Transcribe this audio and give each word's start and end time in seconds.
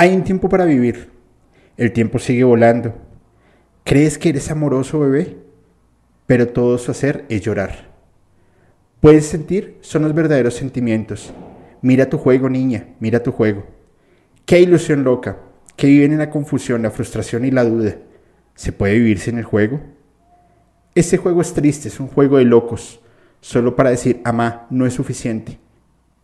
Hay 0.00 0.14
un 0.14 0.22
tiempo 0.22 0.48
para 0.48 0.64
vivir. 0.64 1.10
El 1.76 1.92
tiempo 1.92 2.20
sigue 2.20 2.44
volando. 2.44 2.94
¿Crees 3.82 4.16
que 4.16 4.28
eres 4.28 4.48
amoroso, 4.48 5.00
bebé? 5.00 5.38
Pero 6.24 6.46
todo 6.46 6.78
su 6.78 6.92
hacer 6.92 7.24
es 7.28 7.40
llorar. 7.40 7.90
Puedes 9.00 9.26
sentir 9.26 9.76
son 9.80 10.02
los 10.02 10.14
verdaderos 10.14 10.54
sentimientos. 10.54 11.34
Mira 11.82 12.08
tu 12.08 12.16
juego, 12.16 12.48
niña, 12.48 12.90
mira 13.00 13.24
tu 13.24 13.32
juego. 13.32 13.64
Qué 14.46 14.60
ilusión 14.60 15.02
loca, 15.02 15.38
que 15.74 15.88
viven 15.88 16.12
en 16.12 16.18
la 16.18 16.30
confusión, 16.30 16.82
la 16.82 16.92
frustración 16.92 17.44
y 17.44 17.50
la 17.50 17.64
duda. 17.64 17.96
¿Se 18.54 18.70
puede 18.70 18.94
vivir 18.94 19.18
sin 19.18 19.36
el 19.38 19.44
juego? 19.44 19.80
Ese 20.94 21.16
juego 21.16 21.40
es 21.40 21.54
triste, 21.54 21.88
es 21.88 21.98
un 21.98 22.06
juego 22.06 22.36
de 22.36 22.44
locos. 22.44 23.00
Solo 23.40 23.74
para 23.74 23.90
decir, 23.90 24.20
amá, 24.22 24.68
no 24.70 24.86
es 24.86 24.94
suficiente. 24.94 25.58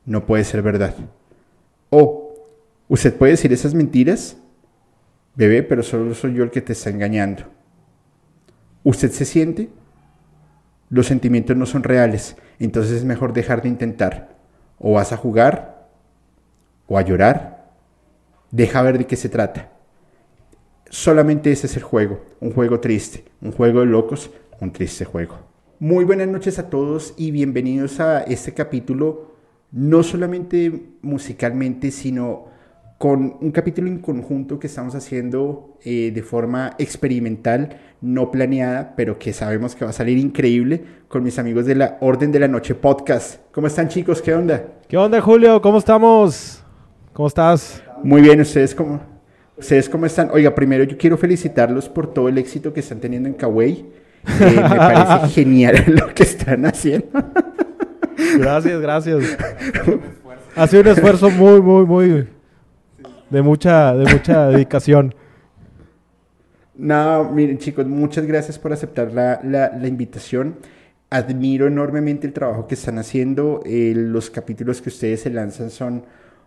No 0.07 0.27
puede 0.27 0.45
ser 0.45 0.63
verdad. 0.63 0.95
O 1.91 2.24
¿Usted 2.89 3.15
puede 3.15 3.33
decir 3.33 3.53
esas 3.53 3.75
mentiras? 3.75 4.37
Bebé, 5.35 5.63
pero 5.63 5.83
solo 5.83 6.15
soy 6.15 6.35
yo 6.35 6.45
el 6.45 6.51
que 6.51 6.61
te 6.61 6.75
está 6.75 6.91
engañando. 6.91 7.45
¿Usted 8.83 9.11
se 9.11 9.25
siente? 9.25 9.71
Los 10.91 11.07
sentimientos 11.07 11.57
no 11.57 11.65
son 11.65 11.83
reales, 11.83 12.37
entonces 12.59 12.93
es 12.93 13.05
mejor 13.05 13.33
dejar 13.33 13.63
de 13.63 13.69
intentar. 13.69 14.37
O 14.79 14.93
vas 14.93 15.13
a 15.13 15.17
jugar, 15.17 15.89
o 16.87 16.99
a 16.99 17.03
llorar. 17.03 17.73
Deja 18.51 18.83
ver 18.83 18.99
de 18.99 19.07
qué 19.07 19.17
se 19.17 19.31
trata. 19.31 19.73
Solamente 20.91 21.51
ese 21.51 21.67
es 21.67 21.77
el 21.77 21.83
juego, 21.83 22.25
un 22.41 22.53
juego 22.53 22.81
triste, 22.81 23.25
un 23.41 23.51
juego 23.51 23.81
de 23.81 23.87
locos, 23.87 24.31
un 24.61 24.73
triste 24.73 25.07
juego. 25.07 25.39
Muy 25.81 26.05
buenas 26.05 26.29
noches 26.29 26.59
a 26.59 26.69
todos 26.69 27.15
y 27.17 27.31
bienvenidos 27.31 27.99
a 27.99 28.23
este 28.23 28.53
capítulo, 28.53 29.33
no 29.73 30.03
solamente 30.03 30.91
musicalmente, 31.03 31.91
sino 31.91 32.54
con 32.99 33.37
un 33.41 33.51
capítulo 33.51 33.89
en 33.89 33.99
conjunto 33.99 34.59
que 34.59 34.67
estamos 34.67 34.95
haciendo 34.95 35.77
eh, 35.85 36.13
de 36.15 36.23
forma 36.23 36.75
experimental, 36.79 37.77
no 38.01 38.31
planeada, 38.31 38.95
pero 38.97 39.19
que 39.19 39.33
sabemos 39.33 39.75
que 39.75 39.85
va 39.85 39.91
a 39.91 39.95
salir 39.95 40.17
increíble 40.19 40.85
con 41.09 41.23
mis 41.23 41.39
amigos 41.39 41.67
de 41.67 41.75
la 41.75 41.99
Orden 42.01 42.33
de 42.33 42.41
la 42.41 42.49
Noche 42.49 42.75
Podcast. 42.75 43.41
¿Cómo 43.53 43.67
están 43.67 43.89
chicos? 43.89 44.23
¿Qué 44.23 44.33
onda? 44.35 44.65
¿Qué 44.89 44.97
onda 44.97 45.21
Julio? 45.21 45.61
¿Cómo 45.61 45.79
estamos? 45.79 46.63
¿Cómo 47.13 47.29
estás? 47.29 47.83
Muy 48.03 48.23
bien, 48.23 48.41
¿ustedes 48.41 48.75
cómo, 48.75 49.01
¿ustedes 49.57 49.89
cómo 49.89 50.07
están? 50.07 50.31
Oiga, 50.33 50.55
primero 50.55 50.85
yo 50.85 50.97
quiero 50.97 51.17
felicitarlos 51.17 51.89
por 51.89 52.13
todo 52.13 52.29
el 52.29 52.39
éxito 52.39 52.73
que 52.73 52.81
están 52.81 53.01
teniendo 53.01 53.29
en 53.29 53.35
Kawaii. 53.35 53.87
Eh, 54.41 54.57
me 54.57 54.77
parece 54.77 55.29
genial 55.35 55.85
lo 55.89 56.15
que 56.15 56.23
están 56.23 56.65
haciendo. 56.65 57.09
Gracias, 58.39 58.81
gracias. 58.81 59.37
Ha 60.57 60.69
sido 60.69 60.83
un 60.83 60.89
esfuerzo 60.89 61.31
muy, 61.31 61.61
muy, 61.61 61.85
muy 61.85 62.29
de 63.31 63.43
mucha, 63.43 63.95
de 63.95 64.13
mucha 64.13 64.47
dedicación. 64.51 65.15
No, 66.77 67.31
miren 67.31 67.59
chicos, 67.59 67.87
muchas 67.87 68.27
gracias 68.27 68.59
por 68.59 68.73
aceptar 68.73 69.13
la, 69.13 69.41
la, 69.45 69.87
invitación. 69.87 70.57
Admiro 71.09 71.69
enormemente 71.69 72.27
el 72.27 72.33
trabajo 72.33 72.67
que 72.67 72.75
están 72.75 72.99
haciendo. 72.99 73.61
Eh, 73.65 73.93
los 73.95 74.29
capítulos 74.31 74.83
que 74.83 74.89
ustedes 74.89 75.21
se 75.21 75.31
lanzan 75.31 75.71
son 75.71 76.05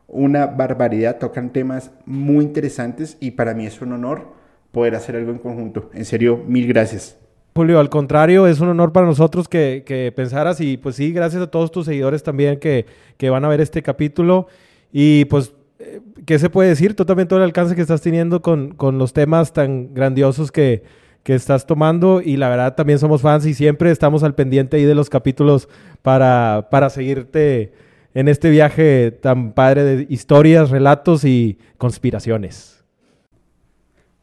una 0.07 0.47
barbaridad, 0.47 1.17
tocan 1.17 1.51
temas 1.51 1.91
muy 2.05 2.43
interesantes 2.43 3.17
y 3.21 3.31
para 3.31 3.53
mí 3.53 3.65
es 3.65 3.81
un 3.81 3.93
honor 3.93 4.33
poder 4.71 4.95
hacer 4.95 5.15
algo 5.15 5.31
en 5.31 5.37
conjunto. 5.37 5.89
En 5.93 6.03
serio, 6.03 6.43
mil 6.45 6.67
gracias. 6.67 7.17
Julio, 7.55 7.79
al 7.79 7.89
contrario, 7.89 8.45
es 8.47 8.59
un 8.59 8.69
honor 8.69 8.91
para 8.91 9.07
nosotros 9.07 9.47
que, 9.47 9.83
que 9.85 10.11
pensaras 10.15 10.61
y 10.61 10.77
pues 10.77 10.95
sí, 10.95 11.11
gracias 11.11 11.41
a 11.41 11.49
todos 11.49 11.71
tus 11.71 11.85
seguidores 11.85 12.21
también 12.21 12.59
que, 12.59 12.85
que 13.17 13.29
van 13.29 13.45
a 13.45 13.47
ver 13.47 13.61
este 13.61 13.81
capítulo. 13.81 14.47
Y 14.91 15.25
pues 15.25 15.53
¿qué 16.25 16.39
se 16.39 16.49
puede 16.49 16.69
decir? 16.69 16.95
Tú 16.95 17.05
también 17.05 17.27
todo 17.27 17.39
el 17.39 17.45
alcance 17.45 17.75
que 17.75 17.81
estás 17.81 18.01
teniendo 18.01 18.41
con, 18.41 18.75
los 18.97 19.13
temas 19.13 19.53
tan 19.53 19.93
grandiosos 19.93 20.51
que, 20.51 20.83
estás 21.25 21.67
tomando 21.67 22.21
y 22.21 22.37
la 22.37 22.47
verdad 22.47 22.73
también 22.73 22.99
somos 22.99 23.21
fans 23.21 23.45
y 23.45 23.53
siempre 23.53 23.91
estamos 23.91 24.23
al 24.23 24.33
pendiente 24.33 24.77
ahí 24.77 24.85
de 24.85 24.95
los 24.95 25.09
capítulos 25.09 25.67
para, 26.01 26.69
para 26.71 26.89
seguirte 26.89 27.73
en 28.13 28.29
este 28.29 28.49
viaje 28.49 29.11
tan 29.11 29.51
padre 29.51 29.83
de 29.83 30.07
historias, 30.07 30.69
relatos 30.69 31.25
y 31.25 31.57
conspiraciones. 31.77 32.81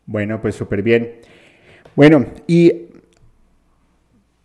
Bueno, 0.07 0.41
pues 0.41 0.55
súper 0.55 0.83
bien. 0.83 1.17
Bueno, 1.95 2.25
y 2.47 2.87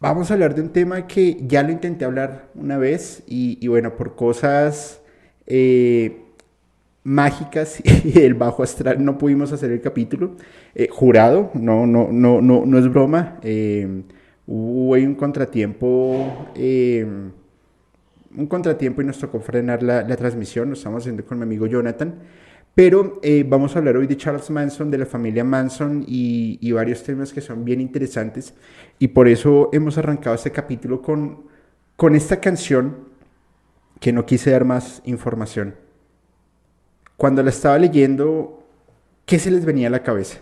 vamos 0.01 0.29
a 0.29 0.33
hablar 0.33 0.53
de 0.53 0.61
un 0.61 0.73
tema 0.73 1.07
que 1.07 1.37
ya 1.39 1.63
lo 1.63 1.71
intenté 1.71 2.03
hablar 2.03 2.49
una 2.55 2.77
vez 2.77 3.23
y, 3.25 3.65
bueno, 3.69 3.95
por 3.95 4.17
cosas... 4.17 5.01
Eh, 5.47 6.25
mágicas 7.09 7.81
y 8.05 8.19
el 8.19 8.35
bajo 8.35 8.61
astral 8.61 9.03
no 9.03 9.17
pudimos 9.17 9.51
hacer 9.51 9.71
el 9.71 9.81
capítulo. 9.81 10.35
Eh, 10.75 10.87
jurado, 10.91 11.49
no, 11.55 11.87
no, 11.87 12.09
no, 12.11 12.39
no, 12.39 12.65
no 12.65 12.77
es 12.77 12.87
broma. 12.87 13.39
Eh, 13.41 14.03
hubo 14.45 14.93
un 14.93 15.15
contratiempo. 15.15 16.49
Eh, 16.55 17.05
un 18.37 18.45
contratiempo 18.45 19.01
y 19.01 19.05
nos 19.05 19.17
tocó 19.17 19.39
frenar 19.39 19.81
la, 19.81 20.05
transmisión. 20.15 20.69
Lo 20.69 20.75
estamos 20.75 21.01
haciendo 21.01 21.25
con 21.25 21.39
mi 21.39 21.43
amigo 21.43 21.65
Jonathan. 21.65 22.13
Pero 22.75 23.19
vamos 23.47 23.75
a 23.75 23.79
hablar 23.79 23.97
hoy 23.97 24.07
de 24.07 24.15
Charles 24.15 24.49
Manson, 24.51 24.91
de 24.91 24.99
la 24.99 25.05
familia 25.05 25.43
Manson 25.43 26.05
y, 26.07 26.59
y, 26.61 26.71
varios 26.71 27.03
temas 27.03 27.33
que 27.33 27.41
son 27.41 27.65
bien 27.65 27.81
interesantes. 27.81 28.53
Y 28.99 29.09
por 29.09 29.27
eso 29.27 29.69
hemos 29.73 29.97
arrancado 29.97 30.35
este 30.35 30.51
capítulo 30.51 31.01
con, 31.01 31.45
con 31.97 32.15
esta 32.15 32.39
canción 32.39 33.09
que 33.99 34.13
no 34.13 34.25
quise 34.25 34.51
dar 34.51 34.63
más 34.63 35.01
información. 35.03 35.88
Cuando 37.19 37.43
la 37.43 37.49
estaba 37.49 37.77
leyendo, 37.77 38.63
¿qué 39.25 39.39
se 39.39 39.51
les 39.51 39.65
venía 39.65 39.87
a 39.87 39.89
la 39.89 40.01
cabeza? 40.01 40.39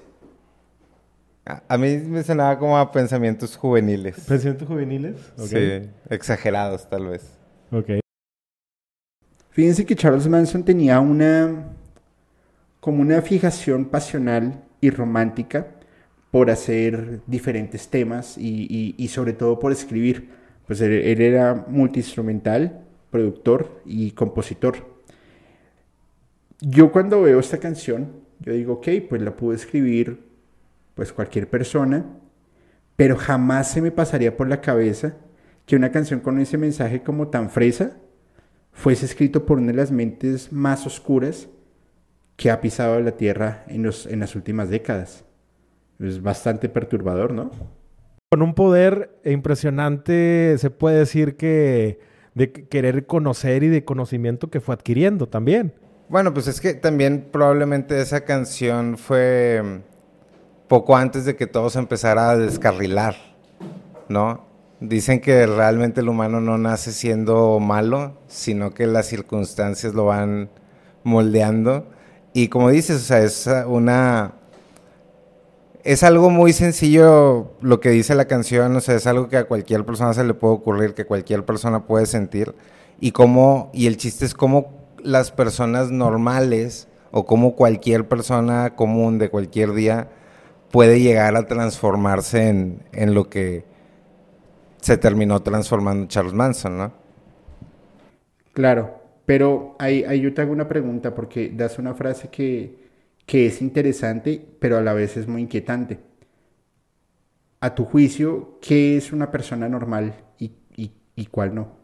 A, 1.44 1.76
mí 1.76 1.98
me 1.98 2.22
sonaba 2.22 2.60
como 2.60 2.78
a 2.78 2.92
pensamientos 2.92 3.56
juveniles. 3.58 4.20
¿Pensamientos 4.28 4.68
juveniles? 4.68 5.16
Sí, 5.38 5.90
exagerados 6.08 6.88
tal 6.88 7.08
vez. 7.08 7.34
Ok. 7.72 7.94
Fíjense 9.50 9.88
que 9.88 9.96
Charles 9.96 10.28
Manson 10.28 10.64
tenía 10.64 11.00
una 11.00 11.74
como 12.80 13.02
una 13.02 13.24
fijación 13.24 13.86
pasional 13.86 14.64
y 14.80 14.92
romántica 14.92 15.66
por 16.30 16.52
hacer 16.52 17.22
diferentes 17.26 17.88
temas 17.88 18.38
y, 18.38 19.08
sobre 19.08 19.34
todo 19.34 19.58
por 19.58 19.72
escribir. 19.72 20.30
Pues 20.68 20.80
él, 20.82 20.92
él 20.92 21.22
era 21.22 21.66
multiinstrumental, 21.68 22.84
productor 23.10 23.82
y 23.84 24.12
compositor 24.12 24.97
yo 26.60 26.92
cuando 26.92 27.22
veo 27.22 27.40
esta 27.40 27.60
canción, 27.60 28.12
yo 28.40 28.54
digo, 28.54 28.74
ok, 28.74 28.88
pues 29.10 29.22
la 29.22 29.36
pudo 29.36 29.54
escribir 29.54 30.28
pues 30.96 31.14
cualquier 31.14 31.50
persona, 31.50 32.06
pero 32.96 33.16
jamás 33.16 33.72
se 33.72 33.82
me 33.82 33.92
pasaría 33.92 34.36
por 34.36 34.48
la 34.48 34.62
cabeza 34.62 35.16
que 35.66 35.76
una 35.76 35.92
canción 35.92 36.20
con 36.20 36.40
ese 36.40 36.58
mensaje 36.58 37.04
como 37.04 37.28
tan 37.28 37.50
fresa 37.50 37.98
fuese 38.72 39.06
escrito 39.06 39.46
por 39.46 39.58
una 39.60 39.68
de 39.68 39.78
las 39.78 39.92
mentes 39.92 40.52
más 40.52 40.86
oscuras 40.88 41.50
que 42.36 42.50
ha 42.50 42.62
pisado 42.62 43.00
la 43.00 43.12
tierra 43.12 43.64
en, 43.68 43.86
en 43.86 44.20
las 44.20 44.36
últimas 44.36 44.70
décadas. 44.70 45.26
Es 46.00 46.22
bastante 46.22 46.70
perturbador, 46.70 47.34
¿no? 47.34 47.52
Con 48.30 48.42
un 48.42 48.54
poder 48.54 49.20
impresionante 49.24 50.58
se 50.58 50.70
puede 50.70 51.00
decir 51.00 51.38
que 51.38 52.00
de 52.36 52.52
querer 52.52 53.06
conocer 53.08 53.64
y 53.64 53.68
de 53.68 53.84
conocimiento 53.84 54.50
que 54.50 54.60
fue 54.60 54.76
adquiriendo 54.76 55.28
también. 55.28 55.74
Bueno, 56.10 56.34
pues 56.34 56.48
es 56.48 56.62
que 56.62 56.74
también 56.74 57.28
probablemente 57.34 58.00
esa 58.00 58.22
canción 58.22 58.98
fue 58.98 59.62
mm, 59.62 60.68
poco 60.70 60.96
antes 60.96 61.26
de 61.26 61.36
que 61.36 61.48
todo 61.48 61.70
se 61.70 61.80
empezara 61.80 62.30
a 62.30 62.38
descarrilar, 62.38 63.16
¿no? 64.08 64.46
Dicen 64.80 65.20
que 65.20 65.46
realmente 65.46 66.00
el 66.00 66.08
humano 66.08 66.40
no 66.40 66.58
nace 66.58 66.94
siendo 66.94 67.60
malo, 67.60 68.14
sino 68.28 68.74
que 68.74 68.88
las 68.88 69.08
circunstancias 69.08 69.94
lo 69.94 70.06
van 70.06 70.50
moldeando. 71.04 71.88
Y 72.32 72.48
como 72.48 72.70
dices, 72.70 72.98
o 72.98 73.06
sea, 73.06 73.22
es 73.24 73.50
una... 73.68 74.36
Es 75.84 76.04
algo 76.04 76.30
muy 76.30 76.54
sencillo 76.54 77.52
lo 77.62 77.80
que 77.82 77.90
dice 77.90 78.16
la 78.16 78.26
canción, 78.26 78.76
o 78.76 78.82
sea, 78.82 78.96
es 78.96 79.08
algo 79.08 79.28
que 79.30 79.38
a 79.38 79.46
cualquier 79.46 79.86
persona 79.86 80.14
se 80.14 80.24
le 80.24 80.34
puede 80.34 80.54
ocurrir, 80.54 80.94
que 80.94 81.06
cualquier 81.06 81.44
persona 81.44 81.86
puede 81.86 82.06
sentir. 82.06 82.56
Y 83.00 83.12
cómo, 83.12 83.72
y 83.74 83.88
el 83.88 83.98
chiste 83.98 84.26
es 84.26 84.34
cómo 84.34 84.77
las 85.08 85.32
personas 85.32 85.92
normales 85.92 86.88
o 87.12 87.26
como 87.26 87.56
cualquier 87.56 88.08
persona 88.08 88.76
común 88.76 89.20
de 89.20 89.30
cualquier 89.30 89.74
día 89.74 90.10
puede 90.72 91.02
llegar 91.02 91.36
a 91.38 91.48
transformarse 91.48 92.50
en, 92.50 92.84
en 92.94 93.14
lo 93.14 93.30
que 93.30 93.66
se 94.82 94.98
terminó 94.98 95.42
transformando 95.44 96.08
Charles 96.08 96.34
Manson, 96.34 96.78
¿no? 96.78 96.94
Claro, 98.54 99.02
pero 99.26 99.76
ahí, 99.80 100.04
ahí 100.04 100.22
yo 100.22 100.34
te 100.34 100.42
hago 100.42 100.52
una 100.52 100.68
pregunta 100.68 101.14
porque 101.14 101.50
das 101.56 101.78
una 101.80 101.94
frase 101.94 102.30
que, 102.30 102.90
que 103.26 103.46
es 103.48 103.62
interesante, 103.62 104.44
pero 104.60 104.78
a 104.78 104.82
la 104.82 104.94
vez 104.94 105.18
es 105.18 105.28
muy 105.28 105.42
inquietante. 105.44 106.00
A 107.62 107.76
tu 107.76 107.86
juicio, 107.86 108.58
¿qué 108.62 108.98
es 108.98 109.12
una 109.14 109.30
persona 109.32 109.70
normal 109.70 110.14
y, 110.40 110.54
y, 110.76 110.92
y 111.16 111.26
cuál 111.28 111.54
no? 111.56 111.77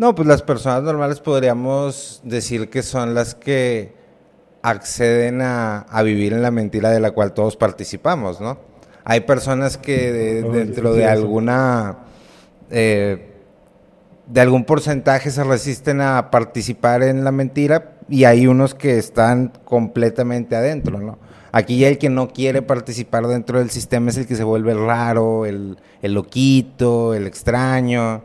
No, 0.00 0.14
pues 0.14 0.26
las 0.26 0.40
personas 0.40 0.82
normales 0.82 1.20
podríamos 1.20 2.22
decir 2.24 2.70
que 2.70 2.82
son 2.82 3.12
las 3.14 3.34
que 3.34 3.92
acceden 4.62 5.42
a, 5.42 5.84
vivir 6.02 6.32
en 6.32 6.40
la 6.40 6.50
mentira 6.50 6.88
de 6.88 7.00
la 7.00 7.10
cual 7.10 7.34
todos 7.34 7.58
participamos, 7.58 8.40
¿no? 8.40 8.56
Hay 9.04 9.20
personas 9.20 9.76
que 9.76 10.42
dentro 10.42 10.94
de 10.94 11.04
alguna... 11.04 11.98
Eh, 12.70 13.26
de 14.26 14.40
algún 14.40 14.64
porcentaje 14.64 15.30
se 15.30 15.44
resisten 15.44 16.00
a 16.00 16.30
participar 16.30 17.02
en 17.02 17.22
la 17.22 17.30
mentira 17.30 17.98
y 18.08 18.24
hay 18.24 18.46
unos 18.46 18.74
que 18.74 18.96
están 18.96 19.52
completamente 19.66 20.56
adentro, 20.56 20.98
¿no? 20.98 21.18
Aquí 21.52 21.84
el 21.84 21.98
que 21.98 22.08
no 22.08 22.28
quiere 22.30 22.62
participar 22.62 23.26
dentro 23.26 23.58
del 23.58 23.68
sistema 23.68 24.08
es 24.08 24.16
el 24.16 24.26
que 24.26 24.36
se 24.36 24.44
vuelve 24.44 24.72
raro, 24.72 25.44
el, 25.44 25.76
el 26.00 26.14
loquito, 26.14 27.12
el 27.12 27.26
extraño, 27.26 28.22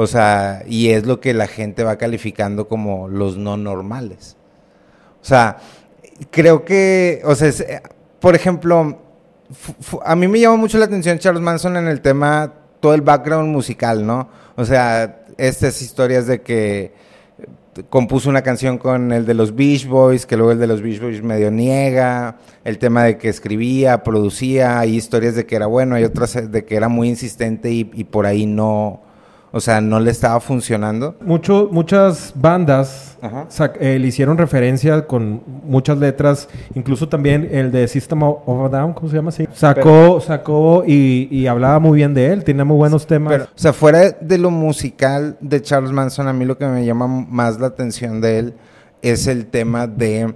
o 0.00 0.06
sea, 0.06 0.62
y 0.64 0.90
es 0.90 1.06
lo 1.06 1.18
que 1.18 1.34
la 1.34 1.48
gente 1.48 1.82
va 1.82 1.98
calificando 1.98 2.68
como 2.68 3.08
los 3.08 3.36
no 3.36 3.56
normales. 3.56 4.36
O 5.20 5.24
sea, 5.24 5.56
creo 6.30 6.64
que, 6.64 7.20
o 7.24 7.34
sea, 7.34 7.48
eh, 7.48 7.82
por 8.20 8.36
ejemplo, 8.36 8.96
a 10.04 10.14
mí 10.14 10.28
me 10.28 10.38
llama 10.38 10.54
mucho 10.54 10.78
la 10.78 10.84
atención 10.84 11.18
Charles 11.18 11.42
Manson 11.42 11.76
en 11.76 11.88
el 11.88 12.00
tema, 12.00 12.54
todo 12.78 12.94
el 12.94 13.00
background 13.00 13.50
musical, 13.50 14.06
¿no? 14.06 14.28
O 14.54 14.64
sea, 14.64 15.24
estas 15.36 15.82
historias 15.82 16.28
de 16.28 16.42
que 16.42 16.92
compuso 17.90 18.30
una 18.30 18.42
canción 18.42 18.78
con 18.78 19.10
el 19.10 19.26
de 19.26 19.34
los 19.34 19.52
Beach 19.56 19.88
Boys, 19.88 20.26
que 20.26 20.36
luego 20.36 20.52
el 20.52 20.60
de 20.60 20.68
los 20.68 20.80
Beach 20.80 21.00
Boys 21.00 21.24
medio 21.24 21.50
niega, 21.50 22.36
el 22.62 22.78
tema 22.78 23.02
de 23.02 23.18
que 23.18 23.28
escribía, 23.28 24.04
producía, 24.04 24.78
hay 24.78 24.94
historias 24.94 25.34
de 25.34 25.44
que 25.44 25.56
era 25.56 25.66
bueno, 25.66 25.96
hay 25.96 26.04
otras 26.04 26.52
de 26.52 26.64
que 26.64 26.76
era 26.76 26.88
muy 26.88 27.08
insistente 27.08 27.72
y 27.72 27.84
por 28.04 28.26
ahí 28.26 28.46
no, 28.46 29.07
o 29.50 29.60
sea, 29.60 29.80
no 29.80 29.98
le 29.98 30.10
estaba 30.10 30.40
funcionando. 30.40 31.16
Mucho, 31.20 31.68
muchas 31.72 32.32
bandas 32.34 33.16
eh, 33.80 33.98
le 33.98 34.06
hicieron 34.06 34.36
referencia 34.36 35.06
con 35.06 35.42
muchas 35.64 35.98
letras, 35.98 36.48
incluso 36.74 37.08
también 37.08 37.48
el 37.50 37.72
de 37.72 37.88
System 37.88 38.22
of 38.22 38.66
a 38.66 38.68
Down, 38.68 38.92
¿cómo 38.92 39.08
se 39.08 39.16
llama 39.16 39.30
así? 39.30 39.48
Sacó, 39.54 40.20
sacó 40.20 40.84
y, 40.86 41.46
hablaba 41.46 41.78
muy 41.78 41.96
bien 41.96 42.12
de 42.12 42.32
él, 42.32 42.44
tenía 42.44 42.64
muy 42.64 42.76
buenos 42.76 43.06
temas. 43.06 43.42
o 43.42 43.48
sea, 43.54 43.72
fuera 43.72 44.10
de 44.10 44.38
lo 44.38 44.50
musical 44.50 45.38
de 45.40 45.62
Charles 45.62 45.92
Manson, 45.92 46.28
a 46.28 46.32
mí 46.32 46.44
lo 46.44 46.58
que 46.58 46.66
me 46.66 46.84
llama 46.84 47.06
más 47.06 47.58
la 47.58 47.68
atención 47.68 48.20
de 48.20 48.38
él 48.38 48.54
es 49.00 49.26
el 49.26 49.46
tema 49.46 49.86
de 49.86 50.34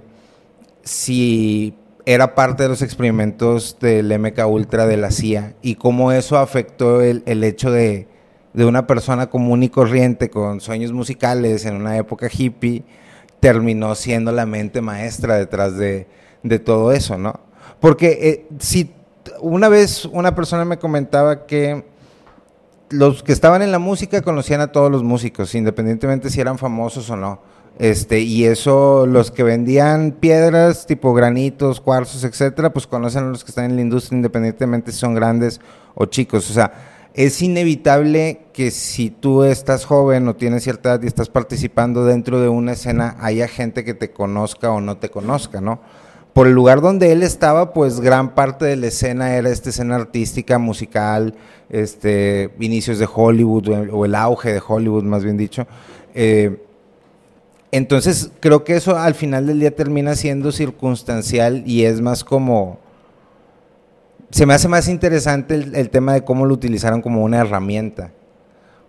si 0.83 1.75
era 2.05 2.33
parte 2.35 2.63
de 2.63 2.69
los 2.69 2.81
experimentos 2.81 3.77
del 3.79 4.17
MK 4.19 4.47
Ultra 4.47 4.87
de 4.87 4.97
la 4.97 5.11
CIA 5.11 5.53
y 5.61 5.75
cómo 5.75 6.11
eso 6.11 6.37
afectó 6.37 7.01
el 7.01 7.43
hecho 7.43 7.71
de 7.71 8.07
de 8.53 8.65
una 8.65 8.85
persona 8.87 9.29
común 9.29 9.63
y 9.63 9.69
corriente 9.69 10.29
con 10.29 10.61
sueños 10.61 10.91
musicales 10.91 11.65
en 11.65 11.75
una 11.75 11.97
época 11.97 12.29
hippie, 12.31 12.83
terminó 13.39 13.95
siendo 13.95 14.31
la 14.31 14.45
mente 14.45 14.81
maestra 14.81 15.35
detrás 15.35 15.77
de, 15.77 16.07
todo 16.63 16.91
eso, 16.91 17.17
¿no? 17.17 17.39
Porque 17.79 18.19
eh, 18.21 18.47
si 18.59 18.91
una 19.41 19.69
vez 19.69 20.05
una 20.05 20.35
persona 20.35 20.65
me 20.65 20.77
comentaba 20.77 21.45
que 21.45 21.83
los 22.89 23.23
que 23.23 23.31
estaban 23.31 23.61
en 23.61 23.71
la 23.71 23.79
música 23.79 24.21
conocían 24.21 24.61
a 24.61 24.71
todos 24.71 24.91
los 24.91 25.03
músicos, 25.03 25.55
independientemente 25.55 26.29
si 26.29 26.39
eran 26.39 26.57
famosos 26.57 27.09
o 27.09 27.17
no. 27.17 27.41
Este, 27.79 28.19
y 28.19 28.45
eso, 28.45 29.07
los 29.07 29.31
que 29.31 29.41
vendían 29.41 30.11
piedras 30.11 30.85
tipo 30.85 31.11
granitos, 31.13 31.81
cuarzos, 31.81 32.23
etcétera, 32.23 32.71
pues 32.71 32.85
conocen 32.85 33.23
a 33.23 33.27
los 33.27 33.43
que 33.43 33.49
están 33.49 33.65
en 33.65 33.75
la 33.75 33.81
industria, 33.81 34.17
independientemente 34.17 34.91
si 34.91 34.99
son 34.99 35.15
grandes 35.15 35.59
o 35.95 36.05
chicos. 36.05 36.49
O 36.51 36.53
sea, 36.53 36.92
es 37.13 37.41
inevitable 37.41 38.45
que 38.53 38.71
si 38.71 39.09
tú 39.09 39.43
estás 39.43 39.85
joven 39.85 40.27
o 40.27 40.35
tienes 40.35 40.63
cierta 40.63 40.89
edad 40.89 41.03
y 41.03 41.07
estás 41.07 41.29
participando 41.29 42.05
dentro 42.05 42.41
de 42.41 42.49
una 42.49 42.73
escena, 42.73 43.15
haya 43.19 43.47
gente 43.47 43.83
que 43.83 43.93
te 43.93 44.11
conozca 44.11 44.71
o 44.71 44.81
no 44.81 44.97
te 44.97 45.09
conozca, 45.09 45.61
¿no? 45.61 45.79
Por 46.33 46.47
el 46.47 46.53
lugar 46.53 46.81
donde 46.81 47.11
él 47.11 47.21
estaba, 47.21 47.73
pues 47.73 47.99
gran 47.99 48.33
parte 48.33 48.65
de 48.65 48.75
la 48.75 48.87
escena 48.87 49.35
era 49.35 49.49
esta 49.49 49.69
escena 49.69 49.95
artística, 49.95 50.57
musical, 50.57 51.35
este, 51.69 52.49
inicios 52.59 52.97
de 52.97 53.07
Hollywood 53.13 53.91
o 53.91 54.05
el 54.05 54.15
auge 54.15 54.51
de 54.51 54.61
Hollywood, 54.65 55.03
más 55.03 55.23
bien 55.23 55.37
dicho. 55.37 55.67
Eh, 56.15 56.63
entonces, 57.71 58.31
creo 58.39 58.63
que 58.63 58.75
eso 58.75 58.97
al 58.97 59.13
final 59.13 59.45
del 59.45 59.59
día 59.59 59.75
termina 59.75 60.15
siendo 60.15 60.51
circunstancial 60.51 61.63
y 61.67 61.85
es 61.85 62.01
más 62.01 62.23
como 62.23 62.79
se 64.33 64.47
me 64.47 64.55
hace 64.55 64.67
más 64.67 64.87
interesante 64.87 65.53
el, 65.53 65.89
tema 65.91 66.15
de 66.15 66.23
cómo 66.23 66.47
lo 66.47 66.55
utilizaron 66.55 67.03
como 67.03 67.23
una 67.23 67.37
herramienta. 67.37 68.09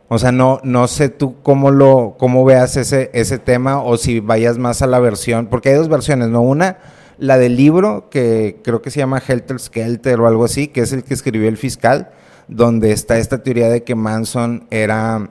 O 0.08 0.18
sea, 0.18 0.32
no, 0.32 0.58
no 0.64 0.88
sé 0.88 1.10
tú 1.10 1.42
cómo 1.42 1.70
lo, 1.70 2.16
cómo 2.18 2.46
veas 2.46 2.78
ese, 2.78 3.10
ese 3.12 3.38
tema 3.38 3.82
o 3.82 3.98
si 3.98 4.20
vayas 4.20 4.56
más 4.56 4.80
a 4.80 4.86
la 4.86 4.98
versión, 5.00 5.48
porque 5.48 5.68
hay 5.68 5.74
dos 5.74 5.90
versiones, 5.90 6.30
¿no? 6.30 6.40
Una, 6.40 6.78
la 7.18 7.36
del 7.36 7.58
libro, 7.58 8.08
que 8.08 8.62
creo 8.64 8.80
que 8.80 8.90
se 8.90 9.00
llama 9.00 9.22
Helter 9.26 9.60
Skelter 9.60 10.18
o 10.18 10.26
algo 10.26 10.46
así, 10.46 10.68
que 10.68 10.80
es 10.80 10.94
el 10.94 11.04
que 11.04 11.12
escribió 11.12 11.46
el 11.46 11.58
fiscal, 11.58 12.08
donde 12.48 12.92
está 12.92 13.18
esta 13.18 13.42
teoría 13.42 13.68
de 13.68 13.82
que 13.82 13.94
Manson 13.94 14.66
era, 14.70 15.28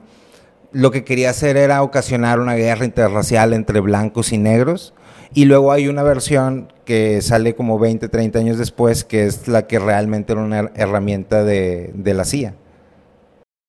lo 0.70 0.92
que 0.92 1.02
quería 1.02 1.30
hacer 1.30 1.56
era 1.56 1.82
ocasionar 1.82 2.38
una 2.38 2.54
guerra 2.54 2.84
interracial 2.84 3.52
entre 3.52 3.80
blancos 3.80 4.32
y 4.32 4.38
negros 4.38 4.94
y 5.32 5.46
luego 5.46 5.72
hay 5.72 5.88
una 5.88 6.04
versión 6.04 6.72
que 6.84 7.20
sale 7.22 7.54
como 7.54 7.78
20, 7.78 8.08
30 8.08 8.38
años 8.38 8.58
después, 8.58 9.04
que 9.04 9.24
es 9.24 9.48
la 9.48 9.66
que 9.66 9.78
realmente 9.78 10.32
era 10.32 10.42
una 10.42 10.70
herramienta 10.74 11.44
de, 11.44 11.92
la 12.04 12.24
CIA. 12.24 12.54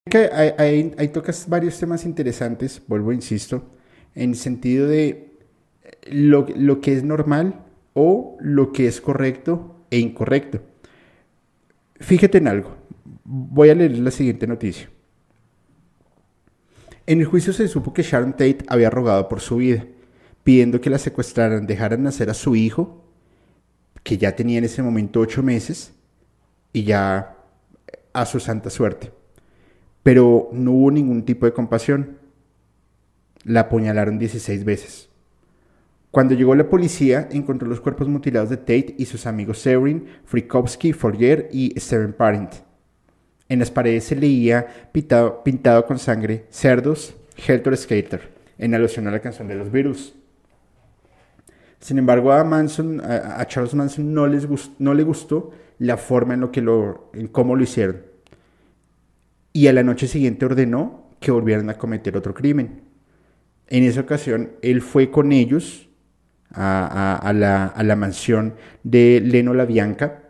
Que 0.09 0.29
ahí, 0.57 1.07
tocas 1.09 1.50
varios 1.50 1.79
temas 1.79 2.06
interesantes, 2.06 2.81
vuelvo, 2.88 3.12
insisto, 3.12 3.63
en 4.13 4.31
el 4.31 4.35
sentido 4.35 4.88
de 4.88 5.31
lo, 6.07 6.45
lo 6.56 6.81
que 6.81 6.94
es 6.94 7.03
normal 7.03 7.63
o 7.94 8.38
lo 8.39 8.71
que 8.71 8.88
es 8.88 9.01
correcto 9.01 9.75
e 9.89 10.00
incorrecto. 10.00 10.61
Fíjate 12.00 12.38
en 12.38 12.47
algo. 12.47 12.75
Voy 13.23 13.69
a 13.69 13.75
leer 13.75 13.97
la 13.97 14.11
siguiente 14.11 14.45
noticia. 14.45 14.89
En 17.07 17.19
el 17.19 17.25
juicio 17.25 17.53
se 17.53 17.68
supo 17.68 17.94
que 17.94 18.03
Sharon 18.03 18.33
Tate 18.33 18.59
había 18.68 18.89
rogado 18.89 19.29
por 19.29 19.39
su 19.39 19.57
vida 19.57 19.85
pidiendo 20.45 20.79
que 20.79 20.91
la 20.91 21.00
secuestraran, 21.00 21.65
dejaran 21.65 22.03
nacer 22.03 22.29
a 22.29 22.35
su 22.35 22.56
hijo, 22.56 23.03
que 24.06 24.19
ya 24.19 24.36
tenía 24.36 24.60
en 24.60 24.66
ese 24.66 24.84
momento 24.84 25.19
ocho 25.19 25.42
meses, 25.42 25.92
y 26.72 26.84
ya 26.84 27.38
a 28.13 28.25
su 28.28 28.40
santa 28.40 28.69
suerte. 28.69 29.12
Pero 30.04 30.50
no 30.54 30.74
hubo 30.74 30.92
ningún 30.92 31.25
tipo 31.25 31.48
de 31.48 31.54
compasión. 31.54 32.19
La 33.44 33.62
apuñalaron 33.62 34.19
16 34.19 34.63
veces. 34.63 35.10
Cuando 36.12 36.36
llegó 36.36 36.54
la 36.54 36.69
policía, 36.69 37.28
encontró 37.31 37.68
los 37.68 37.81
cuerpos 37.81 38.07
mutilados 38.07 38.52
de 38.52 38.57
Tate 38.57 38.94
y 38.96 39.06
sus 39.06 39.25
amigos 39.25 39.57
Severin, 39.57 40.06
Frikowski, 40.26 40.94
Forger 40.94 41.50
y 41.52 41.74
Steven 41.80 42.14
Parent. 42.14 42.54
En 43.50 43.57
las 43.57 43.71
paredes 43.71 44.04
se 44.04 44.16
leía 44.16 44.68
pintado, 44.92 45.44
pintado 45.44 45.88
con 45.88 45.97
sangre 45.97 46.45
cerdos, 46.52 47.16
Helter 47.35 47.76
Skater, 47.76 48.30
en 48.59 48.76
alusión 48.76 49.07
a 49.07 49.12
la 49.12 49.19
canción 49.19 49.47
de 49.47 49.56
los 49.56 49.71
Beatles. 49.71 50.14
Sin 51.85 51.99
embargo, 51.99 52.31
a 52.31 52.44
Manson, 52.44 52.99
a, 52.99 53.45
Charles 53.45 53.75
Manson 53.75 54.11
no, 54.11 54.25
les 54.25 54.47
no 54.80 54.95
le 54.95 55.04
gustó 55.04 55.51
la 55.77 55.97
forma 55.97 56.33
en, 56.33 56.39
lo 56.39 56.51
que 56.51 56.59
lo, 56.59 57.11
en 57.13 57.27
cómo 57.27 57.56
lo 57.56 57.61
hicieron. 57.61 58.01
Y 59.54 59.68
a 59.68 59.73
la 59.73 59.83
noche 59.83 60.07
siguiente 60.07 60.47
ordenó 60.47 61.11
que 61.19 61.30
volvieran 61.30 61.69
a 61.69 61.75
cometer 61.75 62.18
otro 62.18 62.33
crimen. 62.33 62.81
En 63.68 63.83
esa 63.83 64.01
ocasión, 64.01 64.54
él 64.63 64.81
fue 64.81 65.11
con 65.11 65.31
ellos 65.31 65.87
a, 66.54 67.31
la, 67.35 67.95
mansión 67.95 68.56
de 68.81 69.21
Leno 69.23 69.54
La 69.54 69.65
Bianca 69.65 70.23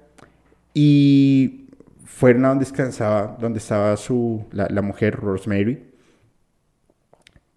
y 0.74 1.69
fueron 2.03 2.43
a 2.43 2.50
donde 2.50 2.65
descansaba, 2.65 3.38
donde 3.39 3.59
estaba 3.59 3.95
su, 3.95 4.43
la, 4.51 4.67
la 4.69 4.81
mujer, 4.81 5.15
Rosemary. 5.15 5.85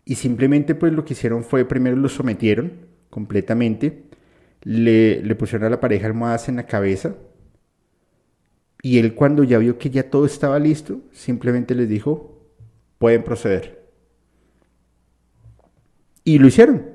Y 0.05 0.14
simplemente 0.14 0.76
pues 0.76 0.93
lo 0.93 1.05
que 1.05 1.14
hicieron 1.14 1.43
fue, 1.43 1.64
primero 1.64 1.97
lo 1.97 2.09
sometieron, 2.09 2.87
completamente. 3.11 4.05
Le, 4.62 5.23
le 5.23 5.35
pusieron 5.35 5.67
a 5.67 5.71
la 5.71 5.81
pareja 5.81 6.07
almohadas 6.07 6.49
en 6.49 6.57
la 6.57 6.67
cabeza. 6.67 7.15
Y 8.83 8.99
él 8.99 9.15
cuando 9.15 9.45
ya 9.45 9.59
vio 9.59 9.79
que 9.79 9.91
ya 9.91 10.09
todo 10.09 10.25
estaba 10.27 10.59
listo, 10.59 11.00
simplemente 11.12 11.75
les 11.75 11.88
dijo, 11.88 12.38
pueden 12.99 13.25
proceder. 13.25 13.88
Y 16.25 16.38
lo 16.38 16.47
hicieron. 16.47 16.87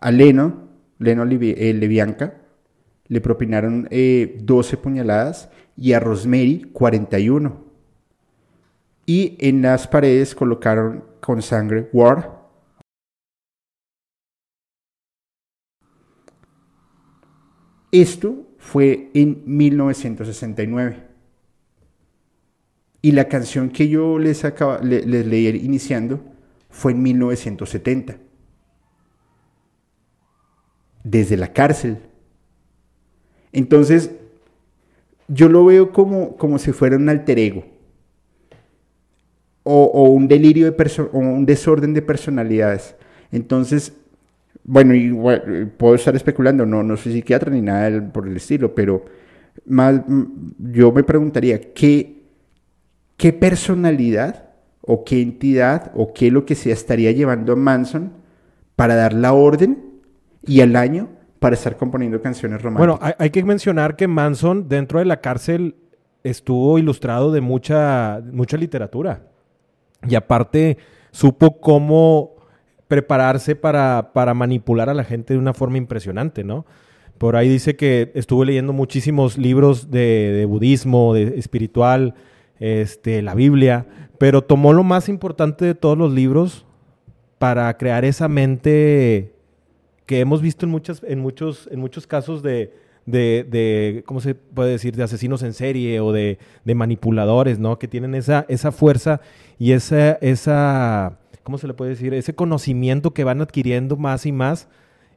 A 0.00 0.10
Leno, 0.10 0.68
Leno 0.98 1.24
eh, 1.24 1.74
Levianca, 1.74 2.34
le 3.06 3.20
propinaron 3.20 3.84
12 3.84 3.88
eh, 3.90 4.78
puñaladas 4.78 5.50
y 5.76 5.92
a 5.92 6.00
Rosemary 6.00 6.68
41. 6.72 7.64
Y 9.06 9.36
en 9.38 9.62
las 9.62 9.88
paredes 9.88 10.34
colocaron 10.34 11.04
con 11.20 11.40
sangre 11.40 11.88
War 11.92 12.37
Esto 17.92 18.46
fue 18.58 19.10
en 19.14 19.42
1969. 19.46 21.08
Y 23.00 23.12
la 23.12 23.28
canción 23.28 23.70
que 23.70 23.88
yo 23.88 24.18
les, 24.18 24.42
les 24.82 25.26
leí 25.26 25.48
iniciando 25.48 26.20
fue 26.68 26.92
en 26.92 27.02
1970. 27.02 28.18
desde 31.10 31.36
la 31.36 31.52
cárcel. 31.52 31.98
Entonces, 33.52 34.10
yo 35.26 35.48
lo 35.48 35.64
veo 35.64 35.92
como, 35.92 36.36
como 36.36 36.58
si 36.58 36.72
fuera 36.72 36.96
un 36.96 37.08
alter 37.08 37.38
ego. 37.38 37.64
O, 39.70 40.04
un 40.04 40.28
delirio 40.28 40.70
de 40.70 41.08
o 41.12 41.18
un 41.18 41.44
desorden 41.44 41.92
de 41.92 42.00
personalidades. 42.00 42.94
Entonces, 43.30 43.92
bueno, 44.70 44.94
y, 44.94 45.64
puedo 45.78 45.94
estar 45.94 46.14
especulando, 46.14 46.66
no, 46.66 46.82
no 46.82 46.94
soy 46.98 47.14
psiquiatra 47.14 47.50
ni 47.50 47.62
nada 47.62 48.12
por 48.12 48.28
el 48.28 48.36
estilo, 48.36 48.74
pero 48.74 49.02
más, 49.64 50.02
yo 50.58 50.92
me 50.92 51.02
preguntaría, 51.04 51.72
¿qué, 51.72 52.24
¿qué 53.16 53.32
personalidad 53.32 54.50
o 54.82 55.04
qué 55.04 55.22
entidad 55.22 55.90
o 55.94 56.12
qué 56.12 56.30
lo 56.30 56.44
que 56.44 56.54
sea 56.54 56.74
estaría 56.74 57.12
llevando 57.12 57.54
a 57.54 57.56
Manson 57.56 58.12
para 58.76 58.94
dar 58.94 59.14
la 59.14 59.32
orden 59.32 60.02
y 60.46 60.60
al 60.60 60.76
año 60.76 61.08
para 61.38 61.54
estar 61.54 61.78
componiendo 61.78 62.20
canciones 62.20 62.60
románticas? 62.60 62.98
Bueno, 63.00 63.14
hay, 63.18 63.30
que 63.30 63.42
mencionar 63.44 63.96
que 63.96 64.06
Manson 64.06 64.68
dentro 64.68 64.98
de 64.98 65.06
la 65.06 65.22
cárcel 65.22 65.76
estuvo 66.22 66.78
ilustrado 66.78 67.32
de 67.32 67.40
mucha, 67.40 68.20
mucha 68.32 68.58
literatura 68.58 69.22
y 70.06 70.14
aparte 70.14 70.76
supo 71.10 71.58
cómo 71.58 72.37
prepararse 72.88 73.54
para, 73.54 74.10
para 74.12 74.34
manipular 74.34 74.88
a 74.88 74.94
la 74.94 75.04
gente 75.04 75.34
de 75.34 75.38
una 75.38 75.54
forma 75.54 75.78
impresionante, 75.78 76.42
¿no? 76.42 76.66
Por 77.18 77.36
ahí 77.36 77.48
dice 77.48 77.76
que 77.76 78.12
estuvo 78.14 78.44
leyendo 78.44 78.72
muchísimos 78.72 79.36
libros 79.36 79.90
de, 79.90 80.46
budismo, 80.48 81.14
de 81.14 81.38
espiritual, 81.38 82.14
este, 82.60 83.22
la 83.22 83.34
Biblia, 83.34 83.86
pero 84.18 84.42
tomó 84.42 84.72
lo 84.72 84.84
más 84.84 85.08
importante 85.08 85.64
de 85.64 85.74
todos 85.74 85.98
los 85.98 86.12
libros 86.12 86.64
para 87.38 87.76
crear 87.76 88.04
esa 88.04 88.28
mente 88.28 89.34
que 90.06 90.20
hemos 90.20 90.40
visto 90.40 90.64
en, 90.64 90.70
muchas, 90.70 91.02
en, 91.06 91.18
muchos, 91.18 91.68
en 91.70 91.80
muchos 91.80 92.06
casos 92.06 92.42
de, 92.42 92.72
de, 93.04 94.02
¿cómo 94.06 94.20
se 94.20 94.34
puede 94.34 94.70
decir?, 94.70 94.94
de 94.96 95.02
asesinos 95.02 95.42
en 95.42 95.54
serie 95.54 96.00
o 96.00 96.12
de, 96.12 96.38
manipuladores, 96.64 97.58
¿no? 97.58 97.78
Que 97.78 97.88
tienen 97.88 98.14
esa, 98.14 98.46
esa 98.48 98.70
fuerza 98.70 99.20
y 99.58 99.72
esa, 99.72 100.12
esa, 100.20 101.18
¿cómo 101.48 101.56
se 101.56 101.66
le 101.66 101.72
puede 101.72 101.92
decir? 101.92 102.12
Ese 102.12 102.34
conocimiento 102.34 103.14
que 103.14 103.24
van 103.24 103.40
adquiriendo 103.40 103.96
más 103.96 104.26
y 104.26 104.32
más 104.32 104.68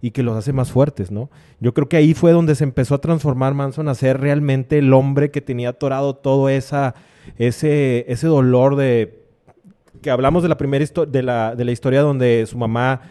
y 0.01 0.11
que 0.11 0.23
los 0.23 0.37
hace 0.37 0.53
más 0.53 0.71
fuertes, 0.71 1.11
¿no? 1.11 1.29
Yo 1.59 1.73
creo 1.73 1.89
que 1.89 1.97
ahí 1.97 2.13
fue 2.13 2.31
donde 2.31 2.55
se 2.55 2.63
empezó 2.63 2.95
a 2.95 3.01
transformar 3.01 3.53
Manson 3.53 3.89
a 3.89 3.95
ser 3.95 4.21
realmente 4.21 4.77
el 4.77 4.93
hombre 4.93 5.29
que 5.29 5.41
tenía 5.41 5.71
atorado 5.71 6.15
todo 6.15 6.47
esa, 6.47 6.95
ese, 7.37 8.05
ese 8.07 8.27
dolor 8.27 8.77
de... 8.77 9.25
que 10.01 10.09
hablamos 10.09 10.41
de 10.41 10.47
la 10.47 10.55
primera 10.55 10.85
de 11.05 11.21
la, 11.21 11.53
de 11.53 11.65
la 11.65 11.71
historia 11.73 11.99
donde 11.99 12.45
su 12.47 12.57
mamá 12.57 13.01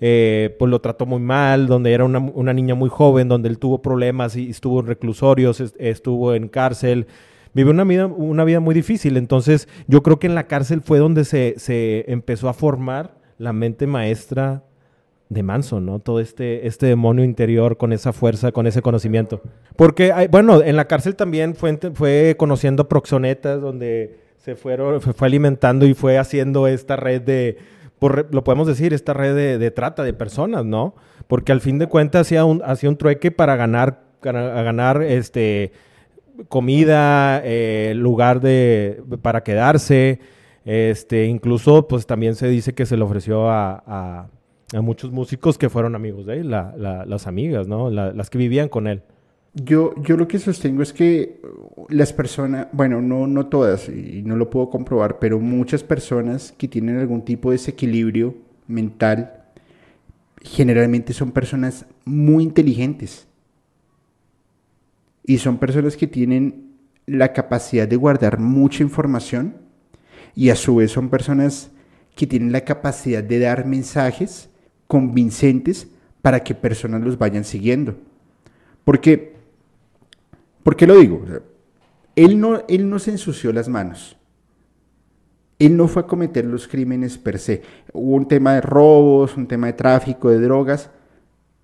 eh, 0.00 0.56
pues 0.58 0.70
lo 0.70 0.80
trató 0.80 1.04
muy 1.04 1.20
mal, 1.20 1.66
donde 1.66 1.92
era 1.92 2.06
una, 2.06 2.54
niña 2.54 2.74
muy 2.74 2.88
joven, 2.88 3.28
donde 3.28 3.50
él 3.50 3.58
tuvo 3.58 3.82
problemas 3.82 4.36
y 4.36 4.48
estuvo 4.48 4.80
en 4.80 4.86
reclusorios, 4.86 5.60
estuvo 5.78 6.32
en 6.32 6.48
cárcel, 6.48 7.08
vive 7.54 7.70
una 7.70 7.84
vida, 7.84 8.06
una 8.06 8.44
vida 8.44 8.60
muy 8.60 8.74
difícil. 8.74 9.16
Entonces 9.16 9.68
yo 9.86 10.02
creo 10.02 10.18
que 10.18 10.26
en 10.26 10.34
la 10.34 10.46
cárcel 10.46 10.82
fue 10.82 10.98
donde 10.98 11.24
se, 11.24 11.54
se 11.58 12.04
empezó 12.08 12.48
a 12.48 12.54
formar 12.54 13.16
la 13.38 13.52
mente 13.52 13.86
maestra 13.86 14.64
de 15.30 15.42
Manson, 15.44 15.86
¿no? 15.86 16.00
Todo 16.00 16.20
este, 16.20 16.66
este 16.66 16.86
demonio 16.86 17.24
interior 17.24 17.76
con 17.76 17.92
esa 17.92 18.12
fuerza, 18.12 18.50
con 18.50 18.66
ese 18.66 18.82
conocimiento. 18.82 19.40
Porque, 19.76 20.12
bueno, 20.30 20.60
en 20.60 20.76
la 20.76 20.86
cárcel 20.86 21.14
también 21.14 21.54
fue, 21.54 21.78
fue 21.94 22.34
conociendo 22.36 22.88
proxonetas, 22.88 23.60
donde 23.60 24.18
se 24.38 24.56
fueron, 24.56 25.00
fue 25.00 25.28
alimentando 25.28 25.86
y 25.86 25.94
fue 25.94 26.18
haciendo 26.18 26.66
esta 26.66 26.96
red 26.96 27.22
de, 27.22 27.58
lo 28.30 28.44
podemos 28.44 28.66
decir, 28.66 28.92
esta 28.92 29.14
red 29.14 29.58
de, 29.58 29.70
trata 29.70 30.02
de 30.02 30.12
personas, 30.12 30.64
¿no? 30.64 30.94
Porque 31.28 31.52
al 31.52 31.60
fin 31.60 31.78
de 31.78 31.86
cuentas 31.86 32.22
hacía 32.22 32.44
un, 32.44 32.60
hacía 32.64 32.88
un 32.88 32.96
trueque 32.96 33.30
para 33.30 33.54
ganar, 33.54 34.02
ganar 34.22 35.02
este, 35.02 35.72
comida, 36.48 37.40
eh, 37.44 37.92
lugar 37.96 38.40
de, 38.40 39.02
para 39.22 39.42
quedarse. 39.42 40.20
Este, 40.64 41.26
incluso, 41.26 41.88
pues 41.88 42.06
también 42.06 42.34
se 42.34 42.48
dice 42.48 42.74
que 42.74 42.86
se 42.86 42.96
le 42.96 43.02
ofreció 43.02 43.50
a 43.50 44.28
a 44.72 44.80
muchos 44.80 45.10
músicos 45.10 45.58
que 45.58 45.68
fueron 45.68 45.94
amigos 45.94 46.26
de 46.26 46.40
él, 46.40 46.50
las 46.50 47.26
amigas, 47.26 47.66
¿no? 47.66 47.90
las 47.90 48.30
que 48.30 48.38
vivían 48.38 48.68
con 48.68 48.86
él. 48.86 49.02
Yo, 49.52 49.94
yo 50.02 50.16
lo 50.16 50.28
que 50.28 50.38
sostengo 50.38 50.80
es 50.82 50.92
que 50.92 51.40
las 51.88 52.12
personas, 52.12 52.68
bueno, 52.72 53.02
no, 53.02 53.26
no 53.26 53.46
todas, 53.46 53.88
y 53.88 54.22
no 54.24 54.36
lo 54.36 54.48
puedo 54.48 54.70
comprobar, 54.70 55.18
pero 55.18 55.40
muchas 55.40 55.82
personas 55.82 56.54
que 56.56 56.68
tienen 56.68 56.98
algún 56.98 57.24
tipo 57.24 57.50
de 57.50 57.56
desequilibrio 57.56 58.36
mental, 58.68 59.42
generalmente 60.40 61.12
son 61.12 61.32
personas 61.32 61.84
muy 62.04 62.44
inteligentes. 62.44 63.26
Y 65.24 65.38
son 65.38 65.58
personas 65.58 65.96
que 65.96 66.06
tienen 66.06 66.76
la 67.06 67.32
capacidad 67.32 67.88
de 67.88 67.96
guardar 67.96 68.38
mucha 68.38 68.82
información 68.82 69.56
y 70.34 70.50
a 70.50 70.56
su 70.56 70.76
vez 70.76 70.92
son 70.92 71.08
personas 71.08 71.70
que 72.14 72.26
tienen 72.26 72.52
la 72.52 72.64
capacidad 72.64 73.22
de 73.22 73.38
dar 73.38 73.66
mensajes 73.66 74.50
convincentes 74.86 75.88
para 76.22 76.40
que 76.40 76.54
personas 76.54 77.02
los 77.02 77.18
vayan 77.18 77.44
siguiendo. 77.44 77.96
Porque, 78.84 79.34
¿por 80.62 80.76
qué 80.76 80.86
lo 80.86 80.98
digo? 80.98 81.24
él, 82.16 82.40
no, 82.40 82.62
él 82.68 82.88
no 82.88 82.98
se 82.98 83.12
ensució 83.12 83.52
las 83.52 83.68
manos. 83.68 84.16
Él 85.58 85.76
no 85.76 85.88
fue 85.88 86.02
a 86.02 86.06
cometer 86.06 86.44
los 86.44 86.66
crímenes 86.66 87.18
per 87.18 87.38
se. 87.38 87.62
Hubo 87.92 88.16
un 88.16 88.26
tema 88.26 88.54
de 88.54 88.62
robos, 88.62 89.36
un 89.36 89.46
tema 89.46 89.66
de 89.66 89.74
tráfico, 89.74 90.30
de 90.30 90.40
drogas, 90.40 90.90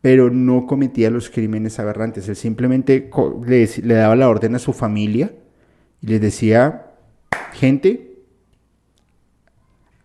pero 0.07 0.31
no 0.31 0.69
cometía 0.69 1.11
los 1.11 1.29
crímenes 1.29 1.81
aberrantes. 1.81 2.29
Él 2.29 2.37
simplemente 2.37 3.11
le, 3.45 3.67
daba 3.93 4.15
la 4.15 4.29
orden 4.29 4.55
a 4.55 4.61
su 4.61 4.73
familia 4.73 5.33
y 6.01 6.07
les 6.07 6.21
decía, 6.21 6.93
gente, 7.55 8.15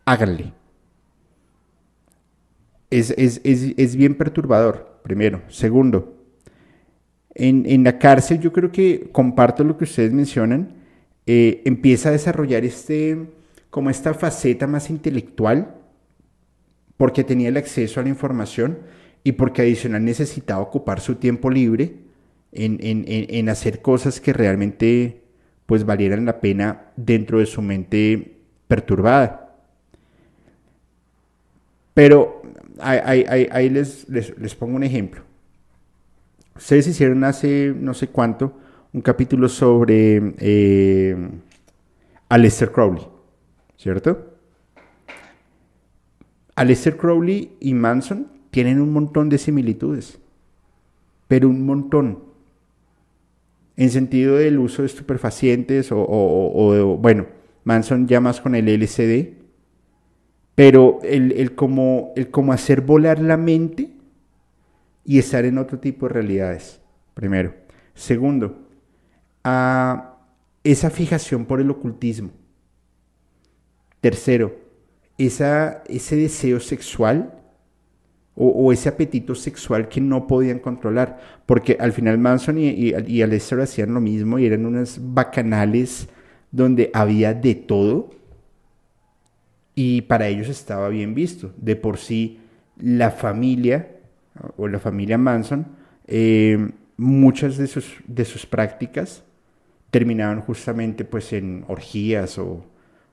háganle 0.04 0.54
es, 2.90 3.96
bien 3.96 4.16
perturbador, 4.16 5.02
primero. 5.04 5.44
Segundo, 5.50 6.18
en, 7.36 7.84
la 7.84 8.00
cárcel 8.00 8.40
yo 8.40 8.52
creo 8.52 8.72
que 8.72 9.08
comparto 9.12 9.64
lo 9.64 9.78
que 9.78 9.84
ustedes 9.84 10.12
mencionan, 10.14 10.78
eh, 11.28 11.62
empieza 11.64 12.10
a 12.10 12.14
desarrollar 12.14 12.66
este, 12.66 13.28
como 13.70 13.92
esta 13.92 14.16
faceta 14.16 14.66
más 14.66 14.90
intelectual, 14.90 15.76
porque 16.98 17.24
tenía 17.24 17.50
el 17.50 17.58
acceso 17.58 18.00
a 18.00 18.04
la 18.04 18.10
información 18.10 18.80
y 19.24 19.34
porque 19.34 19.62
adicional 19.62 20.04
necesitaba 20.04 20.62
ocupar 20.62 21.00
su 21.00 21.16
tiempo 21.16 21.50
libre 21.50 21.96
en, 22.52 22.80
en 22.82 23.50
hacer 23.50 23.82
cosas 23.82 24.20
que 24.20 24.34
realmente 24.34 25.22
pues 25.66 25.86
valieran 25.86 26.26
la 26.26 26.42
pena 26.42 26.92
dentro 26.98 27.40
de 27.40 27.46
su 27.46 27.62
mente 27.62 28.40
perturbada. 28.68 29.56
Pero 31.94 32.42
ahí, 32.80 33.70
les, 33.70 34.08
les, 34.10 34.56
pongo 34.56 34.76
un 34.76 34.84
ejemplo. 34.84 35.22
Ustedes 36.56 36.88
hicieron 36.88 37.24
hace 37.24 37.74
no 37.76 37.94
sé 37.94 38.08
cuánto 38.08 38.58
un 38.94 39.02
capítulo 39.02 39.48
sobre 39.48 40.34
eh, 40.40 41.16
Aleister 42.30 42.72
Crowley, 42.72 43.08
¿cierto? 43.78 44.36
Aleister 46.56 46.98
Crowley 46.98 47.56
y 47.60 47.74
Manson 47.74 48.28
tienen 48.52 48.82
un 48.82 48.92
montón 48.92 49.30
de 49.30 49.38
similitudes, 49.38 50.20
pero 51.28 51.50
un 51.50 51.66
montón. 51.66 52.32
En 53.78 53.90
sentido 53.90 54.36
del 54.36 54.60
uso 54.60 54.84
de 54.84 54.88
estupefacientes 54.88 55.90
o, 55.92 56.98
bueno, 57.02 57.26
Manson 57.64 58.08
ya 58.08 58.20
más 58.20 58.42
con 58.42 58.54
el 58.54 58.68
LCD, 58.68 59.38
pero 60.54 61.00
el, 61.04 61.32
el, 61.32 61.56
como, 61.56 62.12
el 62.16 62.30
como 62.30 62.54
hacer 62.54 62.82
volar 62.82 63.20
la 63.20 63.38
mente 63.38 63.92
y 65.06 65.18
estar 65.18 65.46
en 65.46 65.58
otro 65.58 65.80
tipo 65.80 66.08
de 66.08 66.14
realidades, 66.14 66.82
primero. 67.14 67.56
Segundo, 67.96 68.68
a 69.44 70.18
esa 70.64 70.90
fijación 70.90 71.46
por 71.46 71.62
el 71.62 71.72
ocultismo. 71.72 72.32
Tercero, 74.02 74.56
esa, 75.18 75.84
ese 75.88 76.16
deseo 76.18 76.60
sexual 76.60 77.41
o, 78.36 78.72
ese 78.72 78.90
apetito 78.90 79.36
sexual 79.36 79.88
que 79.88 80.02
no 80.02 80.28
podían 80.28 80.60
controlar. 80.60 81.20
Porque 81.46 81.78
al 81.80 81.92
final 81.92 82.18
Manson 82.18 82.58
y, 82.58 82.70
y, 82.70 82.94
y 83.08 83.22
hacían 83.22 83.94
lo 83.94 84.02
mismo 84.02 84.40
y 84.40 84.46
eran 84.46 84.66
unas 84.66 85.00
bacanales 85.02 86.08
donde 86.52 86.92
había 86.94 87.34
de 87.34 87.56
todo 87.56 88.12
y 89.76 90.02
para 90.02 90.28
ellos 90.28 90.50
estaba 90.50 90.90
bien 90.90 91.14
visto. 91.14 91.54
De 91.58 91.76
por 91.76 91.98
sí, 91.98 92.40
la 92.78 93.12
familia 93.12 93.88
o 94.58 94.68
la 94.68 94.80
familia 94.80 95.18
Manson, 95.18 95.68
eh, 96.08 96.72
muchas 96.98 97.58
de 97.58 97.68
sus, 97.68 97.96
de 98.08 98.26
sus 98.26 98.46
prácticas 98.46 99.24
terminaban 99.90 100.42
justamente 100.42 101.04
pues 101.04 101.34
en 101.34 101.66
orgías 101.68 102.38
o, 102.38 102.66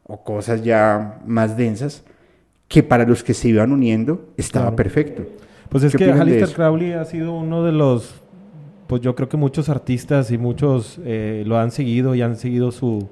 o, 0.05 0.25
cosas 0.25 0.63
ya 0.63 1.21
más 1.27 1.57
densas 1.57 2.05
que 2.69 2.83
para 2.83 3.05
los 3.05 3.25
que 3.25 3.35
se 3.35 3.49
iban 3.49 3.73
uniendo 3.73 4.27
estaba 4.37 4.77
perfecto. 4.77 5.25
Pues 5.71 5.85
es 5.85 5.93
¿Qué 5.93 6.05
que 6.05 6.43
eso? 6.43 6.55
Crowley 6.55 6.93
ha 6.93 7.05
sido 7.05 7.33
uno 7.33 7.65
de 7.65 7.73
los, 7.73 8.15
pues 8.87 9.03
yo 9.03 9.15
creo 9.15 9.29
que 9.29 9.37
muchos 9.37 9.69
artistas 9.69 10.31
y 10.31 10.39
muchos 10.39 11.01
eh, 11.05 11.43
lo 11.47 11.59
han 11.59 11.71
seguido 11.71 12.15
y 12.15 12.23
han 12.23 12.37
seguido 12.37 12.71
su, 12.71 13.09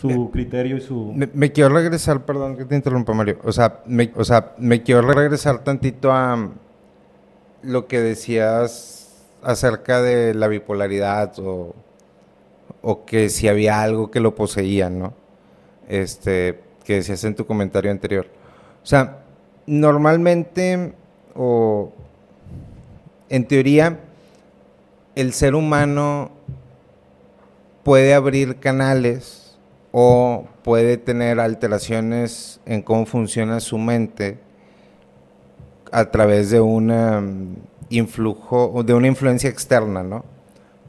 su 0.00 0.30
criterio 0.32 0.76
y 0.76 0.80
su... 0.80 1.12
Me, 1.14 1.28
me 1.32 1.52
quiero 1.52 1.70
regresar, 1.70 2.24
perdón 2.24 2.56
que 2.56 2.64
te 2.64 2.74
interrumpa, 2.76 3.12
Mario. 3.12 3.38
O 3.44 3.52
sea, 3.52 3.80
me, 3.86 4.12
o 4.16 4.24
sea, 4.24 4.52
me 4.58 4.82
quiero 4.82 5.02
regresar 5.02 5.64
tantito 5.64 6.12
a 6.12 6.50
lo 7.62 7.86
que 7.86 8.00
decías 8.00 9.24
acerca 9.42 10.02
de 10.02 10.34
la 10.34 10.48
bipolaridad 10.48 11.32
o, 11.38 11.74
o 12.82 13.04
que 13.04 13.28
si 13.30 13.48
había 13.48 13.82
algo 13.82 14.10
que 14.10 14.20
lo 14.20 14.34
poseía, 14.34 14.90
¿no? 14.90 15.14
Este, 15.88 16.60
que 16.84 16.94
decías 16.94 17.24
en 17.24 17.34
tu 17.34 17.46
comentario 17.46 17.90
anterior. 17.90 18.26
O 18.84 18.86
sea, 18.86 19.24
normalmente 19.66 20.92
o 21.34 21.90
en 23.30 23.48
teoría 23.48 23.98
el 25.14 25.32
ser 25.32 25.54
humano 25.54 26.30
puede 27.82 28.12
abrir 28.12 28.60
canales 28.60 29.56
o 29.90 30.46
puede 30.62 30.98
tener 30.98 31.40
alteraciones 31.40 32.60
en 32.66 32.82
cómo 32.82 33.06
funciona 33.06 33.58
su 33.60 33.78
mente 33.78 34.38
a 35.90 36.10
través 36.10 36.50
de 36.50 36.60
una 36.60 37.22
mm, 37.22 37.56
influjo 37.88 38.82
de 38.84 38.92
una 38.92 39.06
influencia 39.06 39.48
externa, 39.48 40.02
¿no? 40.02 40.26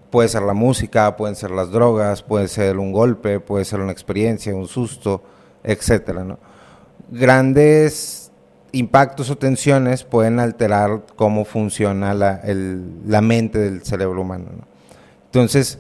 Puede 0.10 0.28
ser 0.28 0.42
la 0.42 0.54
música, 0.54 1.16
pueden 1.16 1.36
ser 1.36 1.52
las 1.52 1.72
drogas, 1.72 2.24
puede 2.24 2.50
ser 2.50 2.78
un 2.78 2.92
golpe, 2.92 3.40
puede 3.40 3.64
ser 3.64 3.80
una 3.80 3.94
experiencia, 3.94 4.54
un 4.54 4.68
susto, 4.68 5.22
etcétera, 5.64 6.26
¿no? 6.26 6.40
Grandes 7.10 8.32
impactos 8.72 9.30
o 9.30 9.38
tensiones 9.38 10.04
pueden 10.04 10.40
alterar 10.40 11.06
cómo 11.16 11.46
funciona 11.46 12.14
la, 12.14 12.42
la 13.06 13.22
mente 13.22 13.60
del 13.60 13.84
cerebro 13.84 14.22
humano, 14.22 14.48
¿no? 14.58 14.76
Entonces, 15.26 15.80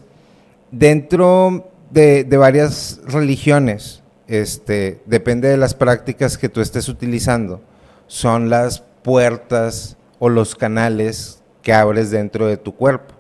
dentro 0.71 1.69
de, 1.91 2.23
de 2.23 2.37
varias 2.37 3.01
religiones, 3.05 4.03
este, 4.27 5.01
depende 5.05 5.47
de 5.47 5.57
las 5.57 5.73
prácticas 5.73 6.37
que 6.37 6.49
tú 6.49 6.61
estés 6.61 6.89
utilizando, 6.89 7.61
son 8.07 8.49
las 8.49 8.81
puertas 9.03 9.97
o 10.19 10.29
los 10.29 10.55
canales 10.55 11.41
que 11.61 11.73
abres 11.73 12.11
dentro 12.11 12.47
de 12.47 12.57
tu 12.57 12.75
cuerpo. 12.75 13.13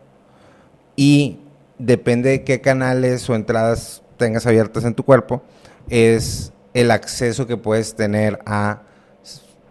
Y 0.95 1.39
depende 1.77 2.29
de 2.29 2.43
qué 2.43 2.61
canales 2.61 3.29
o 3.29 3.35
entradas 3.35 4.01
tengas 4.17 4.45
abiertas 4.45 4.85
en 4.85 4.95
tu 4.95 5.03
cuerpo, 5.03 5.43
es 5.89 6.51
el 6.75 6.91
acceso 6.91 7.47
que 7.47 7.55
puedes 7.55 7.95
tener 7.95 8.37
a 8.45 8.83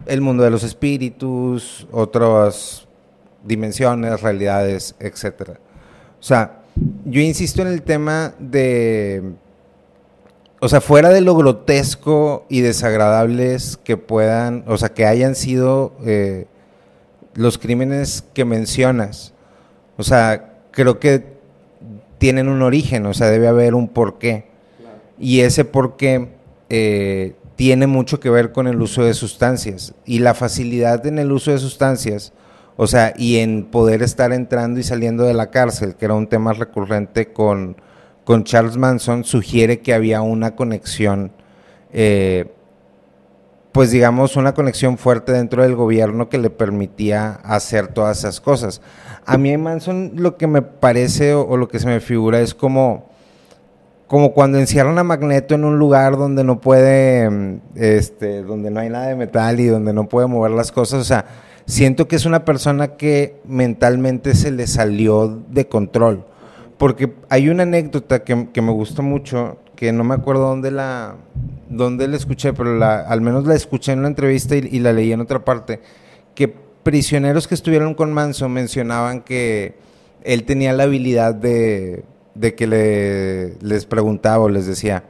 el 0.06 0.22
mundo 0.22 0.42
de 0.42 0.50
los 0.50 0.64
espíritus, 0.64 1.86
otras 1.92 2.88
dimensiones, 3.44 4.22
realidades, 4.22 4.96
etcétera. 4.98 5.60
O 6.18 6.22
sea, 6.22 6.62
yo 7.04 7.20
insisto 7.20 7.60
en 7.60 7.68
el 7.68 7.82
tema 7.82 8.34
de, 8.38 9.22
o 10.60 10.68
sea, 10.68 10.80
fuera 10.80 11.10
de 11.10 11.20
lo 11.20 11.36
grotesco 11.36 12.46
y 12.48 12.62
desagradables 12.62 13.76
que 13.76 13.98
puedan, 13.98 14.64
o 14.66 14.78
sea, 14.78 14.88
que 14.88 15.04
hayan 15.04 15.34
sido 15.34 15.92
eh, 16.06 16.46
los 17.34 17.58
crímenes 17.58 18.24
que 18.32 18.46
mencionas, 18.46 19.34
o 19.98 20.02
sea, 20.02 20.54
creo 20.70 20.98
que 20.98 21.34
tienen 22.16 22.48
un 22.48 22.62
origen, 22.62 23.04
o 23.04 23.12
sea, 23.12 23.28
debe 23.28 23.46
haber 23.46 23.74
un 23.74 23.88
porqué. 23.88 24.46
Y 25.18 25.40
ese 25.40 25.64
porqué 25.64 26.34
eh, 26.68 27.36
tiene 27.56 27.86
mucho 27.86 28.20
que 28.20 28.30
ver 28.30 28.52
con 28.52 28.66
el 28.66 28.80
uso 28.80 29.04
de 29.04 29.14
sustancias 29.14 29.94
y 30.04 30.18
la 30.18 30.34
facilidad 30.34 31.06
en 31.06 31.18
el 31.18 31.30
uso 31.32 31.50
de 31.50 31.58
sustancias, 31.58 32.32
o 32.76 32.86
sea, 32.86 33.14
y 33.16 33.36
en 33.36 33.64
poder 33.64 34.02
estar 34.02 34.32
entrando 34.32 34.80
y 34.80 34.82
saliendo 34.82 35.24
de 35.24 35.34
la 35.34 35.50
cárcel, 35.50 35.94
que 35.94 36.04
era 36.04 36.14
un 36.14 36.26
tema 36.26 36.52
recurrente 36.52 37.32
con, 37.32 37.76
con 38.24 38.44
Charles 38.44 38.76
Manson, 38.76 39.24
sugiere 39.24 39.80
que 39.80 39.94
había 39.94 40.22
una 40.22 40.56
conexión, 40.56 41.32
eh, 41.92 42.50
pues 43.70 43.90
digamos, 43.90 44.36
una 44.36 44.54
conexión 44.54 44.98
fuerte 44.98 45.32
dentro 45.32 45.62
del 45.62 45.76
gobierno 45.76 46.28
que 46.28 46.38
le 46.38 46.50
permitía 46.50 47.34
hacer 47.44 47.88
todas 47.88 48.18
esas 48.18 48.40
cosas. 48.40 48.80
A 49.26 49.38
mí 49.38 49.56
Manson 49.56 50.12
lo 50.16 50.36
que 50.36 50.46
me 50.46 50.62
parece 50.62 51.34
o 51.34 51.56
lo 51.56 51.68
que 51.68 51.78
se 51.78 51.86
me 51.86 52.00
figura 52.00 52.40
es 52.40 52.54
como 52.54 53.13
como 54.06 54.32
cuando 54.32 54.58
encierran 54.58 54.98
a 54.98 55.04
Magneto 55.04 55.54
en 55.54 55.64
un 55.64 55.78
lugar 55.78 56.16
donde 56.16 56.44
no 56.44 56.60
puede, 56.60 57.60
este, 57.74 58.42
donde 58.42 58.70
no 58.70 58.80
hay 58.80 58.90
nada 58.90 59.06
de 59.06 59.16
metal 59.16 59.58
y 59.60 59.66
donde 59.66 59.92
no 59.92 60.08
puede 60.08 60.26
mover 60.26 60.50
las 60.50 60.72
cosas, 60.72 61.00
o 61.00 61.04
sea, 61.04 61.24
siento 61.66 62.06
que 62.06 62.16
es 62.16 62.26
una 62.26 62.44
persona 62.44 62.96
que 62.96 63.40
mentalmente 63.46 64.34
se 64.34 64.50
le 64.50 64.66
salió 64.66 65.42
de 65.48 65.68
control, 65.68 66.24
porque 66.76 67.14
hay 67.30 67.48
una 67.48 67.62
anécdota 67.62 68.24
que, 68.24 68.48
que 68.52 68.62
me 68.62 68.72
gusta 68.72 69.00
mucho, 69.00 69.58
que 69.74 69.92
no 69.92 70.04
me 70.04 70.14
acuerdo 70.14 70.48
dónde 70.48 70.70
la, 70.70 71.16
dónde 71.68 72.06
la 72.06 72.16
escuché, 72.16 72.52
pero 72.52 72.76
la, 72.76 73.00
al 73.00 73.22
menos 73.22 73.46
la 73.46 73.54
escuché 73.54 73.92
en 73.92 74.00
una 74.00 74.08
entrevista 74.08 74.54
y, 74.54 74.68
y 74.70 74.80
la 74.80 74.92
leí 74.92 75.12
en 75.12 75.22
otra 75.22 75.44
parte, 75.44 75.80
que 76.34 76.48
prisioneros 76.82 77.48
que 77.48 77.54
estuvieron 77.54 77.94
con 77.94 78.12
Manson 78.12 78.52
mencionaban 78.52 79.22
que 79.22 79.74
él 80.22 80.44
tenía 80.44 80.74
la 80.74 80.82
habilidad 80.84 81.34
de, 81.34 82.04
de 82.34 82.54
que 82.54 82.66
le, 82.66 83.54
les 83.60 83.86
preguntaba 83.86 84.44
o 84.44 84.48
les 84.48 84.66
decía, 84.66 85.04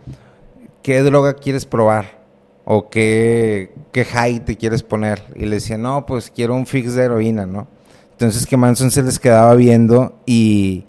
¿qué 0.83 1.03
droga 1.03 1.35
quieres 1.35 1.67
probar? 1.67 2.23
¿O 2.65 2.89
qué, 2.89 3.73
qué 3.93 4.05
high 4.05 4.41
te 4.41 4.57
quieres 4.57 4.83
poner? 4.83 5.23
Y 5.35 5.47
le 5.47 5.57
decía, 5.57 5.79
no, 5.79 6.07
pues 6.07 6.31
quiero 6.31 6.55
un 6.55 6.67
fix 6.67 6.95
de 6.95 7.05
heroína, 7.05 7.47
¿no? 7.47 7.67
Entonces 8.13 8.47
que 8.47 8.57
Manson 8.57 8.91
se 8.91 9.03
les 9.03 9.19
quedaba 9.19 9.55
viendo 9.55 10.15
y 10.25 10.87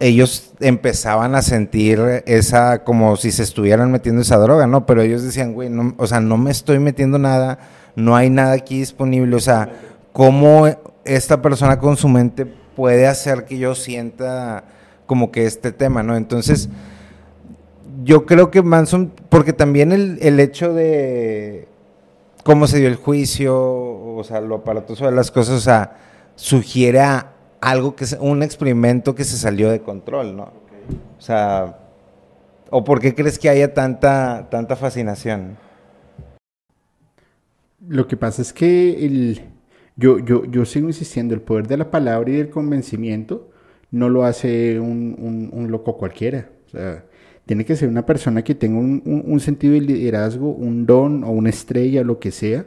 ellos 0.00 0.52
empezaban 0.60 1.34
a 1.34 1.42
sentir 1.42 2.00
esa, 2.26 2.84
como 2.84 3.16
si 3.16 3.30
se 3.30 3.42
estuvieran 3.42 3.92
metiendo 3.92 4.22
esa 4.22 4.38
droga, 4.38 4.66
¿no? 4.66 4.86
Pero 4.86 5.02
ellos 5.02 5.22
decían, 5.22 5.52
güey, 5.52 5.68
no, 5.68 5.94
o 5.98 6.06
sea, 6.06 6.20
no 6.20 6.38
me 6.38 6.50
estoy 6.50 6.78
metiendo 6.78 7.18
nada, 7.18 7.58
no 7.94 8.16
hay 8.16 8.30
nada 8.30 8.52
aquí 8.52 8.78
disponible, 8.78 9.36
o 9.36 9.40
sea, 9.40 9.68
¿cómo 10.12 10.66
esta 11.04 11.42
persona 11.42 11.78
con 11.78 11.98
su 11.98 12.08
mente 12.08 12.50
puede 12.80 13.06
hacer 13.06 13.44
que 13.44 13.58
yo 13.58 13.74
sienta 13.74 14.64
como 15.04 15.30
que 15.30 15.44
este 15.44 15.70
tema, 15.70 16.02
¿no? 16.02 16.16
Entonces, 16.16 16.70
yo 18.04 18.24
creo 18.24 18.50
que 18.50 18.62
Manson, 18.62 19.12
porque 19.28 19.52
también 19.52 19.92
el, 19.92 20.16
el 20.22 20.40
hecho 20.40 20.72
de 20.72 21.68
cómo 22.42 22.66
se 22.66 22.78
dio 22.78 22.88
el 22.88 22.96
juicio, 22.96 23.54
o 23.54 24.24
sea, 24.24 24.40
lo 24.40 24.54
aparatoso 24.54 25.04
de 25.04 25.12
las 25.12 25.30
cosas, 25.30 25.56
o 25.56 25.60
sea, 25.60 25.98
sugiere 26.36 27.02
algo 27.60 27.94
que 27.94 28.04
es 28.04 28.16
un 28.18 28.42
experimento 28.42 29.14
que 29.14 29.24
se 29.24 29.36
salió 29.36 29.70
de 29.70 29.82
control, 29.82 30.34
¿no? 30.34 30.44
O 31.18 31.20
sea, 31.20 31.80
¿o 32.70 32.82
por 32.82 32.98
qué 32.98 33.14
crees 33.14 33.38
que 33.38 33.50
haya 33.50 33.74
tanta, 33.74 34.48
tanta 34.50 34.74
fascinación? 34.74 35.58
Lo 37.86 38.08
que 38.08 38.16
pasa 38.16 38.40
es 38.40 38.54
que 38.54 39.04
el, 39.04 39.50
yo, 40.00 40.18
yo, 40.18 40.44
yo 40.46 40.64
sigo 40.64 40.88
insistiendo, 40.88 41.34
el 41.34 41.42
poder 41.42 41.66
de 41.68 41.76
la 41.76 41.90
palabra 41.90 42.30
y 42.30 42.34
del 42.36 42.50
convencimiento 42.50 43.50
no 43.90 44.08
lo 44.08 44.24
hace 44.24 44.80
un, 44.80 45.50
un- 45.52 45.70
loco 45.70 45.96
cualquiera. 45.98 46.50
Tiene 47.46 47.64
que 47.64 47.76
ser 47.76 47.88
una 47.88 48.06
persona 48.06 48.42
que 48.44 48.54
tenga 48.54 48.78
un, 48.78 49.02
un- 49.26 49.40
sentido 49.40 49.74
de 49.74 49.80
liderazgo, 49.80 50.50
un 50.50 50.86
don 50.86 51.24
o 51.24 51.30
una 51.30 51.50
estrella, 51.50 52.04
lo 52.04 52.18
que 52.20 52.30
sea, 52.30 52.66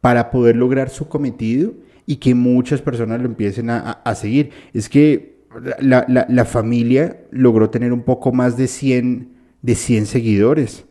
para 0.00 0.30
poder 0.30 0.56
lograr 0.56 0.90
su 0.90 1.08
cometido 1.08 1.72
y 2.06 2.16
que 2.16 2.34
muchas 2.34 2.82
personas 2.82 3.20
lo 3.20 3.26
empiecen 3.26 3.70
a, 3.70 3.78
a- 3.92 4.14
seguir. 4.14 4.50
Es 4.74 4.88
que 4.88 5.36
la, 5.80 6.04
la- 6.08 6.26
la 6.28 6.44
familia 6.44 7.22
logró 7.30 7.70
tener 7.70 7.92
un 7.92 8.02
poco 8.02 8.32
más 8.32 8.56
de 8.56 8.66
100, 8.68 9.28
de 9.62 9.74
100 9.74 10.06
seguidores. 10.06 10.84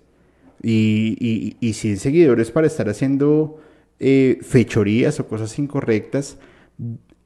Y, 0.64 1.16
y, 1.20 1.58
y 1.60 1.74
100 1.74 1.98
seguidores 1.98 2.50
para 2.50 2.66
estar 2.66 2.90
haciendo 2.90 3.60
eh, 4.00 4.40
fechorías 4.42 5.20
o 5.20 5.28
cosas 5.28 5.58
incorrectas, 5.58 6.38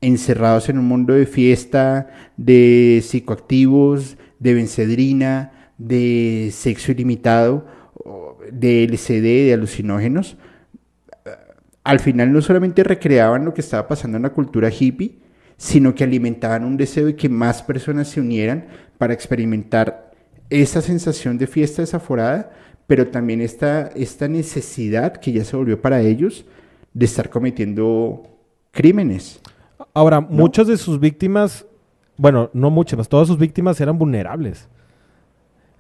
encerrados 0.02 0.70
en 0.70 0.78
un 0.78 0.86
mundo 0.86 1.14
de 1.14 1.26
fiesta, 1.26 2.10
de 2.38 3.02
psicoactivos, 3.04 4.18
de 4.40 4.54
bencedrina, 4.54 5.72
de 5.78 6.50
sexo 6.54 6.92
ilimitado, 6.92 7.66
de 8.52 8.84
LCD, 8.84 9.48
de 9.48 9.54
alucinógenos. 9.54 10.38
Al 11.84 12.00
final 12.00 12.32
no 12.32 12.42
solamente 12.42 12.84
recreaban 12.84 13.46
lo 13.46 13.54
que 13.54 13.62
estaba 13.62 13.88
pasando 13.88 14.18
en 14.18 14.24
la 14.24 14.34
cultura 14.34 14.70
hippie, 14.70 15.18
sino 15.58 15.94
que 15.94 16.04
alimentaban 16.04 16.64
un 16.64 16.78
deseo 16.78 17.08
de 17.08 17.16
que 17.16 17.30
más 17.30 17.62
personas 17.64 18.08
se 18.08 18.22
unieran 18.22 18.68
para 18.98 19.14
experimentar 19.14 20.12
esa 20.50 20.82
sensación 20.82 21.38
de 21.38 21.48
fiesta 21.48 21.82
desaforada, 21.82 22.52
pero 22.88 23.08
también 23.08 23.42
esta, 23.42 23.88
esta 23.96 24.28
necesidad 24.28 25.18
que 25.18 25.32
ya 25.32 25.44
se 25.44 25.56
volvió 25.56 25.82
para 25.82 26.02
ellos 26.02 26.46
de 26.94 27.06
estar 27.06 27.30
cometiendo 27.30 28.24
crímenes. 28.72 29.42
Ahora, 29.94 30.22
muchas 30.22 30.68
de 30.68 30.78
sus 30.78 31.00
víctimas, 31.00 31.66
bueno, 32.18 32.50
no 32.54 32.70
muchas, 32.70 33.08
todas 33.10 33.28
sus 33.28 33.38
víctimas 33.38 33.80
eran 33.82 33.98
vulnerables. 33.98 34.68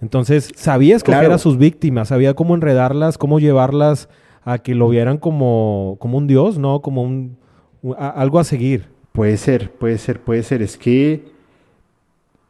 Entonces, 0.01 0.49
sabía 0.55 0.95
escoger 0.95 1.19
Claro. 1.21 1.33
a 1.35 1.39
sus 1.39 1.57
víctimas, 1.57 2.07
sabía 2.07 2.33
cómo 2.33 2.55
enredarlas, 2.55 3.17
cómo 3.17 3.39
llevarlas 3.39 4.07
a 4.45 4.57
que 4.59 4.73
lo 4.73 4.87
vieran 4.89 5.17
como, 5.17 5.97
como 5.99 6.17
un 6.17 6.27
dios, 6.27 6.57
¿no? 6.57 6.81
Como 6.81 7.03
un, 7.03 7.37
un- 7.81 7.95
a- 7.99 8.09
algo 8.09 8.39
a 8.39 8.43
seguir. 8.45 8.85
Puede 9.11 9.35
ser, 9.37 9.71
puede 9.73 9.97
ser, 9.97 10.21
puede 10.21 10.43
ser. 10.43 10.61
Es 10.61 10.77
que 10.77 11.25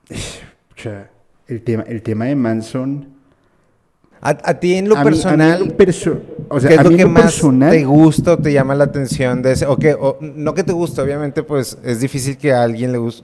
o 0.11 0.81
sea, 0.81 1.09
el 1.47 1.61
tema, 1.63 1.83
el 1.87 2.01
tema 2.03 2.25
de 2.25 2.35
Manson. 2.35 3.07
A, 4.21 4.29
a 4.43 4.53
ti 4.59 4.75
en 4.75 4.89
lo 4.89 4.97
a 4.97 5.03
mí- 5.03 5.07
a 5.07 5.11
mí 5.11 5.15
personal, 5.15 5.61
en 5.61 5.67
lo 5.69 5.77
perso- 5.77 6.19
o 6.49 6.59
sea, 6.59 6.69
¿qué 6.69 6.75
es 6.75 6.83
lo 6.83 6.89
que 6.89 7.03
lo 7.03 7.09
más 7.09 7.23
personal, 7.23 7.71
te 7.71 7.85
gusta 7.85 8.33
o 8.33 8.37
te 8.37 8.51
llama 8.51 8.75
la 8.75 8.83
atención 8.85 9.41
de 9.41 9.53
ese? 9.53 9.65
O 9.65 9.77
que, 9.77 9.93
o- 9.93 10.17
no 10.21 10.53
que 10.53 10.63
te 10.63 10.73
guste, 10.73 11.01
obviamente, 11.01 11.41
pues 11.43 11.77
es 11.83 12.01
difícil 12.01 12.37
que 12.37 12.51
a 12.53 12.63
alguien 12.63 12.91
le 12.91 12.97
guste. 12.97 13.23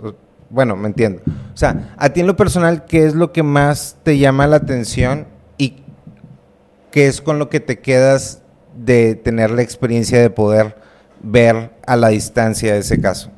Bueno, 0.49 0.75
me 0.75 0.87
entiendo. 0.87 1.21
O 1.53 1.57
sea, 1.57 1.93
a 1.97 2.09
ti 2.09 2.21
en 2.21 2.27
lo 2.27 2.35
personal, 2.37 2.85
¿qué 2.85 3.05
es 3.05 3.13
lo 3.15 3.31
que 3.33 3.43
más 3.43 3.97
te 4.03 4.17
llama 4.17 4.47
la 4.47 4.55
atención 4.57 5.25
y 5.57 5.81
qué 6.91 7.07
es 7.07 7.19
con 7.19 7.39
lo 7.39 7.49
que 7.49 7.59
te 7.59 7.79
quedas 7.79 8.41
de 8.77 9.15
tener 9.15 9.51
la 9.51 9.63
experiencia 9.63 10.21
de 10.21 10.29
poder 10.29 10.75
ver 11.21 11.71
a 11.87 11.95
la 11.97 12.09
distancia 12.09 12.75
ese 12.77 12.99
caso? 13.01 13.31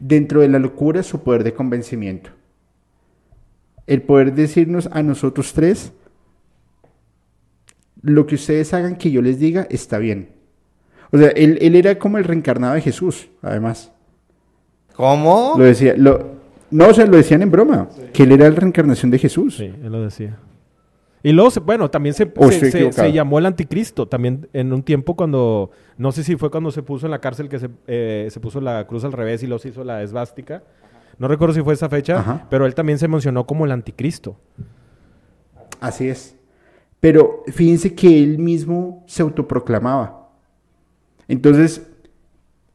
dentro 0.00 0.42
de 0.42 0.48
la 0.48 0.58
locura, 0.58 1.02
su 1.02 1.20
poder 1.22 1.44
de 1.44 1.54
convencimiento. 1.54 2.28
El 3.86 4.02
poder 4.02 4.34
decirnos 4.34 4.86
a 4.92 5.02
nosotros 5.02 5.52
tres, 5.54 5.92
lo 8.04 8.26
que 8.26 8.36
ustedes 8.36 8.72
hagan 8.74 8.96
que 8.96 9.10
yo 9.10 9.20
les 9.22 9.38
diga 9.40 9.66
está 9.70 9.98
bien. 9.98 10.28
O 11.10 11.18
sea, 11.18 11.28
él, 11.30 11.58
él 11.60 11.74
era 11.74 11.98
como 11.98 12.18
el 12.18 12.24
reencarnado 12.24 12.74
de 12.74 12.80
Jesús, 12.80 13.28
además. 13.42 13.90
¿Cómo? 14.94 15.54
Lo 15.58 15.64
decía, 15.64 15.94
lo, 15.96 16.34
no, 16.70 16.88
o 16.88 16.94
sea, 16.94 17.06
lo 17.06 17.16
decían 17.16 17.42
en 17.42 17.50
broma, 17.50 17.88
que 18.12 18.22
él 18.24 18.32
era 18.32 18.48
la 18.48 18.54
reencarnación 18.54 19.10
de 19.10 19.18
Jesús. 19.18 19.56
Sí, 19.56 19.64
él 19.64 19.90
lo 19.92 20.02
decía. 20.02 20.38
Y 21.22 21.32
luego, 21.32 21.50
se- 21.50 21.60
bueno, 21.60 21.90
también 21.90 22.14
se, 22.14 22.30
se- 22.92 23.12
llamó 23.12 23.38
el 23.38 23.46
anticristo. 23.46 24.06
También 24.06 24.46
en 24.52 24.72
un 24.72 24.82
tiempo 24.82 25.16
cuando, 25.16 25.70
no 25.96 26.12
sé 26.12 26.22
si 26.22 26.36
fue 26.36 26.50
cuando 26.50 26.70
se 26.70 26.82
puso 26.82 27.06
en 27.06 27.12
la 27.12 27.20
cárcel 27.20 27.48
que 27.48 27.58
se, 27.58 27.70
eh, 27.86 28.28
se 28.30 28.40
puso 28.40 28.60
la 28.60 28.86
cruz 28.86 29.04
al 29.04 29.12
revés 29.12 29.42
y 29.42 29.46
luego 29.46 29.58
se 29.60 29.70
hizo 29.70 29.82
la 29.84 30.02
esvástica. 30.02 30.62
No 31.18 31.26
recuerdo 31.28 31.54
si 31.54 31.62
fue 31.62 31.72
esa 31.74 31.88
fecha, 31.88 32.18
Ajá. 32.18 32.46
pero 32.50 32.66
él 32.66 32.74
también 32.74 32.98
se 32.98 33.08
mencionó 33.08 33.46
como 33.46 33.64
el 33.64 33.72
anticristo. 33.72 34.36
Así 35.80 36.08
es. 36.08 36.36
Pero 37.04 37.42
fíjense 37.52 37.94
que 37.94 38.22
él 38.22 38.38
mismo 38.38 39.04
se 39.06 39.20
autoproclamaba. 39.20 40.30
Entonces, 41.28 41.86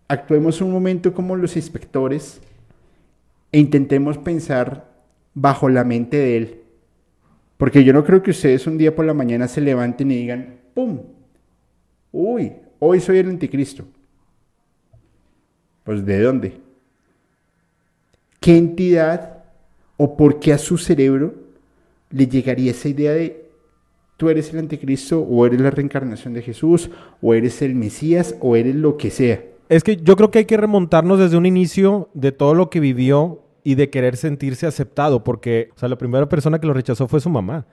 actuemos 0.07 0.61
un 0.61 0.71
momento 0.71 1.15
como 1.15 1.35
los 1.35 1.55
inspectores 1.55 2.39
e 3.51 3.57
intentemos 3.57 4.19
pensar 4.19 4.87
bajo 5.33 5.67
la 5.67 5.83
mente 5.83 6.17
de 6.17 6.37
él. 6.37 6.61
Porque 7.57 7.83
yo 7.83 7.91
no 7.91 8.03
creo 8.05 8.21
que 8.21 8.29
ustedes 8.29 8.67
un 8.67 8.77
día 8.77 8.95
por 8.95 9.03
la 9.03 9.15
mañana 9.15 9.47
se 9.47 9.61
levanten 9.61 10.11
y 10.11 10.17
digan, 10.17 10.59
¡pum! 10.75 10.99
Uy, 12.11 12.53
hoy 12.77 12.99
soy 12.99 13.17
el 13.17 13.29
anticristo. 13.29 13.83
Pues 15.83 16.05
¿de 16.05 16.21
dónde? 16.21 16.53
¿Qué 18.39 18.55
entidad 18.55 19.43
o 19.97 20.15
por 20.15 20.39
qué 20.39 20.53
a 20.53 20.59
su 20.59 20.77
cerebro 20.77 21.33
le 22.11 22.27
llegaría 22.27 22.69
esa 22.69 22.89
idea 22.89 23.13
de 23.13 23.48
tú 24.19 24.29
eres 24.29 24.51
el 24.53 24.59
anticristo 24.59 25.21
o 25.21 25.45
eres 25.45 25.61
la 25.61 25.71
reencarnación 25.71 26.33
de 26.33 26.41
Jesús 26.41 26.91
o 27.21 27.33
eres 27.33 27.61
el 27.61 27.73
Mesías 27.73 28.35
o 28.41 28.57
eres 28.57 28.75
lo 28.75 28.97
que 28.97 29.09
sea? 29.11 29.41
Es 29.69 29.83
que 29.83 29.95
yo 29.95 30.17
creo 30.17 30.29
que 30.29 30.39
hay 30.39 30.45
que 30.45 30.57
remontarnos 30.57 31.19
desde 31.19 31.37
un 31.37 31.45
inicio 31.45 32.09
de 32.13 32.33
todo 32.33 32.53
lo 32.53 32.69
que 32.69 32.79
vivió 32.81 33.43
y 33.63 33.75
de 33.75 33.89
querer 33.89 34.17
sentirse 34.17 34.67
aceptado, 34.67 35.23
porque, 35.23 35.69
o 35.75 35.79
sea, 35.79 35.87
la 35.87 35.97
primera 35.97 36.27
persona 36.27 36.59
que 36.59 36.67
lo 36.67 36.73
rechazó 36.73 37.07
fue 37.07 37.21
su 37.21 37.29
mamá, 37.29 37.65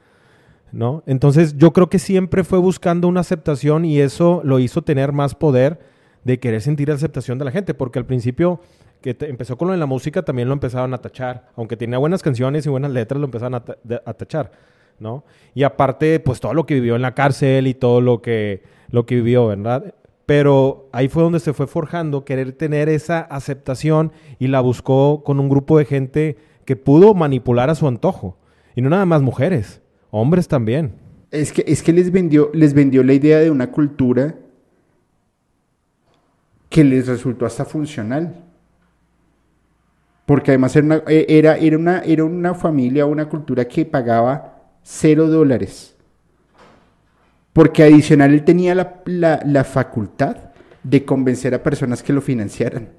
¿no? 0.70 1.02
Entonces, 1.06 1.56
yo 1.56 1.72
creo 1.72 1.88
que 1.88 1.98
siempre 1.98 2.44
fue 2.44 2.58
buscando 2.58 3.08
una 3.08 3.20
aceptación 3.20 3.84
y 3.84 3.98
eso 4.00 4.40
lo 4.44 4.58
hizo 4.60 4.82
tener 4.82 5.12
más 5.12 5.34
poder 5.34 5.80
de 6.24 6.38
querer 6.38 6.60
sentir 6.60 6.90
aceptación 6.92 7.38
de 7.38 7.44
la 7.46 7.50
gente, 7.50 7.74
porque 7.74 7.98
al 7.98 8.06
principio 8.06 8.60
que 9.00 9.16
empezó 9.20 9.56
con 9.56 9.68
lo 9.68 9.72
de 9.72 9.78
la 9.78 9.86
música 9.86 10.22
también 10.22 10.48
lo 10.48 10.54
empezaban 10.54 10.92
a 10.94 10.98
tachar, 10.98 11.48
aunque 11.56 11.76
tenía 11.76 11.98
buenas 11.98 12.22
canciones 12.22 12.66
y 12.66 12.68
buenas 12.68 12.90
letras, 12.90 13.18
lo 13.20 13.26
empezaban 13.26 13.54
a, 13.54 13.64
ta- 13.64 13.78
de- 13.84 14.00
a 14.04 14.12
tachar, 14.14 14.50
¿no? 14.98 15.24
Y 15.54 15.62
aparte, 15.62 16.20
pues 16.20 16.40
todo 16.40 16.54
lo 16.54 16.66
que 16.66 16.74
vivió 16.74 16.96
en 16.96 17.02
la 17.02 17.14
cárcel 17.14 17.66
y 17.66 17.74
todo 17.74 18.00
lo 18.00 18.22
que, 18.22 18.62
lo 18.90 19.06
que 19.06 19.16
vivió, 19.16 19.46
¿verdad? 19.46 19.94
Pero 20.26 20.88
ahí 20.92 21.08
fue 21.08 21.22
donde 21.22 21.40
se 21.40 21.52
fue 21.52 21.66
forjando 21.66 22.24
querer 22.24 22.52
tener 22.52 22.88
esa 22.88 23.20
aceptación 23.20 24.12
y 24.38 24.48
la 24.48 24.60
buscó 24.60 25.22
con 25.24 25.38
un 25.38 25.48
grupo 25.48 25.78
de 25.78 25.84
gente 25.84 26.36
que 26.64 26.74
pudo 26.74 27.14
manipular 27.14 27.70
a 27.70 27.76
su 27.76 27.86
antojo. 27.86 28.36
Y 28.74 28.82
no 28.82 28.90
nada 28.90 29.06
más 29.06 29.22
mujeres, 29.22 29.80
hombres 30.10 30.48
también. 30.48 30.94
Es 31.30 31.52
que, 31.52 31.64
es 31.66 31.82
que 31.82 31.92
les, 31.92 32.10
vendió, 32.10 32.50
les 32.52 32.74
vendió 32.74 33.02
la 33.04 33.12
idea 33.12 33.38
de 33.38 33.50
una 33.50 33.70
cultura 33.70 34.34
que 36.68 36.82
les 36.82 37.06
resultó 37.06 37.46
hasta 37.46 37.64
funcional. 37.64 38.42
Porque 40.26 40.50
además 40.50 40.74
era 40.74 40.84
una, 40.84 41.02
eh, 41.06 41.26
era, 41.28 41.56
una, 41.78 42.00
era 42.00 42.24
una 42.24 42.54
familia, 42.54 43.06
una 43.06 43.28
cultura 43.28 43.64
que 43.64 43.84
pagaba 43.86 44.55
cero 44.88 45.26
dólares. 45.26 45.96
Porque 47.52 47.82
adicional 47.82 48.32
él 48.32 48.44
tenía 48.44 48.74
la, 48.76 49.00
la- 49.06 49.40
la 49.44 49.64
facultad 49.64 50.36
de 50.84 51.04
convencer 51.04 51.54
a 51.54 51.62
personas 51.64 52.02
que 52.04 52.12
lo 52.12 52.20
financiaran. 52.20 52.90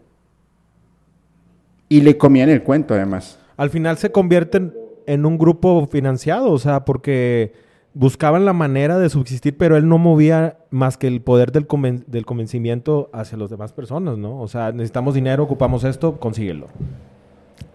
Y 1.87 2.01
le 2.01 2.17
comían 2.17 2.49
el 2.49 2.63
cuento 2.63 2.93
además. 2.93 3.39
Al 3.55 3.69
final 3.69 3.97
se 3.97 4.11
convierten 4.11 4.73
en 5.05 5.25
un 5.25 5.37
grupo 5.37 5.87
financiado, 5.87 6.51
o 6.51 6.59
sea, 6.59 6.83
porque 6.83 7.53
buscaban 7.93 8.43
la 8.43 8.51
manera 8.51 8.99
de 8.99 9.09
subsistir, 9.09 9.55
pero 9.57 9.77
él 9.77 9.87
no 9.87 9.97
movía 9.97 10.57
más 10.69 10.97
que 10.97 11.07
el 11.07 11.21
poder 11.21 11.53
del, 11.53 11.65
conven- 11.67 12.03
del 12.05 12.25
convencimiento 12.25 13.09
hacia 13.13 13.37
las 13.37 13.49
demás 13.49 13.71
personas, 13.71 14.17
¿no? 14.17 14.41
O 14.41 14.47
sea, 14.49 14.73
necesitamos 14.73 15.13
dinero, 15.15 15.43
ocupamos 15.43 15.85
esto, 15.85 16.19
consíguelo. 16.19 16.67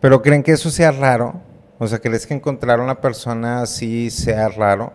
¿Pero 0.01 0.20
creen 0.20 0.42
que 0.42 0.53
eso 0.53 0.70
sea 0.70 0.92
raro? 0.92 1.40
O 1.82 1.88
sea, 1.88 1.98
¿crees 1.98 2.28
que 2.28 2.34
encontrar 2.34 2.78
una 2.78 3.00
persona 3.00 3.60
así 3.60 4.08
sea 4.10 4.48
raro? 4.48 4.92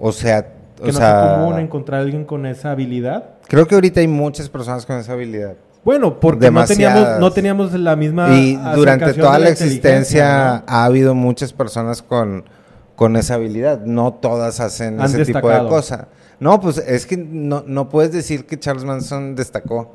O 0.00 0.10
sea, 0.10 0.42
Que 0.74 0.82
o 0.82 0.86
no 0.86 0.92
sea, 0.92 1.20
sea 1.20 1.36
común 1.36 1.60
encontrar 1.60 2.00
a 2.00 2.02
alguien 2.02 2.24
con 2.24 2.46
esa 2.46 2.72
habilidad. 2.72 3.36
creo 3.46 3.68
que 3.68 3.76
ahorita 3.76 4.00
hay 4.00 4.08
muchas 4.08 4.48
personas 4.48 4.84
con 4.86 4.96
esa 4.96 5.12
habilidad. 5.12 5.54
Bueno, 5.84 6.18
porque 6.18 6.50
no 6.50 6.64
teníamos, 6.64 7.20
no 7.20 7.32
teníamos 7.32 7.72
la 7.74 7.94
misma 7.94 8.34
y 8.34 8.56
durante 8.74 9.14
toda 9.14 9.38
la 9.38 9.50
existencia 9.50 10.64
¿no? 10.66 10.74
ha 10.74 10.84
habido 10.84 11.14
muchas 11.14 11.52
personas 11.52 12.02
con, 12.02 12.42
con 12.96 13.14
esa 13.14 13.34
habilidad. 13.34 13.82
No 13.84 14.14
todas 14.14 14.58
hacen 14.58 15.00
Han 15.00 15.06
ese 15.06 15.24
tipo 15.24 15.48
de 15.48 15.60
cosas. 15.68 16.06
No, 16.40 16.60
pues 16.60 16.78
es 16.78 17.06
que 17.06 17.16
no, 17.16 17.62
no 17.68 17.88
puedes 17.88 18.10
decir 18.10 18.46
que 18.46 18.58
Charles 18.58 18.84
Manson 18.84 19.36
destacó. 19.36 19.92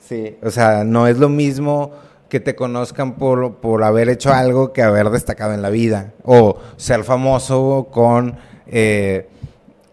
Sí. 0.00 0.38
O 0.42 0.50
sea, 0.50 0.82
no 0.82 1.06
es 1.06 1.18
lo 1.18 1.28
mismo 1.28 1.92
que 2.28 2.40
te 2.40 2.54
conozcan 2.56 3.14
por, 3.14 3.56
por 3.56 3.84
haber 3.84 4.08
hecho 4.08 4.32
algo 4.32 4.72
que 4.72 4.82
haber 4.82 5.10
destacado 5.10 5.52
en 5.54 5.62
la 5.62 5.70
vida. 5.70 6.12
O 6.24 6.56
ser 6.76 7.04
famoso 7.04 7.88
con 7.90 8.36
eh, 8.66 9.28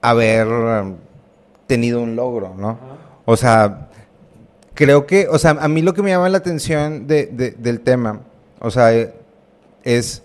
haber 0.01 0.47
tenido 1.67 2.01
un 2.01 2.15
logro, 2.15 2.53
¿no? 2.57 2.77
O 3.25 3.37
sea, 3.37 3.89
creo 4.73 5.05
que, 5.05 5.27
o 5.29 5.37
sea, 5.37 5.51
a 5.51 5.67
mí 5.67 5.81
lo 5.81 5.93
que 5.93 6.01
me 6.01 6.09
llama 6.09 6.27
la 6.29 6.39
atención 6.39 7.05
de- 7.07 7.27
de- 7.27 7.51
del 7.51 7.81
tema, 7.81 8.21
o 8.59 8.71
sea, 8.71 8.91
es 9.83 10.23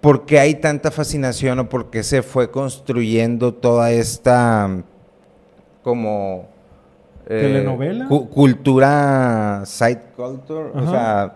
por 0.00 0.26
qué 0.26 0.38
hay 0.38 0.54
tanta 0.54 0.90
fascinación 0.90 1.58
o 1.58 1.68
por 1.68 1.90
qué 1.90 2.02
se 2.02 2.22
fue 2.22 2.50
construyendo 2.50 3.52
toda 3.54 3.90
esta 3.90 4.70
como 5.82 6.46
eh, 7.28 7.40
¿Telenovela? 7.40 8.08
cu- 8.08 8.28
cultura 8.28 9.62
side 9.64 10.00
culture, 10.16 10.70
o 10.74 10.90
sea, 10.90 11.34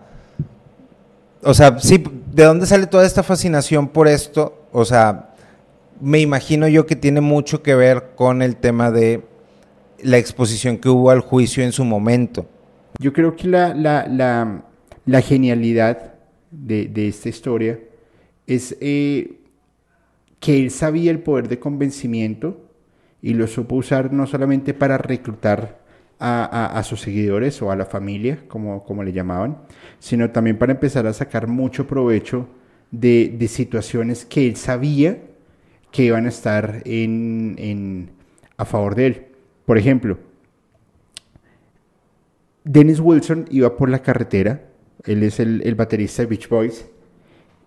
o 1.41 1.53
sea, 1.53 1.79
sí, 1.79 2.03
¿de 2.33 2.43
dónde 2.43 2.65
sale 2.65 2.85
toda 2.87 3.05
esta 3.05 3.23
fascinación 3.23 3.87
por 3.87 4.07
esto? 4.07 4.67
O 4.71 4.83
sea, 4.85 5.29
me 6.01 6.19
imagino 6.19 6.67
yo 6.67 6.85
que 6.85 6.95
tiene 6.95 7.21
mucho 7.21 7.63
que 7.63 7.75
ver 7.75 8.11
con 8.15 8.41
el 8.41 8.57
tema 8.57 8.91
de 8.91 9.23
la 10.03 10.17
exposición 10.17 10.77
que 10.77 10.89
hubo 10.89 11.11
al 11.11 11.21
juicio 11.21 11.63
en 11.63 11.71
su 11.71 11.83
momento. 11.85 12.45
Yo 12.99 13.13
creo 13.13 13.35
que 13.35 13.47
la, 13.47 13.73
la, 13.73 14.07
la, 14.07 14.63
la 15.05 15.21
genialidad 15.21 16.13
de, 16.51 16.87
de 16.87 17.07
esta 17.07 17.29
historia 17.29 17.79
es 18.47 18.75
eh, 18.81 19.39
que 20.39 20.59
él 20.59 20.71
sabía 20.71 21.11
el 21.11 21.19
poder 21.19 21.47
de 21.47 21.59
convencimiento 21.59 22.57
y 23.21 23.33
lo 23.33 23.47
supo 23.47 23.75
usar 23.75 24.11
no 24.13 24.25
solamente 24.27 24.73
para 24.73 24.97
reclutar 24.97 25.78
a, 26.19 26.77
a- 26.79 26.83
sus 26.83 27.01
seguidores 27.01 27.61
o 27.61 27.71
a 27.71 27.75
la 27.75 27.85
familia, 27.85 28.39
como, 28.47 28.83
como 28.83 29.03
le 29.03 29.13
llamaban, 29.13 29.59
sino 29.99 30.29
también 30.31 30.57
para 30.57 30.73
empezar 30.73 31.07
a 31.07 31.13
sacar 31.13 31.47
mucho 31.47 31.87
provecho 31.87 32.47
de, 32.91 33.35
de 33.37 33.47
situaciones 33.47 34.25
que 34.25 34.47
él 34.47 34.55
sabía 34.57 35.21
que 35.91 36.05
iban 36.05 36.25
a 36.25 36.29
estar 36.29 36.81
en, 36.85 37.55
en- 37.57 38.11
a 38.57 38.65
favor 38.65 38.95
de 38.95 39.07
él. 39.07 39.25
Por 39.65 39.77
ejemplo, 39.77 40.17
Dennis 42.63 42.99
Wilson 42.99 43.45
iba 43.49 43.75
por 43.77 43.89
la 43.89 43.99
carretera, 44.01 44.69
él 45.05 45.23
es 45.23 45.39
el, 45.39 45.61
el 45.63 45.75
baterista 45.75 46.21
de 46.23 46.27
Beach 46.27 46.49
Boys, 46.49 46.85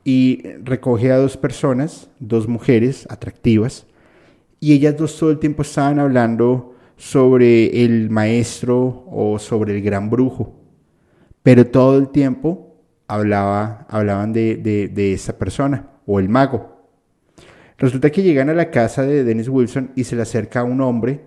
y 0.05 0.43
recoge 0.65 1.13
a 1.13 1.17
dos 1.19 1.37
personas, 1.37 2.11
dos 2.21 2.49
mujeres 2.49 3.07
atractivas, 3.11 3.87
Y 4.61 4.73
ellas 4.75 4.97
dos 4.97 5.19
todo 5.19 5.31
el 5.33 5.39
tiempo 5.41 5.63
estaban 5.63 5.99
hablando 6.01 6.72
sobre 7.03 7.85
el 7.85 8.11
maestro 8.11 9.05
o 9.11 9.37
sobre 9.41 9.75
el 9.75 9.83
gran 9.83 10.09
brujo. 10.09 10.55
Pero 11.43 11.67
todo 11.67 11.99
el 11.99 12.11
tiempo 12.11 12.77
hablaba, 13.09 13.87
hablaban 13.89 14.33
de, 14.33 14.57
de, 14.57 15.13
esa 15.13 15.37
persona 15.37 15.91
o 16.07 16.21
el 16.21 16.29
mago. 16.29 16.87
Resulta 17.77 18.09
que 18.11 18.23
llegan 18.23 18.51
a 18.51 18.55
la 18.55 18.71
casa 18.71 19.03
de 19.03 19.25
Dennis 19.25 19.49
Wilson 19.49 19.91
y 19.97 20.05
se 20.05 20.15
le 20.15 20.23
acerca 20.23 20.63
un 20.63 20.81
hombre 20.81 21.25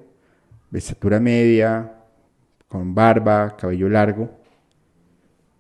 de 0.71 0.79
estatura 0.79 1.19
media, 1.19 1.91
con 2.69 2.95
barba, 2.95 3.57
cabello 3.57 3.89
largo. 3.89 4.31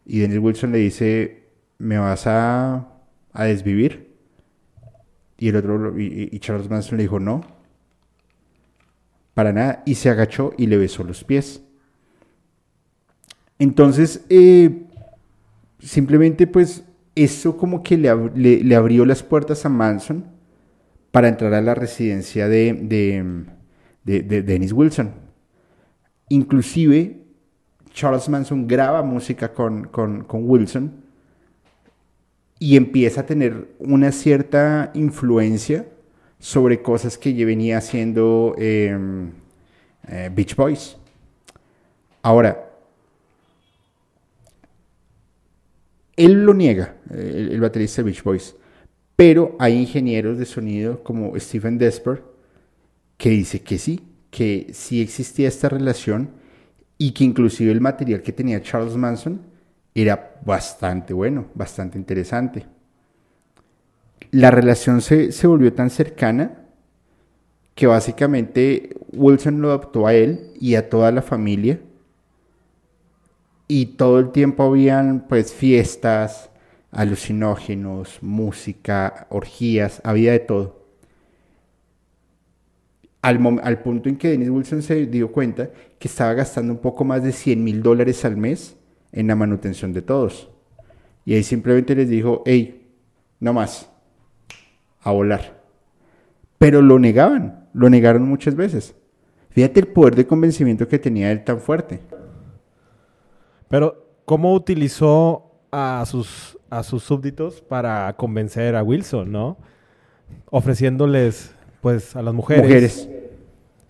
Y 0.05 0.19
Dennis 0.19 0.39
Wilson 0.39 0.71
le 0.71 0.77
dice, 0.77 1.49
¿me 1.77 1.97
vas 1.97 2.25
a, 2.25 2.87
a 3.33 3.43
desvivir? 3.43 4.15
Y 5.37 5.49
el 5.49 5.57
otro, 5.57 5.99
y 5.99 6.39
Charles 6.39 6.69
Manson 6.69 6.95
le 6.95 7.03
dijo, 7.03 7.19
no, 7.19 7.54
para 9.35 9.53
nada, 9.53 9.83
y 9.85 9.95
se 9.95 10.09
agachó 10.09 10.53
y 10.57 10.65
le 10.65 10.77
besó 10.77 11.03
los 11.03 11.23
pies. 11.23 11.61
Entonces, 13.59 14.25
eh, 14.29 14.85
simplemente 15.79 16.47
pues 16.47 16.83
eso 17.13 17.57
como 17.57 17.83
que 17.83 17.97
le, 17.97 18.75
abrió 18.75 19.05
las 19.05 19.21
puertas 19.23 19.65
a 19.65 19.69
Manson 19.69 20.25
para 21.11 21.27
entrar 21.27 21.53
a 21.53 21.61
la 21.61 21.75
residencia 21.75 22.47
de, 22.47 22.73
de, 24.03 24.41
Dennis 24.41 24.73
Wilson. 24.73 25.11
Inclusive, 26.29 27.21
Charles 27.93 28.27
Manson 28.27 28.67
graba 28.67 29.03
música 29.03 29.53
con, 29.53 29.85
con 29.85 30.25
Wilson 30.31 31.03
y 32.57 32.77
empieza 32.77 33.21
a 33.21 33.25
tener 33.25 33.75
una 33.79 34.11
cierta 34.11 34.91
influencia 34.93 35.85
sobre 36.39 36.81
cosas 36.81 37.17
que 37.17 37.45
venía 37.45 37.77
haciendo 37.77 38.55
em, 38.57 39.31
eh, 40.07 40.29
Beach 40.33 40.55
Boys. 40.55 40.97
Ahora, 42.21 42.71
él 46.15 46.45
lo 46.45 46.53
niega, 46.53 46.95
el, 47.09 47.59
baterista 47.59 48.01
Beach 48.01 48.23
Boys, 48.23 48.55
pero 49.15 49.55
hay 49.59 49.73
ingenieros 49.75 50.37
de 50.37 50.45
sonido 50.45 51.03
como 51.03 51.37
Stephen 51.39 51.77
Desper 51.77 52.23
que 53.17 53.29
dice 53.29 53.61
que 53.61 53.77
sí, 53.77 54.01
que 54.29 54.71
sí 54.73 55.01
existía 55.01 55.47
esta 55.47 55.69
relación 55.69 56.29
y 56.97 57.11
que 57.11 57.23
inclusive 57.23 57.71
el 57.71 57.81
material 57.81 58.21
que 58.21 58.33
tenía 58.33 58.61
Charles 58.61 58.95
Manson 58.95 59.41
era 59.93 60.39
bastante 60.45 61.13
bueno, 61.13 61.47
bastante 61.53 61.97
interesante 61.97 62.65
la 64.35 64.51
relación 64.51 65.01
se, 65.01 65.29
volvió 65.47 65.73
tan 65.73 65.89
cercana 65.89 66.65
que 67.73 67.87
básicamente 67.87 68.95
Wilson 69.13 69.61
lo 69.61 69.69
adoptó 69.69 70.07
a 70.07 70.13
él 70.13 70.51
y 70.59 70.75
a 70.75 70.89
toda 70.89 71.11
la 71.13 71.21
familia. 71.21 71.79
Y 73.69 73.85
todo 73.97 74.19
el 74.19 74.31
tiempo 74.33 74.63
habían 74.63 75.25
pues 75.29 75.53
fiestas, 75.53 76.49
alucinógenos, 76.91 78.19
música, 78.21 79.25
orgías, 79.29 80.01
había 80.03 80.33
de 80.33 80.39
todo. 80.39 80.85
Al, 83.21 83.39
al, 83.63 83.81
punto 83.81 84.09
en 84.09 84.17
que 84.17 84.31
Dennis 84.31 84.49
Wilson 84.49 84.81
se 84.83 85.05
dio 85.07 85.31
cuenta 85.31 85.69
que 85.97 86.09
estaba 86.09 86.33
gastando 86.33 86.73
un 86.73 86.79
poco 86.79 87.05
más 87.05 87.23
de 87.23 87.31
100 87.31 87.63
mil 87.63 87.81
dólares 87.81 88.23
al 88.25 88.35
mes 88.35 88.75
en 89.13 89.27
la 89.27 89.35
manutención 89.35 89.93
de 89.93 90.01
todos. 90.01 90.49
Y 91.23 91.33
ahí 91.33 91.43
simplemente 91.43 91.95
les 91.95 92.09
dijo, 92.09 92.43
hey, 92.45 92.85
no 93.39 93.53
más 93.53 93.94
a 95.05 95.11
volar. 95.11 95.61
Pero 96.57 96.81
lo 96.81 96.99
negaban, 96.99 97.69
lo 97.73 97.89
negaron 97.89 98.27
muchas 98.27 98.55
veces. 98.55 98.95
Fíjate 99.51 99.79
el 99.79 99.87
poder 99.87 100.15
de 100.15 100.27
convencimiento 100.27 100.87
que 100.87 100.99
tenía 100.99 101.31
él 101.31 101.45
tan 101.45 101.61
fuerte. 101.61 102.01
Pero, 103.69 104.05
¿cómo 104.25 104.53
utilizó 104.53 105.51
a 105.71 106.03
sus, 106.05 106.57
a 106.69 106.83
sus 106.83 107.03
súbditos 107.03 107.61
para 107.61 108.13
convencer 108.17 108.75
a 108.75 108.83
Wilson, 108.83 109.31
no? 109.31 109.57
Ofreciéndoles, 110.49 111.55
pues, 111.81 112.15
a 112.15 112.21
las 112.21 112.33
mujeres. 112.33 112.63
Mujeres. 112.63 113.09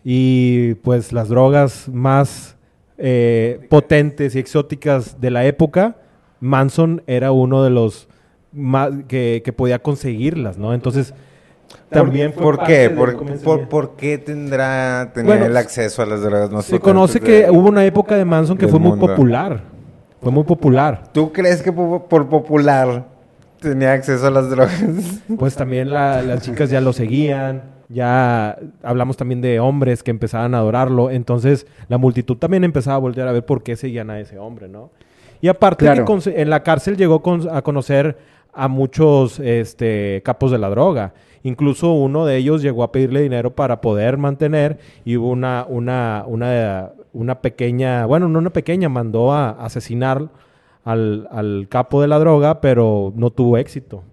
Y, 0.04 0.76
pues, 0.76 1.14
las 1.14 1.30
drogas 1.30 1.88
más 1.90 2.58
eh, 2.98 3.66
potentes 3.70 4.36
y 4.36 4.40
exóticas 4.40 5.20
de 5.22 5.32
la 5.32 5.46
época. 5.46 5.98
Manson 6.42 7.04
era 7.08 7.32
uno 7.32 7.64
de 7.64 7.70
los 7.70 8.08
que, 9.08 9.54
podía 9.56 9.80
conseguirlas, 9.80 10.58
¿no? 10.58 10.74
Entonces, 10.74 11.14
también 11.90 12.32
¿Por 12.32 12.64
qué? 12.64 12.90
Por, 12.90 13.96
qué 13.96 14.18
tendrá 14.18 15.12
tener 15.14 15.42
el 15.44 15.58
acceso 15.58 16.02
a 16.02 16.06
las 16.06 16.22
drogas 16.22 16.52
más 16.52 16.66
Se 16.66 16.80
conoce 16.80 17.20
que 17.20 17.48
hubo 17.50 17.70
una 17.70 17.86
época 17.86 18.16
de 18.16 18.26
Manson 18.26 18.58
que 18.58 18.68
fue 18.68 18.80
muy 18.80 18.98
popular. 18.98 19.62
Fue 20.22 20.32
muy 20.32 20.44
popular. 20.44 21.04
¿Tú 21.12 21.32
crees 21.32 21.62
que 21.62 21.72
por, 21.72 22.08
popular 22.08 23.06
tenía 23.60 23.94
acceso 23.94 24.26
a 24.28 24.32
las 24.32 24.50
drogas? 24.50 24.82
Pues 25.38 25.56
también 25.56 25.90
las 25.90 26.42
chicas 26.42 26.70
ya 26.70 26.82
lo 26.82 26.94
seguían. 26.94 27.76
Ya 27.88 28.58
hablamos 28.82 29.16
también 29.16 29.42
de 29.42 29.60
hombres 29.60 30.02
que 30.02 30.10
empezaban 30.10 30.56
a 30.56 30.60
adorarlo. 30.60 31.12
Entonces 31.12 31.68
la 31.88 31.98
multitud 31.98 32.38
también 32.38 32.64
empezaba 32.64 32.96
a 32.96 33.00
voltear 33.00 33.28
a 33.28 33.32
ver 33.32 33.46
por 33.46 33.62
qué 33.62 33.76
seguían 33.76 34.10
a 34.10 34.20
ese 34.20 34.40
hombre, 34.40 34.68
¿no? 34.68 34.90
Y 35.42 35.48
aparte 35.48 35.86
que 35.86 36.42
en 36.42 36.50
la 36.50 36.64
cárcel 36.64 36.98
llegó 36.98 37.22
a 37.52 37.62
conocer 37.62 38.18
a 38.56 38.68
muchos 38.68 39.40
este, 39.40 40.22
capos 40.24 40.52
de 40.52 40.58
la 40.58 40.70
droga. 40.70 41.14
Incluso 41.44 41.92
uno 41.92 42.26
de 42.26 42.38
ellos 42.38 42.62
llegó 42.62 42.84
a 42.84 42.92
pedirle 42.92 43.22
dinero 43.22 43.54
para 43.54 43.82
poder 43.82 44.18
mantener 44.18 44.80
y 45.04 45.18
hubo 45.18 45.30
una, 45.30 45.66
una, 45.70 46.24
una, 46.26 46.92
una 47.14 47.42
pequeña, 47.42 48.06
bueno, 48.06 48.28
no 48.28 48.40
una 48.40 48.50
pequeña, 48.50 48.90
mandó 48.90 49.32
a 49.32 49.50
asesinar 49.52 50.30
al, 50.84 51.28
al, 51.32 51.68
capo 51.70 52.02
de 52.02 52.08
la 52.08 52.18
droga, 52.18 52.62
pero 52.62 53.14
no 53.16 53.30
tuvo 53.30 53.58
éxito. 53.58 54.04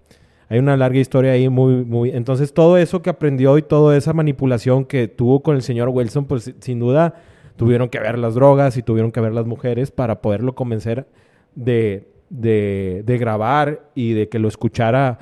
Hay 0.50 0.59
una 0.59 0.76
larga 0.76 0.98
historia 0.98 1.33
ahí 1.33 1.48
muy, 1.48 1.85
muy... 1.87 2.11
Entonces 2.11 2.52
todo 2.52 2.76
eso 2.76 3.00
que 3.00 3.09
aprendió 3.09 3.57
y 3.57 3.62
toda 3.62 3.96
esa 3.96 4.12
manipulación 4.12 4.85
que 4.85 5.09
tuvo 5.09 5.42
con 5.42 5.57
el 5.57 5.62
señor 5.62 5.88
Wilson, 5.88 6.26
pues 6.26 6.55
sin 6.61 6.81
duda 6.81 7.14
tuvieron 7.57 7.88
que 7.88 7.98
ver 7.98 8.18
las 8.18 8.35
drogas 8.35 8.76
y 8.76 8.83
tuvieron 8.83 9.12
que 9.12 9.20
ver 9.20 9.33
las 9.33 9.46
mujeres 9.46 9.90
para 9.90 10.20
poderlo 10.20 10.55
convencer 10.55 11.07
de, 11.55 12.12
de, 12.33 13.16
grabar 13.21 13.90
y 13.95 14.14
de 14.14 14.29
que 14.29 14.38
lo 14.38 14.49
escuchara 14.49 15.18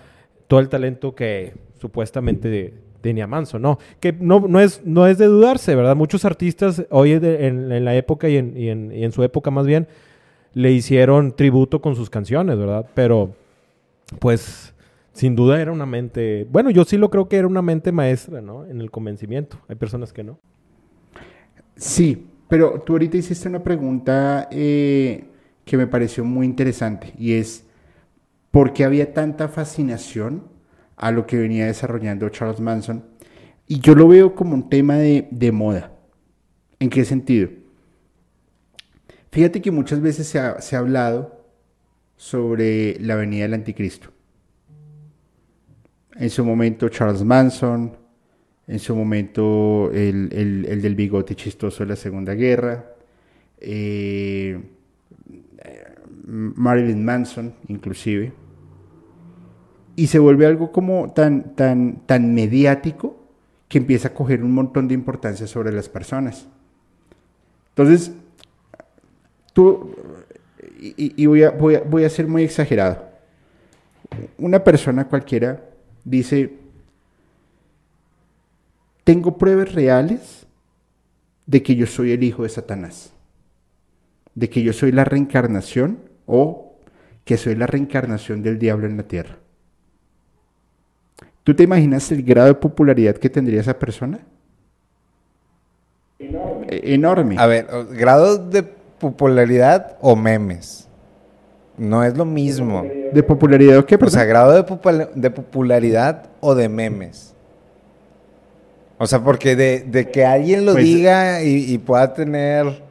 todo 0.47 0.61
el 0.61 0.69
talento 0.69 1.15
que 1.15 1.55
supuestamente 1.79 2.75
tenía 3.01 3.27
Manso, 3.27 3.59
¿no? 3.59 3.79
Que 3.99 4.13
no, 4.13 4.41
no, 4.49 4.61
es, 4.61 4.83
no 4.85 5.07
es 5.07 5.19
de 5.19 5.27
dudarse, 5.27 5.75
¿verdad? 5.75 5.97
Muchos 5.97 6.25
artistas 6.25 6.85
hoy 6.91 7.13
en, 7.13 7.85
la 7.85 7.95
época 7.97 8.29
y 8.29 8.37
en, 8.37 8.57
y, 8.57 8.69
en, 8.69 9.13
su 9.13 9.23
época 9.23 9.51
más 9.51 9.67
bien 9.67 9.89
le 10.53 10.73
hicieron 10.73 11.35
tributo 11.35 11.81
con 11.81 11.97
sus 11.97 12.11
canciones, 12.11 12.59
¿verdad? 12.59 12.87
Pero 12.95 13.35
pues 14.19 14.75
sin 15.13 15.35
duda 15.35 15.61
era 15.61 15.73
una 15.73 15.87
mente, 15.87 16.47
bueno, 16.51 16.71
yo 16.71 16.85
sí 16.85 16.97
lo 16.97 17.11
creo 17.11 17.29
que 17.29 17.37
era 17.37 17.49
una 17.49 17.63
mente 17.63 17.93
maestra, 17.93 18.41
¿no? 18.41 18.67
En 18.67 18.81
el 18.81 18.91
convencimiento. 18.91 19.59
Hay 19.69 19.77
personas 19.77 20.13
que 20.13 20.23
no. 20.23 20.39
Sí, 21.77 22.27
pero 22.49 22.81
tú 22.81 22.95
ahorita 22.95 23.17
hiciste 23.17 23.49
una 23.49 23.63
pregunta 23.63 24.49
eh, 24.51 25.25
que 25.65 25.77
me 25.77 25.87
pareció 25.87 26.25
muy 26.25 26.47
interesante 26.47 27.13
y 27.19 27.35
es 27.35 27.65
por 28.51 28.73
qué 28.73 28.85
había 28.85 29.13
tanta 29.13 29.49
fascinación 29.49 30.45
a 30.97 31.11
lo 31.13 31.27
que 31.27 31.39
venía 31.39 31.67
desarrollando 31.67 32.29
Charles 32.29 32.61
Manson. 32.61 33.05
Y 33.67 33.81
yo 33.81 33.95
lo 33.95 34.09
veo 34.09 34.35
como 34.35 34.55
un 34.55 34.69
tema 34.69 34.97
de, 34.97 35.53
moda. 35.53 35.93
¿En 36.79 36.91
qué 36.91 37.05
sentido? 37.05 37.51
Fíjate 39.31 39.63
que 39.63 39.71
muchas 39.71 40.01
veces 40.01 40.27
se 40.27 40.39
ha, 40.39 40.79
hablado 40.79 41.47
sobre 42.17 42.99
la 43.01 43.15
venida 43.15 43.43
del 43.43 43.55
anticristo. 43.55 44.11
En 46.17 46.29
su 46.31 46.45
momento 46.45 46.89
Charles 46.89 47.23
Manson, 47.23 47.97
en 48.67 48.79
su 48.79 48.95
momento 48.95 49.91
el, 49.93 50.29
el 50.69 50.83
del 50.83 50.95
bigote 50.97 51.35
chistoso 51.37 51.85
de 51.85 51.91
la 51.91 51.97
Segunda 51.97 52.35
Guerra, 52.35 52.91
eh, 53.61 54.59
Marilyn 56.31 57.05
Manson 57.05 57.55
inclusive, 57.67 58.33
y 59.97 60.07
se 60.07 60.19
vuelve 60.19 60.47
algo 60.47 60.71
como 60.71 61.13
tan, 61.13 61.57
tan, 61.57 62.07
tan 62.07 62.33
mediático 62.33 63.17
que 63.69 63.79
empieza 63.79 64.09
a 64.09 64.15
coger 64.15 64.43
un 64.43 64.53
montón 64.53 64.87
de 64.89 64.95
importancia 64.95 65.47
sobre 65.47 65.73
las 65.73 65.89
personas. 65.89 66.47
Entonces, 67.71 68.13
tú, 69.53 69.95
y, 70.81 71.27
voy, 71.27 71.43
a, 71.43 71.51
voy, 71.51 71.79
voy 71.89 72.05
a 72.05 72.11
ser 72.11 72.29
muy 72.29 72.45
exagerado, 72.45 73.09
una 74.39 74.63
persona 74.63 75.09
cualquiera 75.09 75.61
dice, 76.05 76.59
tengo 79.05 79.37
pruebas 79.37 79.75
reales 79.75 80.47
de 81.47 81.63
que 81.63 81.75
yo 81.75 81.87
soy 81.87 82.13
el 82.13 82.23
hijo 82.23 82.45
de 82.45 82.49
Satanás, 82.49 83.13
de 84.35 84.49
que 84.49 84.63
yo 84.63 84.73
soy 84.73 84.93
la 84.93 85.05
reencarnación 85.05 86.10
o 86.31 86.73
que 87.25 87.37
soy 87.37 87.55
la 87.57 87.67
reencarnación 87.67 88.43
del 88.43 88.59
diablo 88.59 88.87
en 88.87 88.97
la 88.97 89.03
tierra. 89.03 89.37
¿Tú 91.45 91.55
te 91.55 91.65
imaginas 91.65 92.11
el 92.13 92.23
grado 92.23 92.49
de 92.49 92.55
popularidad 92.55 93.17
que 93.17 93.29
tendría 93.31 93.61
esa 93.61 93.79
persona? 93.79 94.21
enorme. 96.69 97.37
A 97.39 97.47
ver, 97.47 97.67
grado 97.93 98.37
de 98.39 98.63
popularidad 98.63 99.97
o 100.01 100.15
memes. 100.17 100.87
No 101.79 102.05
es 102.05 102.15
lo 102.17 102.27
mismo. 102.27 102.85
¿De 103.13 103.23
popularidad 103.23 103.79
o 103.79 103.87
qué? 103.87 103.97
O 103.97 104.11
sea, 104.11 104.25
grado 104.25 104.53
de, 104.53 104.65
popula- 104.67 105.11
de 105.15 105.31
popularidad 105.31 106.27
o 106.41 106.55
de 106.55 106.69
memes. 106.69 107.35
O 108.99 109.07
sea, 109.07 109.21
porque 109.25 109.57
de, 109.57 109.81
de 109.81 110.11
que 110.11 110.27
alguien 110.27 110.67
lo 110.67 110.73
Pues- 110.73 110.85
diga 110.85 111.43
y, 111.43 111.73
y 111.73 111.79
pueda 111.79 112.13
tener 112.13 112.83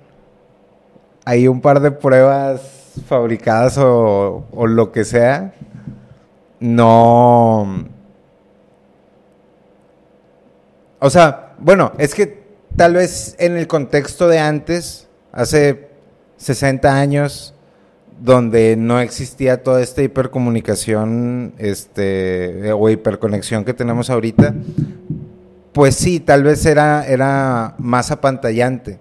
ahí 1.24 1.48
un 1.48 1.62
par 1.62 1.80
de 1.82 1.92
pruebas 1.92 2.79
fabricadas 3.02 3.78
o, 3.78 4.46
lo 4.68 4.92
que 4.92 5.06
sea, 5.06 5.54
no... 6.60 7.88
O 11.02 11.10
sea, 11.10 11.54
bueno, 11.60 11.94
es 11.98 12.14
que 12.14 12.44
tal 12.76 12.96
vez 12.96 13.36
en 13.40 13.58
el 13.58 13.68
contexto 13.68 14.28
de 14.28 14.40
antes, 14.40 15.08
hace 15.32 15.90
60 16.38 16.94
años, 16.94 17.54
donde 18.22 18.76
no 18.76 19.00
existía 19.00 19.64
toda 19.64 19.82
esta 19.82 20.02
hipercomunicación 20.02 21.54
este, 21.58 22.74
o 22.74 22.90
hiperconexión 22.90 23.64
que 23.64 23.74
tenemos 23.74 24.10
ahorita, 24.10 24.54
pues 25.72 25.96
sí, 25.96 26.20
tal 26.20 26.44
vez 26.44 26.66
era, 26.66 27.08
era 27.08 27.76
más 27.78 28.12
apantallante. 28.12 29.00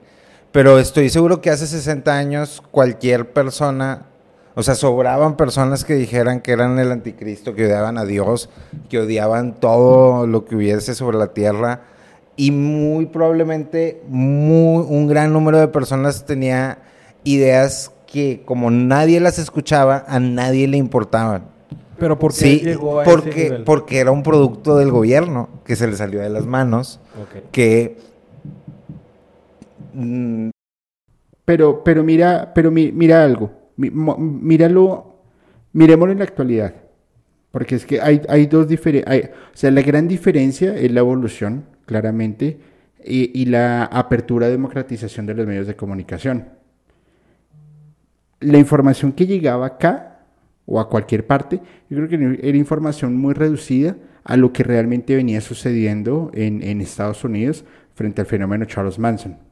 Pero 0.52 0.78
estoy 0.78 1.10
seguro 1.10 1.40
que 1.40 1.50
hace 1.50 1.66
60 1.66 2.12
años 2.16 2.62
cualquier 2.70 3.32
persona, 3.32 4.06
o 4.54 4.62
sea, 4.62 4.74
sobraban 4.74 5.36
personas 5.36 5.84
que 5.84 5.94
dijeran 5.94 6.40
que 6.40 6.52
eran 6.52 6.78
el 6.78 6.90
anticristo, 6.90 7.54
que 7.54 7.66
odiaban 7.66 7.98
a 7.98 8.04
Dios, 8.04 8.48
que 8.88 8.98
odiaban 9.00 9.54
todo 9.54 10.26
lo 10.26 10.44
que 10.46 10.56
hubiese 10.56 10.94
sobre 10.94 11.18
la 11.18 11.28
tierra. 11.28 11.82
Y 12.36 12.50
muy 12.50 13.06
probablemente 13.06 14.00
muy, 14.08 14.84
un 14.88 15.06
gran 15.06 15.32
número 15.32 15.58
de 15.58 15.68
personas 15.68 16.24
tenía 16.24 16.78
ideas 17.24 17.92
que 18.06 18.42
como 18.46 18.70
nadie 18.70 19.20
las 19.20 19.38
escuchaba, 19.38 20.04
a 20.08 20.18
nadie 20.18 20.66
le 20.66 20.76
importaban. 20.78 21.42
Pero 21.98 22.18
¿por 22.18 22.32
qué 22.32 22.38
Sí, 22.38 22.60
llegó 22.60 23.00
a 23.00 23.02
ese 23.02 23.10
porque, 23.12 23.44
nivel? 23.44 23.64
porque 23.64 23.98
era 23.98 24.12
un 24.12 24.22
producto 24.22 24.76
del 24.78 24.92
gobierno 24.92 25.48
que 25.64 25.74
se 25.76 25.88
le 25.88 25.96
salió 25.96 26.20
de 26.20 26.30
las 26.30 26.46
manos, 26.46 27.00
que 27.50 27.98
Pero, 31.44 31.82
pero 31.82 32.04
mira, 32.04 32.52
pero 32.54 32.70
mi- 32.70 32.92
mira 32.92 33.24
algo. 33.24 33.50
Míralo, 33.76 35.22
miremoslo 35.72 36.12
en 36.12 36.18
la 36.18 36.24
actualidad. 36.24 36.74
Porque 37.50 37.76
es 37.76 37.86
que 37.86 38.00
hay, 38.00 38.46
dos 38.46 38.68
diferencias. 38.68 39.30
O 39.54 39.56
sea, 39.56 39.70
la 39.70 39.82
gran 39.82 40.06
diferencia 40.08 40.76
es 40.76 40.90
la 40.92 41.00
evolución, 41.00 41.64
claramente, 41.86 42.58
y, 43.04 43.46
la 43.46 43.84
apertura, 43.84 44.48
democratización 44.48 45.24
de 45.26 45.34
los 45.34 45.46
medios 45.46 45.66
de 45.66 45.76
comunicación. 45.76 46.48
La 48.40 48.58
información 48.58 49.12
que 49.12 49.26
llegaba 49.26 49.66
acá 49.66 50.20
o 50.66 50.78
a 50.80 50.88
cualquier 50.88 51.26
parte, 51.26 51.60
yo 51.88 51.96
creo 51.96 52.08
que 52.08 52.46
era 52.46 52.58
información 52.58 53.16
muy 53.16 53.32
reducida 53.34 53.96
a 54.24 54.36
lo 54.36 54.52
que 54.52 54.62
realmente 54.62 55.16
venía 55.16 55.40
sucediendo 55.40 56.30
en, 56.34 56.62
en 56.62 56.82
Estados 56.82 57.24
Unidos 57.24 57.64
frente 57.94 58.20
al 58.20 58.26
fenómeno 58.26 58.66
Charles 58.66 58.98
Manson. 58.98 59.47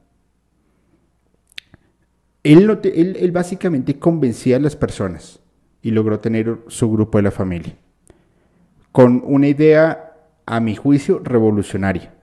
Él, 2.53 2.79
te- 2.81 3.31
básicamente 3.31 3.97
convencía 3.99 4.57
a 4.57 4.59
las 4.59 4.75
personas 4.75 5.39
y 5.81 5.91
logró 5.91 6.19
tener 6.19 6.59
su 6.67 6.91
grupo 6.91 7.17
de 7.17 7.23
la 7.23 7.31
familia 7.31 7.75
con 8.91 9.21
una 9.25 9.47
idea, 9.47 10.03
a 10.45 10.59
mi 10.59 10.75
juicio, 10.75 11.19
revolucionaria, 11.23 12.13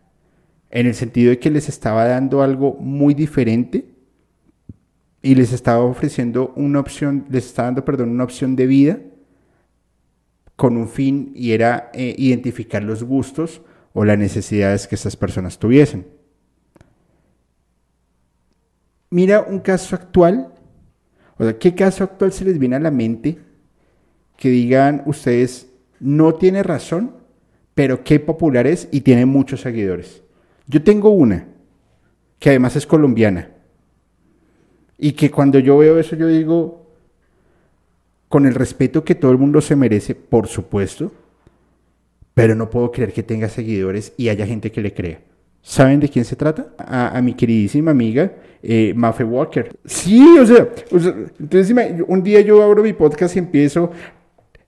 en 0.71 0.87
el 0.87 0.95
sentido 0.95 1.31
de 1.31 1.39
que 1.39 1.51
les 1.51 1.69
estaba 1.69 2.07
dando 2.07 2.43
algo 2.43 2.75
muy 2.81 3.15
diferente 3.15 3.95
y 5.23 5.35
les 5.37 5.53
estaba 5.53 5.85
ofreciendo 5.85 6.53
una 6.57 6.81
opción, 6.81 7.27
les 7.31 7.47
estaba 7.47 7.67
dando, 7.67 7.85
perdón, 7.85 8.09
una 8.11 8.25
opción 8.25 8.57
de 8.57 8.67
vida 8.67 8.99
con 10.57 10.77
un 10.77 10.89
fin 10.89 11.33
y 11.35 11.53
era 11.53 11.91
eh, 11.95 12.15
identificar 12.19 12.83
los 12.83 13.05
gustos 13.05 13.63
o 13.93 14.05
las 14.05 14.19
necesidades 14.19 14.87
que 14.89 14.95
estas 14.97 15.17
personas 15.17 15.59
tuviesen. 15.59 16.07
Mira 19.15 19.43
un 19.43 19.61
caso 19.61 19.95
actual, 19.95 20.53
o 21.37 21.45
sea, 21.45 21.57
¿qué 21.57 21.73
caso 21.73 22.03
actual 22.03 22.33
se 22.33 22.45
les 22.45 22.59
viene 22.59 22.75
a 22.75 22.81
la 22.81 22.91
mente 22.91 23.39
que 24.37 24.49
digan 24.49 25.05
ustedes 25.07 25.69
no 26.01 26.35
tiene 26.35 26.65
razón, 26.65 27.15
pero 27.77 28.03
qué 28.03 28.19
popular 28.19 28.67
es 28.67 28.89
y 28.91 29.03
tiene 29.03 29.25
muchos 29.25 29.61
seguidores? 29.61 30.25
Yo 30.67 30.83
tengo 30.83 31.11
una, 31.11 31.47
que 32.41 32.49
además 32.49 32.75
es 32.75 32.89
colombiana, 32.89 33.51
y 34.99 35.13
que 35.13 35.31
cuando 35.31 35.61
yo 35.61 35.79
veo 35.79 35.97
eso 36.01 36.17
yo 36.17 36.27
digo, 36.27 36.85
con 38.29 38.47
el 38.47 38.55
respeto 38.57 39.05
que 39.05 39.15
todo 39.15 39.31
el 39.31 39.39
mundo 39.39 39.61
se 39.61 39.77
merece, 39.77 40.17
por 40.17 40.49
supuesto, 40.49 41.13
pero 42.35 42.57
no 42.57 42.69
puedo 42.69 42.91
creer 42.91 43.13
que 43.13 43.23
tenga 43.23 43.49
seguidores 43.49 44.13
y 44.17 44.29
haya 44.29 44.45
gente 44.45 44.73
que 44.73 44.83
le 44.83 44.93
crea. 44.93 45.21
¿Saben 45.67 45.99
de 45.99 46.11
quién 46.11 46.27
se 46.27 46.37
trata? 46.37 46.75
A, 46.77 47.17
a 47.17 47.23
mi 47.23 47.33
queridísima 47.33 47.91
amiga 47.93 48.31
eh, 48.63 48.93
Mafe 48.95 49.25
Walker. 49.25 49.75
Sí, 49.85 50.39
o 50.39 50.45
sea, 50.45 50.69
o 50.91 50.99
sea, 50.99 51.15
entonces 51.41 51.75
un 52.07 52.23
día 52.23 52.43
yo 52.43 52.63
abro 52.63 52.83
mi 52.83 52.93
podcast 52.93 53.35
y 53.35 53.39
empiezo, 53.39 53.91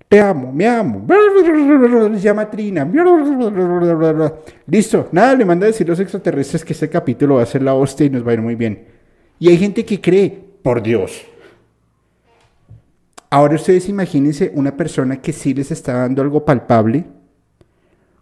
te 0.08 0.18
amo, 0.18 0.50
me 0.50 0.66
amo, 0.66 1.06
se 1.06 2.20
llama 2.20 2.50
Trina, 2.50 2.90
listo, 4.66 5.08
nada, 5.12 5.34
le 5.34 5.44
manda 5.44 5.66
a 5.66 5.68
decir 5.68 5.86
a 5.86 5.90
los 5.90 6.00
extraterrestres 6.00 6.64
que 6.64 6.72
este 6.72 6.88
capítulo 6.88 7.36
va 7.36 7.42
a 7.42 7.46
ser 7.46 7.62
la 7.62 7.74
hostia 7.74 8.06
y 8.06 8.10
nos 8.10 8.26
va 8.26 8.30
a 8.30 8.34
ir 8.34 8.42
muy 8.42 8.54
bien. 8.54 8.86
Y 9.38 9.48
hay 9.48 9.58
gente 9.58 9.84
que 9.84 10.00
cree, 10.00 10.44
por 10.62 10.82
Dios. 10.82 11.26
Ahora 13.28 13.54
ustedes 13.54 13.88
imagínense 13.88 14.50
una 14.54 14.76
persona 14.76 15.20
que 15.20 15.32
sí 15.32 15.52
les 15.52 15.70
está 15.70 15.92
dando 15.92 16.22
algo 16.22 16.44
palpable, 16.44 17.04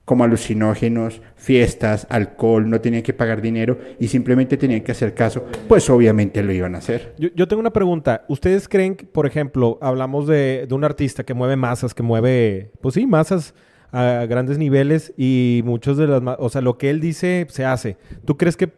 como 0.05 0.25
alucinógenos, 0.25 1.23
fiestas, 1.37 2.07
alcohol, 2.11 2.69
no 2.69 2.81
tenían 2.81 3.03
que 3.03 3.15
pagar 3.15 3.41
dinero 3.41 3.79
y 3.99 4.09
simplemente 4.09 4.57
tenían 4.57 4.83
que 4.83 4.93
hacer 4.93 5.15
caso, 5.15 5.47
pues 5.67 5.89
obviamente 5.89 6.43
lo 6.43 6.53
iban 6.53 6.75
a 6.75 6.79
hacer. 6.79 7.15
Yo, 7.19 7.49
tengo 7.49 7.61
una 7.61 7.73
pregunta. 7.73 8.25
¿Ustedes 8.29 8.69
creen 8.69 8.97
que, 8.97 9.07
por 9.07 9.27
ejemplo, 9.27 9.79
hablamos 9.81 10.27
de, 10.27 10.67
de 10.69 10.75
un 10.75 10.85
artista 10.85 11.25
que 11.25 11.33
mueve 11.33 11.57
masas, 11.57 11.95
que 11.95 12.03
mueve, 12.03 12.71
pues 12.81 12.95
sí, 12.95 13.07
masas 13.07 13.55
a 13.93 14.27
grandes 14.27 14.59
niveles 14.59 15.15
y 15.17 15.63
muchos 15.65 15.97
de 15.97 16.09
las, 16.09 16.21
o 16.39 16.49
sea, 16.49 16.61
lo 16.61 16.77
que 16.77 16.91
él 16.91 17.01
dice 17.01 17.47
se 17.49 17.65
hace. 17.65 17.97
¿Tú 18.25 18.37
crees 18.37 18.57
que 18.57 18.73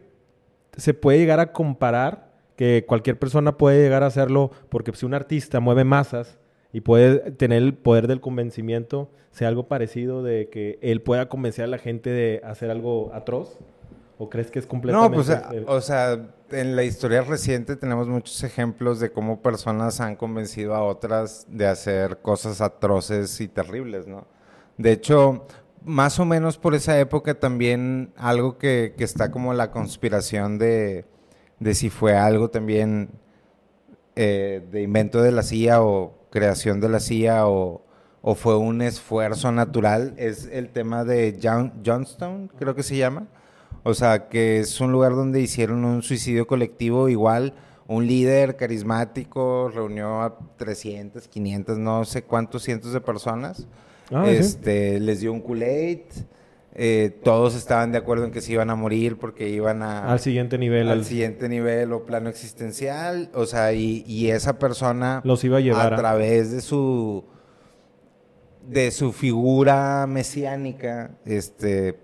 se 0.77 0.93
puede 0.93 1.17
llegar 1.17 1.39
a 1.39 1.51
comparar 1.51 2.31
que 2.55 2.85
cualquier 2.87 3.17
persona 3.17 3.57
puede 3.57 3.81
llegar 3.81 4.03
a 4.03 4.07
hacerlo 4.07 4.51
porque 4.69 4.91
si 4.93 5.05
un 5.05 5.13
artista 5.13 5.59
mueve 5.59 5.83
masas 5.83 6.37
y 6.77 6.81
puede 6.81 7.31
tener 7.31 7.63
el 7.63 7.73
poder 7.73 8.05
del 8.05 8.21
convencimiento, 8.21 9.09
sea 9.31 9.47
algo 9.47 9.67
parecido 9.67 10.21
de 10.21 10.47
que 10.49 10.77
él 10.83 11.01
pueda 11.01 11.27
convencer 11.27 11.65
a 11.65 11.67
la 11.67 11.79
gente 11.79 12.11
de 12.11 12.39
hacer 12.43 12.69
algo 12.69 13.09
atroz? 13.15 13.57
¿O 14.19 14.29
crees 14.29 14.51
que 14.51 14.59
es 14.59 14.67
completamente... 14.67 15.09
No, 15.09 15.23
pues, 15.23 15.27
eh, 15.27 15.65
o 15.67 15.81
sea, 15.81 16.27
en 16.51 16.75
la 16.75 16.83
historia 16.83 17.23
reciente 17.23 17.77
tenemos 17.77 18.07
muchos 18.07 18.43
ejemplos 18.43 18.99
de 18.99 19.11
cómo 19.11 19.41
personas 19.41 19.99
han 20.01 20.15
convencido 20.15 20.75
a 20.75 20.83
otras 20.83 21.47
de 21.49 21.65
hacer 21.65 22.19
cosas 22.19 22.61
atroces 22.61 23.41
y 23.41 23.47
terribles, 23.47 24.05
¿no? 24.05 24.27
De 24.77 24.91
hecho, 24.91 25.47
más 25.83 26.19
o 26.19 26.25
menos 26.25 26.59
por 26.59 26.75
esa 26.75 26.99
época 26.99 27.39
también 27.39 28.13
algo 28.17 28.59
que, 28.59 28.93
que 28.95 29.03
está 29.03 29.31
como 29.31 29.51
la 29.55 29.71
conspiración 29.71 30.59
de, 30.59 31.05
de 31.59 31.73
si 31.73 31.89
fue 31.89 32.15
algo 32.15 32.51
también 32.51 33.09
eh, 34.15 34.61
de 34.71 34.83
invento 34.83 35.23
de 35.23 35.31
la 35.31 35.41
CIA 35.41 35.81
o 35.81 36.17
creación 36.29 36.79
de 36.79 36.89
la 36.89 36.99
CIA 36.99 37.47
o, 37.47 37.81
o 38.21 38.35
fue 38.35 38.57
un 38.57 38.81
esfuerzo 38.81 39.51
natural, 39.51 40.13
es 40.17 40.49
el 40.51 40.69
tema 40.69 41.03
de 41.03 41.39
John, 41.41 41.73
Johnstone, 41.85 42.49
creo 42.57 42.75
que 42.75 42.83
se 42.83 42.97
llama. 42.97 43.27
O 43.83 43.93
sea, 43.93 44.27
que 44.27 44.59
es 44.59 44.81
un 44.81 44.91
lugar 44.91 45.13
donde 45.15 45.39
hicieron 45.39 45.85
un 45.85 46.01
suicidio 46.01 46.45
colectivo 46.45 47.07
igual. 47.07 47.53
Un 47.87 48.05
líder 48.05 48.57
carismático 48.57 49.71
reunió 49.73 50.21
a 50.21 50.37
300, 50.57 51.25
500, 51.29 51.77
no 51.77 52.03
sé 52.03 52.23
cuántos 52.23 52.63
cientos 52.63 52.91
de 52.91 52.99
personas. 52.99 53.65
Ah, 54.11 54.25
sí. 54.25 54.31
este, 54.35 54.99
Les 54.99 55.21
dio 55.21 55.31
un 55.31 55.41
Kool-Aid. 55.41 56.01
Eh, 56.79 57.09
todos 57.23 57.55
estaban 57.55 57.91
de 57.91 57.97
acuerdo 57.97 58.25
en 58.25 58.31
que 58.31 58.39
se 58.39 58.51
iban 58.53 58.69
a 58.69 58.75
morir 58.75 59.17
porque 59.17 59.49
iban 59.49 59.81
a, 59.81 60.11
al 60.11 60.19
siguiente 60.19 60.59
nivel. 60.59 60.87
al 60.89 60.99
al- 60.99 61.05
siguiente 61.05 61.49
nivel 61.49 61.91
o 61.91 62.05
plano 62.05 62.29
existencial. 62.29 63.31
O 63.33 63.45
sea, 63.47 63.73
y, 63.73 64.03
y 64.05 64.29
esa 64.29 64.59
persona 64.59 65.21
Los 65.23 65.43
iba 65.43 65.57
a 65.57 65.61
llevar 65.61 65.93
a- 65.93 65.97
través 65.97 66.51
de 66.51 66.61
su 66.61 67.25
de 68.67 68.91
su 68.91 69.13
figura 69.13 70.05
mesiánica, 70.07 71.11
este 71.25 71.99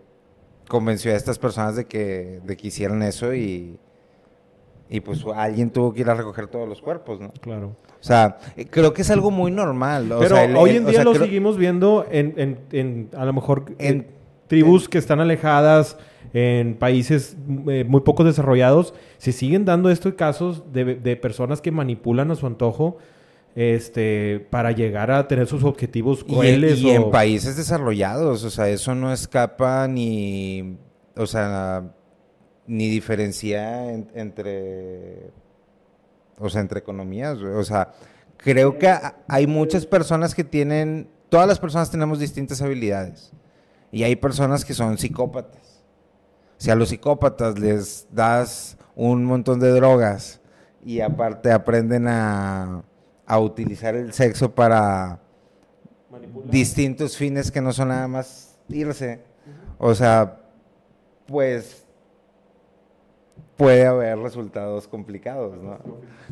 convenció 0.70 1.12
a 1.12 1.16
estas 1.18 1.38
personas 1.38 1.76
de 1.76 1.86
que, 1.86 2.40
de 2.44 2.56
que 2.58 2.68
hicieran 2.70 3.04
eso 3.04 3.34
y, 3.36 3.78
y 4.90 5.02
pues 5.02 5.24
alguien 5.36 5.70
tuvo 5.70 5.94
que 5.94 6.02
ir 6.02 6.10
a 6.10 6.14
recoger 6.16 6.48
todos 6.48 6.68
los 6.68 6.82
cuerpos, 6.82 7.20
¿no? 7.20 7.32
Claro. 7.42 7.76
O 8.00 8.04
sea, 8.04 8.38
creo 8.70 8.94
que 8.94 9.02
es 9.04 9.12
algo 9.12 9.30
muy 9.30 9.52
normal. 9.52 10.12
o 10.14 10.20
Pero 10.20 10.36
sea, 10.36 10.46
el- 10.46 10.56
hoy 10.56 10.78
en 10.78 10.86
o 10.86 10.90
día 10.90 10.96
sea, 11.00 11.04
lo 11.04 11.12
creo- 11.12 11.26
seguimos 11.26 11.58
viendo 11.58 12.06
en, 12.10 12.34
en- 12.38 12.60
en, 12.72 13.10
a 13.16 13.26
lo 13.26 13.34
mejor, 13.34 13.66
en 13.78 14.08
tribus 14.54 14.88
que 14.88 15.00
están 15.00 15.20
alejadas, 15.20 15.98
en 16.32 16.76
países 16.76 17.36
eh, 17.68 17.84
muy 17.88 18.02
poco 18.02 18.24
desarrollados, 18.24 18.94
se 19.18 19.32
siguen 19.32 19.66
dando 19.66 19.90
estos 19.90 20.14
casos 20.14 20.72
de, 20.72 20.94
de 20.96 21.16
personas 21.16 21.60
que 21.60 21.72
manipulan 21.72 22.30
a 22.30 22.36
su 22.36 22.46
antojo 22.46 22.98
este, 23.56 24.46
para 24.52 24.72
llegar 24.72 25.10
a 25.10 25.28
tener 25.28 25.48
sus 25.48 25.64
objetivos 25.64 26.24
crueles. 26.24 26.82
Y, 26.82 26.92
en 26.92 27.10
países 27.10 27.58
desarrollados, 27.58 28.44
o 28.44 28.52
sea, 28.52 28.70
eso 28.70 28.94
no 28.94 29.12
escapa 29.12 29.88
ni, 29.88 30.78
o 31.16 31.26
sea, 31.26 31.92
ni 32.68 32.90
diferencia 32.90 33.92
entre, 33.92 35.32
o 36.38 36.48
sea, 36.48 36.62
entre 36.62 36.78
economías, 36.78 37.40
o 37.40 37.64
sea, 37.64 37.92
creo 38.38 38.78
que 38.78 38.94
hay 39.28 39.48
muchas 39.48 39.88
personas 39.88 40.36
que 40.36 40.44
tienen, 40.44 41.10
todas 41.30 41.48
las 41.48 41.60
personas 41.60 41.90
tenemos 41.90 42.20
distintas 42.20 42.62
habilidades 42.62 43.34
y 43.94 44.04
hay 44.04 44.18
personas 44.18 44.66
que 44.66 44.74
son 44.74 44.98
psicópatas. 44.98 45.82
Si 46.58 46.70
a 46.70 46.76
los 46.76 46.90
psicópatas 46.90 47.58
les 47.58 48.08
das 48.12 48.78
un 48.94 49.24
montón 49.24 49.62
de 49.62 49.70
drogas 49.70 50.42
y 50.84 51.00
aparte 51.00 51.50
aprenden 51.50 52.10
a 52.10 52.84
a 53.26 53.40
utilizar 53.40 53.96
el 53.96 54.14
sexo 54.14 54.54
para 54.54 55.20
distintos 56.46 57.18
fines 57.18 57.52
que 57.52 57.62
no 57.62 57.72
son 57.74 57.90
nada 57.90 58.08
más 58.08 58.58
irse. 58.70 59.22
O 59.78 59.96
sea, 59.96 60.40
pues 61.26 61.83
puede 63.58 63.86
haber 63.86 64.18
resultados 64.20 64.88
complicados, 64.88 65.56
¿no? 65.62 65.78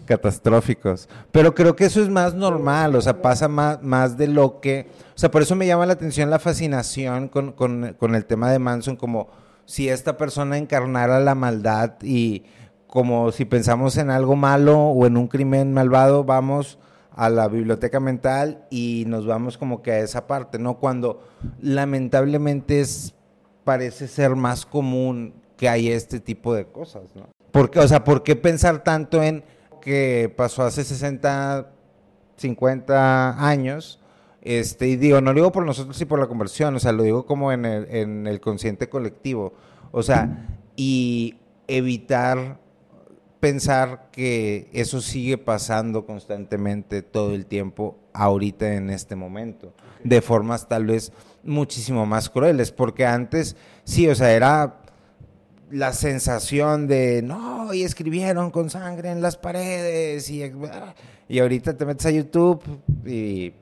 Catastróficos. 0.06 1.08
Pero 1.32 1.54
creo 1.54 1.76
que 1.76 1.86
eso 1.86 2.02
es 2.02 2.10
más 2.10 2.34
normal, 2.34 2.96
o 2.96 3.02
sea, 3.02 3.22
pasa 3.22 3.48
más, 3.48 3.82
más 3.84 4.18
de 4.18 4.28
lo 4.28 4.60
que... 4.60 4.88
O 5.16 5.18
sea, 5.18 5.30
por 5.30 5.42
eso 5.42 5.56
me 5.56 5.68
llama 5.68 5.86
la 5.86 5.94
atención 5.94 6.30
la 6.30 6.40
fascinación 6.40 7.28
con, 7.28 7.52
con 7.52 8.16
el 8.16 8.26
tema 8.26 8.52
de 8.52 8.60
Manson, 8.60 8.96
como 8.96 9.30
si 9.66 9.90
esta 9.90 10.18
persona 10.18 10.58
encarnara 10.58 11.20
la 11.20 11.36
maldad 11.36 11.94
y 12.02 12.44
como 12.88 13.32
si 13.32 13.46
pensamos 13.46 13.96
en 13.98 14.10
algo 14.10 14.36
malo 14.36 14.78
o 14.78 15.06
en 15.06 15.16
un 15.16 15.28
crimen 15.28 15.74
malvado, 15.74 16.26
vamos 16.26 16.78
a 17.16 17.30
la 17.30 17.48
biblioteca 17.48 18.00
mental 18.00 18.66
y 18.70 19.06
nos 19.08 19.26
vamos 19.26 19.58
como 19.58 19.82
que 19.82 19.92
a 19.92 20.00
esa 20.00 20.28
parte, 20.28 20.60
¿no? 20.60 20.78
Cuando 20.78 21.22
lamentablemente 21.62 22.82
es, 22.82 23.16
parece 23.64 24.10
ser 24.10 24.36
más 24.36 24.66
común 24.66 25.41
que 25.62 25.70
hay 25.70 25.92
este 25.92 26.20
tipo 26.20 26.56
de 26.56 26.66
cosas, 26.66 27.04
¿no? 27.14 27.30
O 27.54 27.88
sea, 27.88 28.04
¿por 28.04 28.24
qué 28.24 28.36
pensar 28.36 28.84
tanto 28.84 29.22
en 29.22 29.44
que 29.80 30.34
pasó 30.36 30.64
hace 30.64 30.84
60, 30.84 31.70
50 32.36 33.48
años? 33.48 34.00
Este, 34.42 34.88
y 34.88 34.96
digo, 34.96 35.22
no 35.22 35.34
lo 35.34 35.36
digo 35.36 35.52
por 35.52 35.64
nosotros 35.64 36.02
y 36.02 36.06
por 36.06 36.20
la 36.20 36.26
conversión, 36.26 36.74
o 36.74 36.80
sea, 36.80 36.94
lo 36.94 37.04
digo 37.04 37.28
como 37.28 37.52
en 37.52 37.66
el, 37.66 37.86
en 37.92 38.26
el 38.26 38.42
consciente 38.42 38.90
colectivo. 38.90 39.54
O 39.92 40.02
sea, 40.02 40.58
y 40.76 41.36
evitar 41.68 42.58
pensar 43.40 44.10
que 44.12 44.68
eso 44.74 45.00
sigue 45.00 45.38
pasando 45.38 46.08
constantemente 46.08 47.04
todo 47.04 47.36
el 47.36 47.46
tiempo 47.46 48.00
ahorita 48.14 48.74
en 48.74 48.90
este 48.90 49.16
momento, 49.16 49.76
de 50.04 50.24
formas 50.24 50.68
tal 50.68 50.88
vez 50.88 51.14
muchísimo 51.44 52.08
más 52.08 52.32
crueles, 52.32 52.72
porque 52.72 53.06
antes 53.06 53.56
sí, 53.84 54.08
o 54.08 54.16
sea, 54.16 54.32
era 54.32 54.81
la 55.72 55.94
sensación 55.94 56.88
de, 56.88 57.22
no, 57.22 57.74
y 57.74 57.84
escribieron 57.84 58.52
con 58.52 58.70
sangre 58.70 59.12
en 59.12 59.22
las 59.22 59.38
paredes, 59.38 60.30
y, 60.30 60.44
y 61.28 61.40
ahorita 61.40 61.76
te 61.78 61.86
metes 61.86 62.06
a 62.06 62.12
YouTube 62.12 62.62
y 63.06 63.54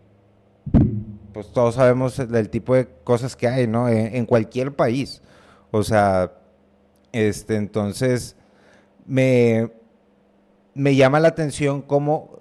pues 1.33 1.51
todos 1.53 1.75
sabemos 1.75 2.17
del 2.17 2.49
tipo 2.49 2.75
de 2.75 2.87
cosas 3.03 3.35
que 3.35 3.47
hay, 3.47 3.67
¿no? 3.67 3.87
En, 3.87 4.25
cualquier 4.25 4.75
país. 4.75 5.21
O 5.71 5.83
sea, 5.83 6.33
este, 7.11 7.55
entonces 7.55 8.35
me, 9.05 9.71
me 10.73 10.95
llama 10.95 11.19
la 11.19 11.29
atención 11.29 11.81
cómo 11.81 12.39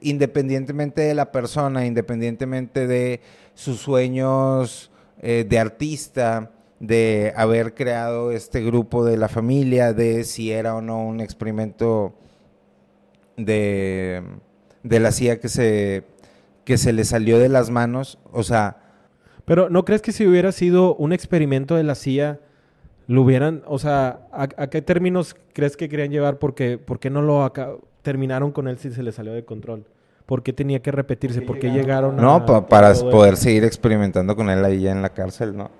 independientemente 0.00 1.02
de 1.02 1.14
la 1.14 1.32
persona, 1.32 1.84
independientemente 1.84 2.86
de 2.86 3.20
sus 3.54 3.80
sueños 3.80 4.90
eh, 5.20 5.44
de 5.48 5.58
artista, 5.58 6.52
de 6.80 7.32
haber 7.36 7.74
creado 7.74 8.30
este 8.32 8.62
grupo 8.62 9.04
de 9.04 9.16
la 9.16 9.28
familia, 9.28 9.92
de 9.92 10.24
si 10.24 10.52
era 10.52 10.74
o 10.74 10.80
no 10.80 11.04
un 11.04 11.20
experimento 11.20 12.14
de, 13.36 14.22
de 14.82 15.00
la 15.00 15.12
CIA 15.12 15.40
que 15.40 15.48
se, 15.48 16.04
que 16.64 16.78
se 16.78 16.92
le 16.92 17.04
salió 17.04 17.38
de 17.38 17.48
las 17.48 17.70
manos, 17.70 18.18
o 18.32 18.42
sea... 18.42 18.82
Pero 19.44 19.70
¿no 19.70 19.84
crees 19.84 20.02
que 20.02 20.10
si 20.10 20.26
hubiera 20.26 20.50
sido 20.50 20.96
un 20.96 21.12
experimento 21.12 21.76
de 21.76 21.84
la 21.84 21.94
CIA, 21.94 22.40
lo 23.06 23.22
hubieran, 23.22 23.62
o 23.66 23.78
sea, 23.78 24.26
¿a, 24.32 24.48
qué 24.48 24.82
términos 24.82 25.36
crees 25.52 25.76
que 25.76 25.88
querían 25.88 26.10
llevar? 26.10 26.40
Porque, 26.40 26.78
¿Por 26.78 26.98
qué 26.98 27.10
no 27.10 27.22
lo 27.22 27.52
terminaron 28.02 28.50
con 28.50 28.66
él 28.66 28.78
si 28.78 28.90
se 28.90 29.04
le 29.04 29.12
salió 29.12 29.32
de 29.32 29.44
control? 29.44 29.86
¿Por 30.26 30.42
qué 30.42 30.52
tenía 30.52 30.82
que 30.82 30.90
repetirse? 30.90 31.40
¿Por 31.42 31.60
qué 31.60 31.70
llegaron, 31.70 32.16
No, 32.16 32.44
para 32.44 32.92
poder 32.94 33.36
seguir 33.36 33.62
experimentando 33.62 34.34
con 34.34 34.50
él 34.50 34.64
ahí 34.64 34.80
ya 34.80 34.90
en 34.90 35.02
la 35.02 35.10
cárcel, 35.10 35.56
¿no? 35.56 35.70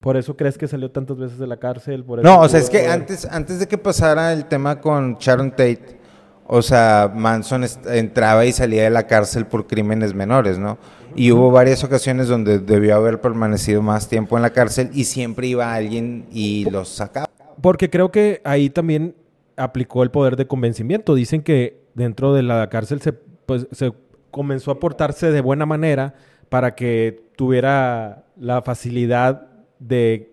¿Por 0.00 0.16
eso 0.16 0.36
crees 0.36 0.56
que 0.56 0.68
salió 0.68 0.90
tantas 0.90 1.18
veces 1.18 1.38
de 1.38 1.46
la 1.46 1.56
cárcel? 1.56 2.04
no, 2.22 2.40
o 2.40 2.48
sea, 2.48 2.60
es 2.60 2.70
que 2.70 2.86
antes, 2.86 3.24
antes 3.24 3.58
de 3.58 3.66
que 3.66 3.78
pasara 3.78 4.32
el 4.32 4.44
tema 4.44 4.80
con 4.80 5.16
Sharon 5.18 5.50
Tate, 5.50 5.98
o 6.46 6.62
sea, 6.62 7.12
Manson 7.12 7.66
entraba 7.86 8.46
y 8.46 8.52
salía 8.52 8.84
de 8.84 8.90
la 8.90 9.06
cárcel 9.06 9.46
por 9.46 9.66
crímenes 9.66 10.14
menores, 10.14 10.58
¿no? 10.58 10.78
Y 11.16 11.32
hubo 11.32 11.50
varias 11.50 11.82
ocasiones 11.82 12.28
donde 12.28 12.60
debió 12.60 12.94
haber 12.94 13.20
permanecido 13.20 13.82
más 13.82 14.08
tiempo 14.08 14.36
en 14.36 14.42
la 14.42 14.50
cárcel 14.50 14.90
y 14.92 15.04
siempre 15.04 15.48
iba 15.48 15.74
alguien 15.74 16.26
y 16.30 16.70
los 16.70 16.88
sacaba. 16.88 17.28
Porque 17.60 17.90
creo 17.90 18.12
que 18.12 18.40
ahí 18.44 18.70
también 18.70 19.16
aplicó 19.56 20.04
el 20.04 20.10
poder 20.10 20.36
de 20.36 20.46
convencimiento. 20.46 21.16
Dicen 21.16 21.42
que 21.42 21.82
dentro 21.94 22.32
de 22.34 22.44
la 22.44 22.68
cárcel 22.70 23.02
se, 23.02 23.12
pues, 23.12 23.66
se 23.72 23.92
comenzó 24.30 24.70
a 24.70 24.78
portarse 24.78 25.32
de 25.32 25.40
buena 25.40 25.66
manera 25.66 26.14
para 26.48 26.76
que 26.76 27.28
tuviera 27.36 28.24
la 28.36 28.62
facilidad 28.62 29.47
de 29.78 30.30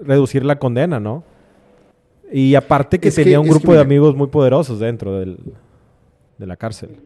reducir 0.00 0.44
la 0.44 0.58
condena, 0.58 1.00
¿no? 1.00 1.24
Y 2.32 2.54
aparte 2.54 2.98
que 2.98 3.10
tenía 3.10 3.40
un 3.40 3.48
grupo 3.48 3.72
de 3.72 3.80
amigos 3.80 4.14
muy 4.14 4.28
poderosos 4.28 4.78
dentro 4.78 5.18
del, 5.18 5.38
de 6.38 6.46
la 6.46 6.56
cárcel. 6.56 6.96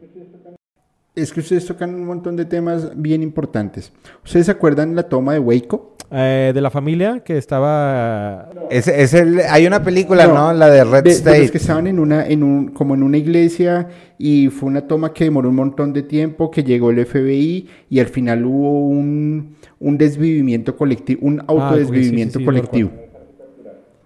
Es 1.15 1.31
que 1.31 1.39
ustedes 1.39 1.65
tocan 1.65 1.95
un 1.95 2.05
montón 2.05 2.35
de 2.35 2.45
temas 2.45 2.91
bien 2.95 3.23
importantes. 3.23 3.91
¿Ustedes 4.23 4.47
se 4.47 4.51
acuerdan 4.51 4.95
la 4.95 5.03
toma 5.03 5.33
de 5.33 5.39
Waco? 5.39 5.95
Eh, 6.11 6.51
de 6.53 6.61
la 6.61 6.69
familia 6.69 7.21
que 7.21 7.37
estaba... 7.37 8.49
Es, 8.69 8.87
es 8.87 9.13
el, 9.13 9.39
hay 9.39 9.65
una 9.65 9.81
película, 9.81 10.27
¿no? 10.27 10.53
La 10.53 10.69
de 10.69 10.83
Red 10.83 11.07
State. 11.07 11.39
De 11.39 11.49
que 11.49 11.57
estaban 11.57 11.87
en 11.87 11.99
una, 11.99 12.27
en 12.27 12.43
un, 12.43 12.67
como 12.69 12.95
en 12.95 13.03
una 13.03 13.17
iglesia 13.17 13.87
y 14.17 14.49
fue 14.49 14.69
una 14.69 14.81
toma 14.81 15.13
que 15.13 15.23
demoró 15.23 15.49
un 15.49 15.55
montón 15.55 15.93
de 15.93 16.03
tiempo, 16.03 16.51
que 16.51 16.63
llegó 16.63 16.91
el 16.91 17.05
FBI 17.05 17.67
y 17.89 17.99
al 17.99 18.07
final 18.07 18.45
hubo 18.45 18.87
un, 18.87 19.55
un 19.79 19.97
desvivimiento 19.97 20.75
colectivo, 20.75 21.25
un 21.25 21.39
ah, 21.39 21.45
autodesvivimiento 21.47 22.43
colectivo 22.43 22.91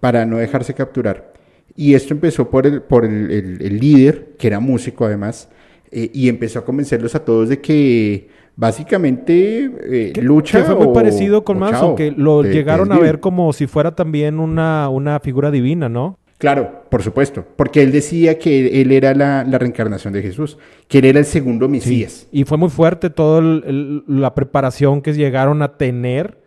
para 0.00 0.24
no 0.24 0.38
dejarse 0.38 0.74
capturar. 0.74 1.32
Y 1.76 1.94
esto 1.94 2.14
empezó 2.14 2.50
por 2.50 2.66
el, 2.66 2.82
por 2.82 3.04
el, 3.04 3.78
líder, 3.78 4.34
que 4.38 4.48
era 4.48 4.60
músico 4.60 5.04
además, 5.04 5.48
eh, 5.92 6.10
y 6.12 6.28
empezó 6.28 6.60
a 6.60 6.64
convencerlos 6.64 7.14
a 7.14 7.24
todos 7.24 7.48
de 7.48 7.60
que 7.60 8.28
básicamente 8.56 9.70
eh, 9.82 10.12
lucha. 10.20 10.58
Que 10.58 10.64
fue 10.64 10.74
muy 10.74 10.94
parecido 10.94 11.44
con 11.44 11.58
Manson, 11.58 11.96
que 11.96 12.10
lo 12.10 12.42
llegaron 12.42 12.92
a 12.92 12.98
ver 12.98 13.20
como 13.20 13.52
si 13.52 13.66
fuera 13.66 13.94
también 13.94 14.38
una, 14.38 14.88
una 14.88 15.20
figura 15.20 15.50
divina, 15.50 15.88
¿no? 15.88 16.18
Claro, 16.40 16.84
por 16.88 17.02
supuesto, 17.02 17.44
porque 17.56 17.82
él 17.82 17.92
decía 17.92 18.38
que 18.38 18.80
él 18.80 18.92
era 18.92 19.12
la, 19.14 19.44
reencarnación 19.44 20.14
de 20.14 20.22
Jesús, 20.22 20.56
que 20.88 21.00
él 21.00 21.04
era 21.04 21.18
el 21.18 21.26
segundo 21.26 21.68
Mesías. 21.68 22.28
Y 22.32 22.44
fue 22.44 22.56
muy 22.56 22.70
fuerte 22.70 23.10
toda 23.10 23.42
la 23.42 24.34
preparación 24.34 25.02
que 25.02 25.12
llegaron 25.12 25.60
a 25.60 25.76
tener 25.76 26.38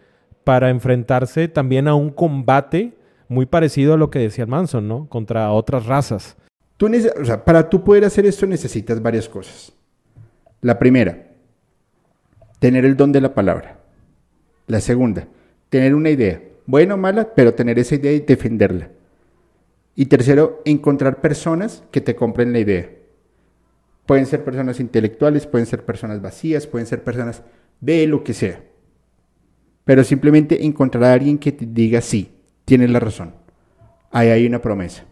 para 0.43 0.71
enfrentarse 0.71 1.47
también 1.47 1.87
a 1.87 1.93
un 1.93 2.09
combate 2.09 2.93
muy 3.27 3.45
parecido 3.45 3.93
a 3.93 3.97
lo 3.97 4.09
que 4.09 4.17
decía 4.17 4.47
Manson, 4.47 4.87
¿no? 4.87 5.07
Contra 5.09 5.51
otras 5.51 5.85
razas. 5.85 6.37
Para 7.45 7.69
tú 7.69 7.83
poder 7.83 8.05
hacer 8.05 8.25
esto 8.25 8.45
necesitas 8.45 9.01
varias 9.01 9.29
cosas. 9.29 9.71
La 10.61 10.79
primera, 10.79 11.31
tener 12.59 12.85
el 12.85 12.95
don 12.95 13.11
de 13.11 13.21
la 13.21 13.33
palabra. 13.33 13.79
La 14.67 14.79
segunda, 14.79 15.27
tener 15.69 15.93
una 15.93 16.09
idea, 16.09 16.41
buena 16.65 16.95
o 16.95 16.97
mala, 16.97 17.33
pero 17.35 17.53
tener 17.53 17.79
esa 17.79 17.95
idea 17.95 18.11
y 18.13 18.21
defenderla. 18.21 18.89
Y 19.95 20.05
tercero, 20.07 20.61
encontrar 20.65 21.21
personas 21.21 21.83
que 21.91 22.01
te 22.01 22.15
compren 22.15 22.53
la 22.53 22.59
idea. 22.59 22.89
Pueden 24.05 24.25
ser 24.25 24.43
personas 24.43 24.79
intelectuales, 24.79 25.45
pueden 25.45 25.67
ser 25.67 25.85
personas 25.85 26.21
vacías, 26.21 26.67
pueden 26.67 26.87
ser 26.87 27.03
personas 27.03 27.43
de 27.79 28.07
lo 28.07 28.23
que 28.23 28.33
sea. 28.33 28.63
Pero 29.85 30.03
simplemente 30.03 30.65
encontrar 30.65 31.03
a 31.03 31.13
alguien 31.13 31.37
que 31.37 31.51
te 31.51 31.65
diga 31.65 32.01
sí, 32.01 32.31
tienes 32.65 32.89
la 32.89 32.99
razón. 32.99 33.33
Ahí 34.11 34.29
hay 34.29 34.45
una 34.45 34.61
promesa. 34.61 35.05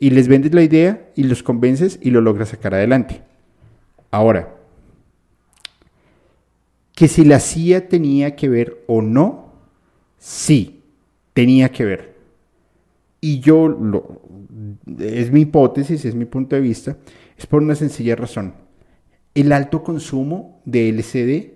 Y 0.00 0.10
les 0.10 0.26
vendes 0.26 0.52
la 0.54 0.62
idea 0.62 1.10
y 1.14 1.24
los 1.24 1.42
convences 1.42 1.98
y 2.02 2.10
lo 2.10 2.20
logras 2.20 2.48
sacar 2.48 2.74
adelante. 2.74 3.20
Ahora, 4.10 4.56
que 6.94 7.06
si 7.06 7.24
la 7.24 7.38
CIA 7.38 7.88
tenía 7.88 8.34
que 8.34 8.48
ver 8.48 8.82
o 8.86 9.02
no, 9.02 9.52
sí, 10.18 10.82
tenía 11.34 11.70
que 11.70 11.84
ver. 11.84 12.14
Y 13.20 13.40
yo, 13.40 13.68
lo, 13.68 14.22
es 14.98 15.30
mi 15.30 15.42
hipótesis, 15.42 16.04
es 16.04 16.14
mi 16.14 16.24
punto 16.24 16.56
de 16.56 16.62
vista, 16.62 16.96
es 17.36 17.46
por 17.46 17.62
una 17.62 17.74
sencilla 17.74 18.16
razón. 18.16 18.54
El 19.34 19.52
alto 19.52 19.82
consumo 19.82 20.60
de 20.64 20.88
LCD 20.88 21.52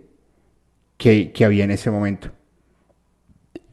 que, 0.98 1.32
que 1.32 1.44
había 1.44 1.64
en 1.64 1.70
ese 1.70 1.90
momento. 1.90 2.30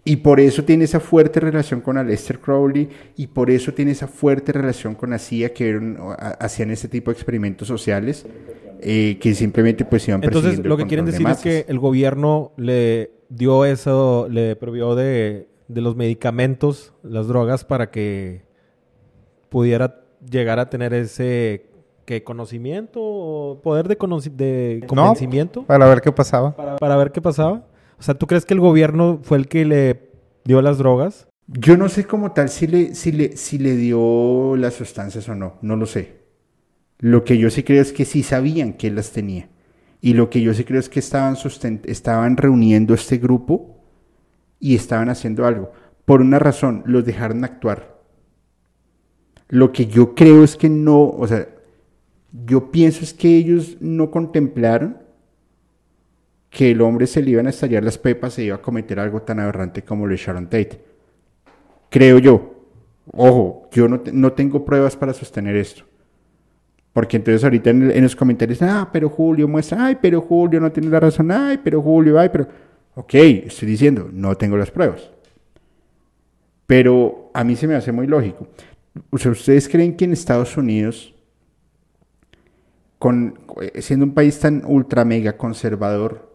Y 0.04 0.18
por 0.18 0.40
eso 0.40 0.64
tiene 0.64 0.86
esa 0.86 1.00
fuerte 1.00 1.40
relación 1.40 1.80
con 1.80 1.98
Aleister 1.98 2.40
Crowley 2.40 2.90
y 3.18 3.28
por 3.28 3.52
eso 3.52 3.72
tiene 3.74 3.92
esa 3.92 4.08
fuerte 4.08 4.52
relación 4.52 4.96
con 4.96 5.12
la 5.12 5.20
CIA 5.20 5.54
que 5.54 5.80
hacían 6.40 6.72
este 6.72 6.88
tipo 6.88 7.12
de 7.12 7.16
experimentos 7.16 7.68
sociales 7.68 8.26
eh, 8.82 9.20
que 9.22 9.36
simplemente 9.36 9.86
pues 9.86 10.08
iban 10.08 10.24
Entonces 10.24 10.58
lo 10.66 10.76
que 10.76 10.88
quieren 10.88 11.06
decir 11.06 11.28
es 11.28 11.38
que 11.38 11.66
el 11.68 11.78
gobierno 11.78 12.52
le 12.58 13.12
dio 13.30 13.64
eso, 13.64 14.28
le 14.28 14.56
provió 14.56 14.96
de, 14.96 15.48
de 15.68 15.82
los 15.82 15.96
medicamentos, 15.96 16.94
las 17.04 17.28
drogas 17.28 17.64
para 17.64 17.92
que 17.92 18.42
pudiera 19.50 20.02
llegar 20.28 20.58
a 20.58 20.68
tener 20.68 20.96
ese 20.96 21.68
¿qué, 22.06 22.24
conocimiento 22.24 23.60
poder 23.62 23.88
de, 23.88 23.96
de 24.32 24.84
convencimiento. 24.88 25.64
para 25.64 25.88
ver 25.88 26.02
qué 26.02 26.12
pasaba. 26.12 26.56
para 26.56 26.98
ver 26.98 27.12
qué 27.12 27.22
pasaba. 27.22 27.64
O 28.02 28.04
sea, 28.04 28.16
¿tú 28.16 28.26
crees 28.26 28.46
que 28.46 28.56
el 28.56 28.60
gobierno 28.60 29.20
fue 29.22 29.38
el 29.38 29.48
que 29.48 29.64
le 29.64 30.10
dio 30.44 30.60
las 30.64 30.80
drogas? 30.80 31.28
Yo 31.46 31.78
no 31.78 31.88
sé 31.88 32.06
como 32.06 32.32
tal 32.32 32.50
si 32.50 32.66
le, 32.66 32.96
si 32.96 33.12
le, 33.12 33.38
si 33.38 33.60
le 33.60 33.76
dio 33.76 34.56
las 34.58 34.74
sustancias 34.74 35.30
o 35.30 35.36
no, 35.36 35.60
no 35.62 35.76
lo 35.76 35.86
sé. 35.86 36.16
Lo 36.98 37.24
que 37.24 37.38
yo 37.38 37.52
sí 37.52 37.62
creo 37.62 37.80
es 37.80 37.94
que 37.94 38.06
sí 38.06 38.24
sabían 38.24 38.74
que 38.74 38.88
él 38.88 38.96
las 38.96 39.12
tenía. 39.12 39.50
Y 40.02 40.16
lo 40.16 40.32
que 40.32 40.42
yo 40.42 40.52
sí 40.56 40.64
creo 40.64 40.80
es 40.80 40.90
que 40.90 41.00
estaban, 41.00 41.38
estaban 41.84 42.38
reuniendo 42.38 42.96
este 42.96 43.20
grupo 43.20 43.78
y 44.60 44.74
estaban 44.74 45.10
haciendo 45.10 45.46
algo. 45.46 45.72
Por 46.04 46.22
una 46.22 46.40
razón, 46.40 46.82
los 46.88 47.06
dejaron 47.06 47.44
actuar. 47.44 48.02
Lo 49.48 49.72
que 49.72 49.86
yo 49.86 50.16
creo 50.16 50.44
es 50.44 50.56
que 50.56 50.70
no, 50.70 51.04
o 51.04 51.28
sea, 51.28 51.50
yo 52.48 52.72
pienso 52.72 53.04
es 53.04 53.14
que 53.14 53.38
ellos 53.38 53.78
no 53.80 54.10
contemplaron 54.10 55.01
que 56.52 56.72
el 56.72 56.82
hombre 56.82 57.08
se 57.08 57.24
le 57.24 57.32
iban 57.32 57.48
a 57.48 57.50
estallar 57.50 57.82
las 57.84 57.98
pepas 57.98 58.38
e 58.38 58.44
iba 58.44 58.58
a 58.58 58.62
cometer 58.62 59.00
algo 59.00 59.22
tan 59.22 59.40
aberrante 59.40 59.84
como 59.84 60.06
lo 60.06 60.12
de 60.12 60.18
Sharon 60.18 60.46
Tate. 60.46 60.84
Creo 61.90 62.20
yo. 62.20 62.68
Ojo, 63.14 63.70
yo 63.72 63.88
no, 63.88 64.02
no 64.12 64.34
tengo 64.34 64.64
pruebas 64.64 64.96
para 64.98 65.14
sostener 65.14 65.56
esto. 65.56 65.86
Porque 66.92 67.18
entonces 67.18 67.42
ahorita 67.44 67.70
en, 67.70 68.04
los 68.04 68.16
comentarios, 68.18 68.62
ah, 68.62 68.90
pero 68.92 69.10
Julio 69.10 69.48
muestra, 69.48 69.86
ay, 69.86 69.98
pero 70.02 70.20
Julio 70.20 70.60
no 70.60 70.72
tiene 70.74 70.90
la 70.90 71.00
razón, 71.00 71.32
ay, 71.32 71.58
pero 71.64 71.82
Julio, 71.82 72.20
ay, 72.20 72.30
pero... 72.30 72.48
Ok, 72.96 73.14
estoy 73.14 73.70
diciendo, 73.70 74.10
no 74.12 74.36
tengo 74.36 74.58
las 74.58 74.70
pruebas. 74.70 75.10
Pero 76.68 77.32
a 77.34 77.46
mí 77.46 77.56
se 77.56 77.66
me 77.66 77.76
hace 77.76 77.94
muy 77.94 78.08
lógico. 78.08 78.48
¿ustedes 79.10 79.70
creen 79.70 79.96
que 79.96 80.04
en 80.04 80.12
Estados 80.12 80.58
Unidos, 80.58 81.16
con, 83.00 83.40
siendo 83.80 84.06
un 84.06 84.14
país 84.14 84.38
tan 84.38 84.64
ultra 84.66 85.06
mega 85.06 85.38
conservador, 85.38 86.31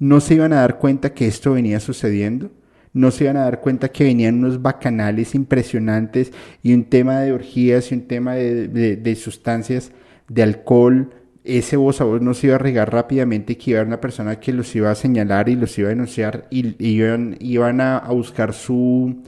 no 0.00 0.20
se 0.20 0.34
iban 0.34 0.52
a 0.52 0.62
dar 0.62 0.78
cuenta 0.78 1.14
que 1.14 1.28
esto 1.28 1.52
venía 1.52 1.78
sucediendo, 1.78 2.50
no 2.92 3.12
se 3.12 3.24
iban 3.24 3.36
a 3.36 3.42
dar 3.42 3.60
cuenta 3.60 3.90
que 3.90 4.02
venían 4.02 4.36
unos 4.36 4.60
bacanales 4.60 5.34
impresionantes 5.34 6.32
y 6.62 6.74
un 6.74 6.84
tema 6.84 7.20
de 7.20 7.32
orgías 7.32 7.92
y 7.92 7.94
un 7.94 8.08
tema 8.08 8.34
de, 8.34 9.14
sustancias, 9.14 9.92
de 10.28 10.42
alcohol, 10.42 11.10
ese 11.44 11.76
voz 11.76 12.00
a 12.00 12.04
voz 12.04 12.20
no 12.20 12.34
se 12.34 12.48
iba 12.48 12.56
a 12.56 12.58
regar 12.58 12.92
rápidamente 12.92 13.52
y 13.52 13.56
que 13.56 13.70
iba 13.70 13.78
a 13.78 13.80
haber 13.82 13.88
una 13.88 14.00
persona 14.00 14.40
que 14.40 14.52
los 14.52 14.74
iba 14.74 14.90
a 14.90 14.94
señalar 14.94 15.48
y 15.48 15.56
los 15.56 15.78
iba 15.78 15.88
a 15.88 15.90
denunciar 15.90 16.46
y, 16.50 16.74
iban, 16.78 17.80
a, 17.80 18.00
buscar 18.10 18.52
su 18.54 19.22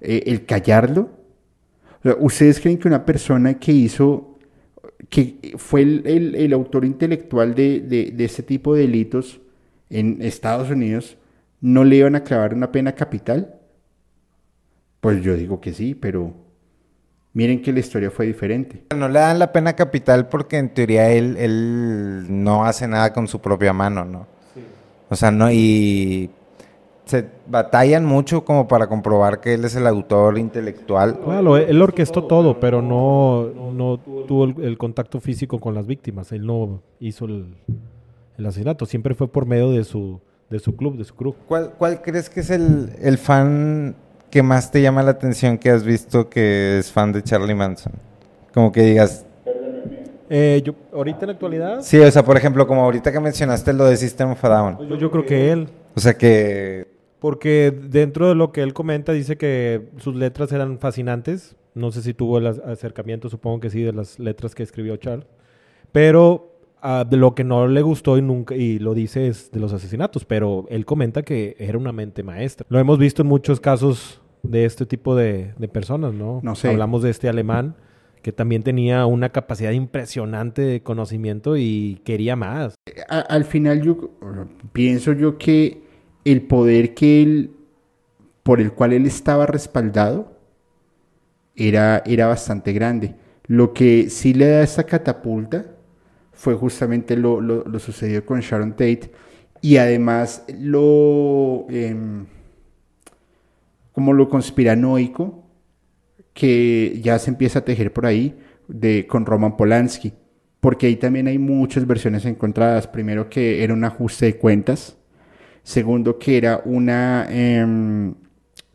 eh, 0.00 0.24
el 0.26 0.44
callarlo. 0.44 1.10
¿Ustedes 2.20 2.60
creen 2.60 2.78
que 2.78 2.88
una 2.88 3.04
persona 3.04 3.54
que 3.58 3.72
hizo, 3.72 4.38
que 5.08 5.54
fue 5.56 5.82
el, 5.82 6.52
autor 6.52 6.84
intelectual 6.84 7.54
de, 7.54 7.80
de, 7.80 8.24
este 8.24 8.42
tipo 8.42 8.74
de 8.74 8.82
delitos, 8.82 9.40
en 9.90 10.22
Estados 10.22 10.70
Unidos 10.70 11.16
no 11.60 11.84
le 11.84 11.96
iban 11.96 12.16
a 12.16 12.24
clavar 12.24 12.54
una 12.54 12.72
pena 12.72 12.92
capital? 12.92 13.54
Pues 15.00 15.22
yo 15.22 15.34
digo 15.34 15.60
que 15.60 15.72
sí, 15.72 15.94
pero 15.94 16.34
miren 17.32 17.62
que 17.62 17.72
la 17.72 17.80
historia 17.80 18.10
fue 18.10 18.26
diferente. 18.26 18.84
No 18.96 19.08
le 19.08 19.18
dan 19.18 19.38
la 19.38 19.52
pena 19.52 19.74
capital 19.74 20.28
porque 20.28 20.58
en 20.58 20.70
teoría 20.70 21.10
él, 21.10 21.36
él 21.38 22.26
no 22.28 22.64
hace 22.64 22.88
nada 22.88 23.12
con 23.12 23.28
su 23.28 23.40
propia 23.40 23.72
mano, 23.72 24.04
¿no? 24.04 24.26
O 25.08 25.14
sea, 25.14 25.30
no, 25.30 25.50
y 25.52 26.30
se 27.04 27.24
batallan 27.46 28.04
mucho 28.04 28.44
como 28.44 28.66
para 28.66 28.88
comprobar 28.88 29.40
que 29.40 29.54
él 29.54 29.64
es 29.64 29.76
el 29.76 29.86
autor 29.86 30.38
intelectual. 30.38 31.20
Claro, 31.20 31.56
él 31.56 31.80
orquestó 31.80 32.24
todo, 32.24 32.58
pero 32.58 32.82
no, 32.82 33.48
no 33.72 33.98
tuvo 34.26 34.44
el 34.44 34.76
contacto 34.76 35.20
físico 35.20 35.60
con 35.60 35.74
las 35.74 35.86
víctimas. 35.86 36.32
Él 36.32 36.44
no 36.44 36.82
hizo 36.98 37.26
el, 37.26 37.54
el 38.38 38.46
asesinato. 38.46 38.86
Siempre 38.86 39.14
fue 39.14 39.28
por 39.28 39.46
medio 39.46 39.70
de 39.70 39.84
su, 39.84 40.20
de 40.50 40.58
su 40.58 40.76
club, 40.76 40.96
de 40.96 41.04
su 41.04 41.14
club. 41.14 41.36
¿Cuál, 41.46 41.72
cuál 41.78 42.02
crees 42.02 42.30
que 42.30 42.40
es 42.40 42.50
el, 42.50 42.90
el, 43.00 43.18
fan 43.18 43.94
que 44.30 44.42
más 44.42 44.70
te 44.70 44.82
llama 44.82 45.02
la 45.02 45.12
atención 45.12 45.58
que 45.58 45.70
has 45.70 45.84
visto 45.84 46.28
que 46.28 46.78
es 46.78 46.92
fan 46.92 47.12
de 47.12 47.22
Charlie 47.22 47.54
Manson? 47.54 47.92
Como 48.52 48.72
que 48.72 48.82
digas... 48.82 49.24
Eh, 50.28 50.60
yo, 50.64 50.74
ahorita 50.92 51.20
en 51.20 51.26
la 51.26 51.32
actualidad... 51.34 51.82
Sí, 51.82 51.98
o 51.98 52.10
sea, 52.10 52.24
por 52.24 52.36
ejemplo, 52.36 52.66
como 52.66 52.82
ahorita 52.82 53.12
que 53.12 53.20
mencionaste 53.20 53.72
lo 53.72 53.84
de 53.84 53.96
System 53.96 54.32
of 54.32 54.42
Down. 54.42 54.88
Yo, 54.88 54.96
yo 54.96 55.10
creo 55.10 55.24
que 55.24 55.52
él. 55.52 55.68
O 55.94 56.00
sea 56.00 56.14
que... 56.14 56.88
Porque 57.20 57.72
dentro 57.88 58.28
de 58.28 58.34
lo 58.34 58.52
que 58.52 58.62
él 58.62 58.74
comenta 58.74 59.12
dice 59.12 59.36
que 59.36 59.88
sus 59.98 60.14
letras 60.14 60.52
eran 60.52 60.78
fascinantes. 60.78 61.56
No 61.74 61.92
sé 61.92 62.02
si 62.02 62.14
tuvo 62.14 62.38
el 62.38 62.46
acercamiento, 62.46 63.28
supongo 63.28 63.60
que 63.60 63.70
sí, 63.70 63.82
de 63.82 63.92
las 63.92 64.18
letras 64.18 64.54
que 64.54 64.62
escribió 64.62 64.96
Charles. 64.96 65.26
Pero 65.92 66.55
de 66.82 67.16
lo 67.16 67.34
que 67.34 67.42
no 67.42 67.66
le 67.66 67.82
gustó 67.82 68.16
y 68.18 68.22
nunca 68.22 68.54
y 68.54 68.78
lo 68.78 68.94
dice 68.94 69.26
es 69.26 69.50
de 69.50 69.60
los 69.60 69.72
asesinatos, 69.72 70.24
pero 70.24 70.66
él 70.68 70.84
comenta 70.84 71.22
que 71.22 71.56
era 71.58 71.78
una 71.78 71.92
mente 71.92 72.22
maestra. 72.22 72.66
Lo 72.70 72.78
hemos 72.78 72.98
visto 72.98 73.22
en 73.22 73.28
muchos 73.28 73.60
casos 73.60 74.20
de 74.42 74.64
este 74.64 74.86
tipo 74.86 75.16
de, 75.16 75.54
personas, 75.72 76.14
¿no? 76.14 76.40
No 76.42 76.54
sé. 76.54 76.68
Hablamos 76.68 77.02
de 77.02 77.10
este 77.10 77.28
alemán 77.28 77.76
que 78.22 78.32
también 78.32 78.62
tenía 78.62 79.06
una 79.06 79.28
capacidad 79.28 79.70
impresionante 79.70 80.62
de 80.62 80.82
conocimiento 80.82 81.56
y 81.56 82.00
quería 82.04 82.34
más. 82.34 82.74
al 83.08 83.44
final 83.44 83.82
yo 83.82 84.10
pienso 84.72 85.12
yo 85.12 85.38
que 85.38 85.82
el 86.24 86.42
poder 86.42 86.94
que 86.94 87.22
él 87.22 87.50
por 88.42 88.60
el 88.60 88.72
cual 88.72 88.92
él 88.92 89.06
estaba 89.06 89.46
respaldado 89.46 90.36
era, 91.54 92.02
era 92.04 92.26
bastante 92.26 92.72
grande. 92.72 93.14
Lo 93.46 93.72
que 93.72 94.10
sí 94.10 94.34
le 94.34 94.48
da 94.48 94.62
esta 94.62 94.84
catapulta 94.84 95.75
fue 96.36 96.54
justamente 96.54 97.16
lo, 97.16 97.40
lo, 97.40 97.78
sucedido 97.78 98.24
con 98.24 98.40
Sharon 98.40 98.72
Tate 98.72 99.10
y 99.62 99.78
además 99.78 100.44
lo 100.60 101.66
em, 101.70 102.26
como 103.92 104.12
lo 104.12 104.28
conspiranoico 104.28 105.42
que 106.34 107.00
ya 107.02 107.18
se 107.18 107.30
empieza 107.30 107.60
a 107.60 107.64
tejer 107.64 107.92
por 107.94 108.04
ahí 108.04 108.38
de, 108.68 109.06
con 109.06 109.24
Roman 109.24 109.56
Polanski, 109.56 110.12
porque 110.60 110.86
ahí 110.88 110.96
también 110.96 111.28
hay 111.28 111.38
muchas 111.38 111.86
versiones 111.86 112.26
encontradas. 112.26 112.86
Primero 112.86 113.30
que 113.30 113.64
era 113.64 113.72
un 113.72 113.84
ajuste 113.84 114.26
de 114.26 114.36
cuentas, 114.36 114.98
segundo 115.62 116.18
que 116.18 116.36
era 116.36 116.60
una, 116.66 117.26
em, 117.30 118.14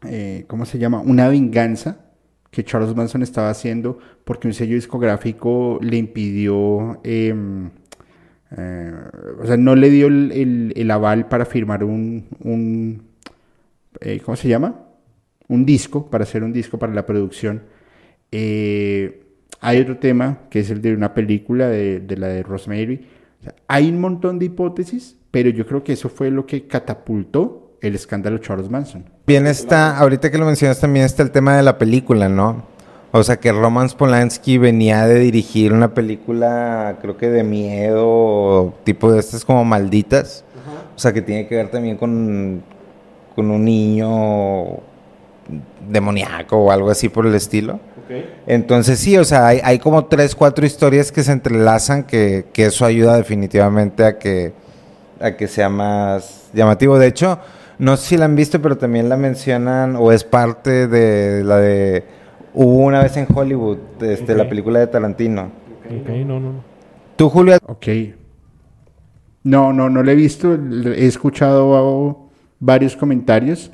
eh, 0.08 0.46
¿cómo 0.48 0.66
se 0.66 0.80
llama? 0.80 1.02
Una 1.02 1.28
venganza 1.28 2.11
que 2.52 2.64
Charles 2.66 2.96
Manson 2.96 3.24
estaba 3.24 3.50
haciendo 3.50 3.98
porque 4.26 4.48
un 4.48 4.54
sello 4.54 4.76
discográfico 4.76 5.80
le 5.82 5.98
impidió, 5.98 7.00
em, 7.04 7.72
eh, 8.58 8.94
o 9.42 9.48
sea, 9.48 9.58
no 9.58 9.76
le 9.76 9.90
dio 9.90 10.08
el, 10.08 10.92
aval 10.92 11.30
para 11.30 11.46
firmar 11.46 11.84
un, 11.84 12.28
un 12.42 13.12
eh, 14.02 14.22
¿cómo 14.24 14.36
se 14.36 14.48
llama? 14.48 14.86
Un 15.48 15.66
disco, 15.66 16.10
para 16.10 16.24
hacer 16.24 16.44
un 16.44 16.54
disco 16.54 16.78
para 16.78 16.94
la 16.94 17.06
producción. 17.06 17.64
Eh, 18.32 19.24
hay 19.60 19.80
otro 19.80 19.98
tema 19.98 20.40
que 20.50 20.60
es 20.60 20.70
el 20.70 20.82
de 20.82 20.94
una 20.94 21.14
película 21.14 21.68
de, 21.70 22.04
la 22.18 22.28
de 22.28 22.44
Rosemary. 22.44 23.08
hay 23.68 23.90
un 23.90 24.00
montón 24.00 24.40
de 24.40 24.46
hipótesis, 24.46 25.18
pero 25.30 25.50
yo 25.50 25.66
creo 25.66 25.84
que 25.84 25.94
eso 25.94 26.10
fue 26.10 26.32
lo 26.32 26.46
que 26.46 26.68
catapultó 26.68 27.71
el 27.82 27.96
escándalo 27.96 28.38
Charles 28.38 28.70
Manson. 28.70 29.06
Bien 29.26 29.48
está, 29.48 29.98
ahorita 29.98 30.30
que 30.32 30.38
lo 30.38 30.46
mencionas 30.46 30.80
también 30.80 31.06
está 31.06 31.24
el 31.24 31.32
tema 31.32 31.58
de 31.58 31.64
la 31.64 31.78
película, 31.78 32.30
¿no? 32.30 32.64
O 33.12 33.24
sea 33.24 33.38
que 33.38 33.52
Roman 33.52 33.90
Polanski 33.90 34.58
venía 34.58 35.06
de 35.06 35.20
dirigir 35.20 35.74
una 35.74 35.94
película, 35.94 36.98
creo 37.02 37.18
que 37.18 37.30
de 37.30 37.44
miedo, 37.44 38.74
tipo 38.86 39.12
de 39.12 39.20
estas 39.20 39.44
como 39.44 39.66
malditas. 39.66 40.46
O 40.96 41.00
sea 41.00 41.12
que 41.12 41.22
tiene 41.22 41.48
que 41.48 41.56
ver 41.56 41.70
también 41.70 41.98
con, 41.98 42.64
con 43.36 43.50
un 43.50 43.66
niño 43.66 44.80
demoníaco 45.90 46.58
o 46.58 46.72
algo 46.72 46.90
así 46.90 47.10
por 47.10 47.26
el 47.26 47.36
estilo. 47.36 47.80
Entonces 48.46 49.00
sí, 49.00 49.18
o 49.18 49.26
sea, 49.26 49.48
hay, 49.48 49.60
hay, 49.64 49.80
como 49.80 50.06
tres, 50.06 50.36
cuatro 50.36 50.66
historias 50.66 51.12
que 51.12 51.24
se 51.24 51.32
entrelazan 51.32 52.04
que, 52.04 52.46
que 52.54 52.66
eso 52.66 52.86
ayuda 52.86 53.18
definitivamente 53.18 54.06
a 54.06 54.18
que, 54.18 54.54
a 55.20 55.32
que 55.32 55.48
sea 55.48 55.70
más 55.70 56.50
llamativo. 56.54 56.98
De 57.00 57.08
hecho, 57.08 57.40
No 57.82 57.98
sé 57.98 58.10
si 58.10 58.18
la 58.18 58.26
han 58.26 58.36
visto, 58.36 58.62
pero 58.62 58.78
también 58.78 59.10
la 59.10 59.18
mencionan 59.18 59.96
o 59.96 60.12
es 60.12 60.24
parte 60.24 60.88
de 60.88 61.44
la 61.44 61.58
de... 61.58 62.04
Hubo 62.54 62.76
una 62.76 63.02
vez 63.02 63.18
en 63.18 63.26
Hollywood, 63.34 63.80
este, 64.02 64.36
la 64.36 64.48
película 64.48 64.80
de 64.80 64.86
Tarantino. 64.86 65.52
Ok, 65.86 66.10
no, 66.10 66.40
no. 66.40 66.54
no. 66.54 66.64
¿Tú, 67.16 67.28
Julio, 67.28 67.58
Ok. 67.66 67.88
No, 69.44 69.74
no, 69.74 69.90
no 69.90 70.04
lo 70.04 70.12
he 70.12 70.16
visto. 70.16 70.54
He 70.54 71.08
escuchado 71.08 72.30
varios 72.60 72.96
comentarios. 72.96 73.72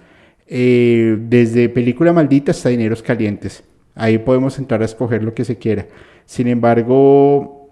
eh, 0.48 1.18
desde 1.20 1.68
película 1.68 2.14
maldita 2.14 2.52
hasta 2.52 2.70
dineros 2.70 3.04
calientes. 3.04 3.62
Ahí 3.94 4.18
podemos 4.20 4.58
entrar 4.58 4.82
a 4.82 4.86
escoger 4.86 5.22
lo 5.22 5.34
que 5.34 5.44
se 5.44 5.58
quiera. 5.58 5.86
Sin 6.26 6.48
embargo, 6.48 7.70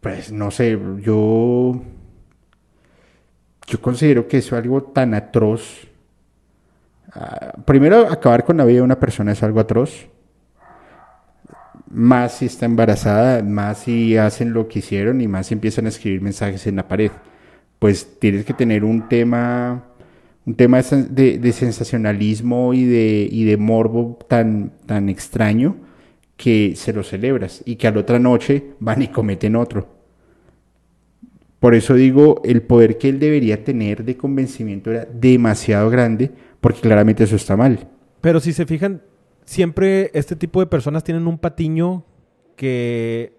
pues 0.00 0.30
no 0.30 0.52
sé, 0.52 0.78
yo, 1.02 1.80
yo 3.70 3.80
considero 3.80 4.28
que 4.28 4.38
eso 4.38 4.56
es 4.56 4.62
algo 4.62 4.82
tan 4.82 5.14
atroz. 5.14 5.86
Ah, 7.12 7.52
primero, 7.64 8.08
acabar 8.10 8.44
con 8.44 8.56
la 8.56 8.64
vida 8.64 8.76
de 8.78 8.82
una 8.82 9.00
persona 9.00 9.32
es 9.32 9.42
algo 9.42 9.60
atroz 9.60 10.08
más 11.90 12.34
si 12.38 12.46
está 12.46 12.66
embarazada, 12.66 13.42
más 13.42 13.78
si 13.80 14.16
hacen 14.16 14.52
lo 14.52 14.68
que 14.68 14.78
hicieron 14.78 15.20
y 15.20 15.28
más 15.28 15.48
si 15.48 15.54
empiezan 15.54 15.86
a 15.86 15.88
escribir 15.88 16.20
mensajes 16.22 16.66
en 16.66 16.76
la 16.76 16.86
pared. 16.88 17.10
Pues 17.78 18.18
tienes 18.20 18.44
que 18.44 18.54
tener 18.54 18.84
un 18.84 19.08
tema, 19.08 19.84
un 20.46 20.54
tema 20.54 20.76
de, 20.78 20.82
sen- 20.84 21.08
de- 21.08 21.38
de 21.38 21.52
sensacionalismo 21.52 22.74
y 22.74 22.84
de, 22.84 23.28
y 23.30 23.44
de 23.44 23.56
morbo 23.56 24.18
tan, 24.28 24.72
extraño 25.08 25.76
que 26.36 26.74
se 26.76 26.92
lo 26.92 27.02
celebras 27.02 27.62
y 27.66 27.76
que 27.76 27.88
a 27.88 27.90
otra 27.90 28.18
noche 28.18 28.74
van 28.80 29.02
y 29.02 29.08
cometen 29.08 29.56
otro. 29.56 29.99
Por 31.60 31.74
eso 31.74 31.94
digo, 31.94 32.40
el 32.44 32.62
poder 32.62 32.96
que 32.98 33.08
él 33.10 33.20
debería 33.20 33.62
tener 33.62 34.02
de 34.04 34.16
convencimiento 34.16 34.90
era 34.90 35.04
demasiado 35.04 35.90
grande, 35.90 36.30
porque 36.60 36.80
claramente 36.80 37.24
eso 37.24 37.36
está 37.36 37.56
mal. 37.56 37.86
Pero 38.22 38.40
si 38.40 38.52
se 38.52 38.64
fijan, 38.66 39.02
siempre 39.44 40.10
este 40.14 40.36
tipo 40.36 40.60
de 40.60 40.66
personas 40.66 41.04
tienen 41.04 41.26
un 41.26 41.38
patiño 41.38 42.04
que, 42.56 43.34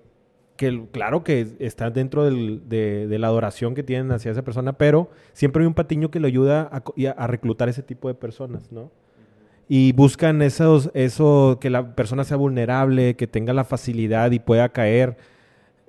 que 0.56 0.86
claro 0.92 1.24
que 1.24 1.48
está 1.60 1.90
dentro 1.90 2.24
de, 2.26 3.08
la 3.20 3.28
adoración 3.28 3.74
que 3.74 3.82
tienen 3.84 4.12
hacia 4.12 4.32
esa 4.32 4.44
persona, 4.44 4.74
pero 4.74 5.10
siempre 5.34 5.64
hay 5.64 5.68
un 5.68 5.74
patiño 5.74 6.12
que 6.12 6.20
le 6.20 6.28
ayuda 6.28 6.70
a- 6.72 6.84
a 7.18 7.28
reclutar 7.28 7.70
ese 7.70 7.82
tipo 7.82 8.08
de 8.08 8.14
personas, 8.14 8.72
¿no? 8.72 8.92
Y 9.68 9.94
buscan 9.94 10.42
esos, 10.42 10.92
eso, 10.94 11.58
que 11.62 11.70
la 11.70 11.96
persona 11.96 12.24
sea 12.24 12.38
vulnerable, 12.38 13.16
que 13.16 13.26
tenga 13.26 13.54
la 13.54 13.64
facilidad 13.64 14.30
y 14.32 14.40
pueda 14.40 14.70
caer 14.70 15.16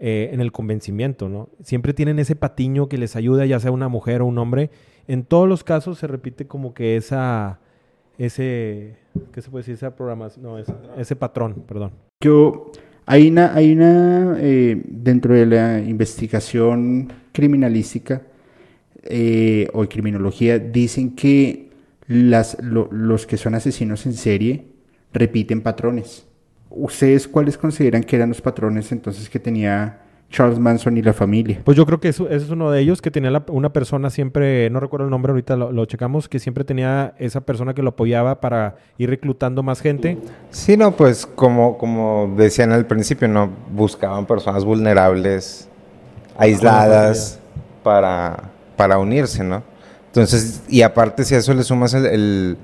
eh, 0.04 0.30
en 0.32 0.40
el 0.40 0.50
convencimiento, 0.50 1.28
¿no? 1.28 1.48
Siempre 1.62 1.94
tienen 1.94 2.18
ese 2.18 2.34
patiño 2.34 2.88
que 2.88 2.98
les 2.98 3.14
ayuda, 3.14 3.46
ya 3.46 3.60
sea 3.60 3.70
una 3.70 3.86
mujer 3.88 4.20
o 4.20 4.26
un 4.26 4.36
hombre. 4.36 4.70
En 5.06 5.22
todos 5.22 5.48
los 5.48 5.62
casos 5.62 5.98
se 5.98 6.08
repite 6.08 6.48
como 6.48 6.74
que 6.74 6.96
esa, 6.96 7.60
ese, 8.18 8.96
¿qué 9.32 9.40
se 9.40 9.48
puede 9.48 9.62
decir? 9.62 9.74
Esa 9.74 9.94
programación, 9.94 10.42
no, 10.44 10.58
ese, 10.58 10.74
ese 10.98 11.14
patrón, 11.14 11.62
perdón. 11.68 11.92
Yo, 12.20 12.72
hay 13.06 13.28
una, 13.28 13.54
hay 13.54 13.72
una 13.72 14.36
eh, 14.40 14.82
dentro 14.88 15.34
de 15.34 15.46
la 15.46 15.78
investigación 15.80 17.12
criminalística 17.32 18.22
eh, 19.04 19.68
o 19.72 19.84
criminología, 19.86 20.58
dicen 20.58 21.14
que 21.14 21.70
las, 22.08 22.60
lo- 22.60 22.88
los 22.90 23.24
que 23.26 23.36
son 23.36 23.54
asesinos 23.54 24.04
en 24.06 24.14
serie 24.14 24.66
repiten 25.12 25.60
patrones. 25.62 26.26
¿Ustedes 26.74 27.28
cuáles 27.28 27.58
consideran 27.58 28.02
que 28.02 28.16
eran 28.16 28.30
los 28.30 28.40
patrones 28.40 28.90
entonces 28.92 29.28
que 29.28 29.38
tenía 29.38 29.98
Charles 30.30 30.58
Manson 30.58 30.96
y 30.96 31.02
la 31.02 31.12
familia? 31.12 31.60
Pues 31.64 31.76
yo 31.76 31.84
creo 31.84 32.00
que 32.00 32.08
eso, 32.08 32.26
ese 32.28 32.46
es 32.46 32.50
uno 32.50 32.70
de 32.70 32.80
ellos, 32.80 33.02
que 33.02 33.10
tenía 33.10 33.30
la- 33.30 33.44
una 33.48 33.72
persona 33.72 34.08
siempre, 34.10 34.70
no 34.70 34.80
recuerdo 34.80 35.04
el 35.04 35.10
nombre, 35.10 35.30
ahorita 35.30 35.56
lo, 35.56 35.70
lo 35.72 35.84
checamos, 35.84 36.28
que 36.28 36.38
siempre 36.38 36.64
tenía 36.64 37.14
esa 37.18 37.42
persona 37.42 37.74
que 37.74 37.82
lo 37.82 37.90
apoyaba 37.90 38.40
para 38.40 38.76
ir 38.96 39.10
reclutando 39.10 39.62
más 39.62 39.80
gente. 39.80 40.18
Sí, 40.50 40.76
no, 40.76 40.92
pues 40.92 41.26
como, 41.26 41.76
como 41.76 42.34
decían 42.36 42.72
al 42.72 42.86
principio, 42.86 43.28
¿no? 43.28 43.50
Buscaban 43.72 44.24
personas 44.26 44.64
vulnerables, 44.64 45.68
aisladas, 46.38 47.38
para, 47.82 48.50
para 48.76 48.98
unirse, 48.98 49.44
¿no? 49.44 49.62
Entonces, 50.06 50.62
y 50.68 50.82
aparte 50.82 51.24
si 51.24 51.34
a 51.34 51.38
eso 51.38 51.54
le 51.54 51.62
sumas 51.62 51.94
el, 51.94 52.56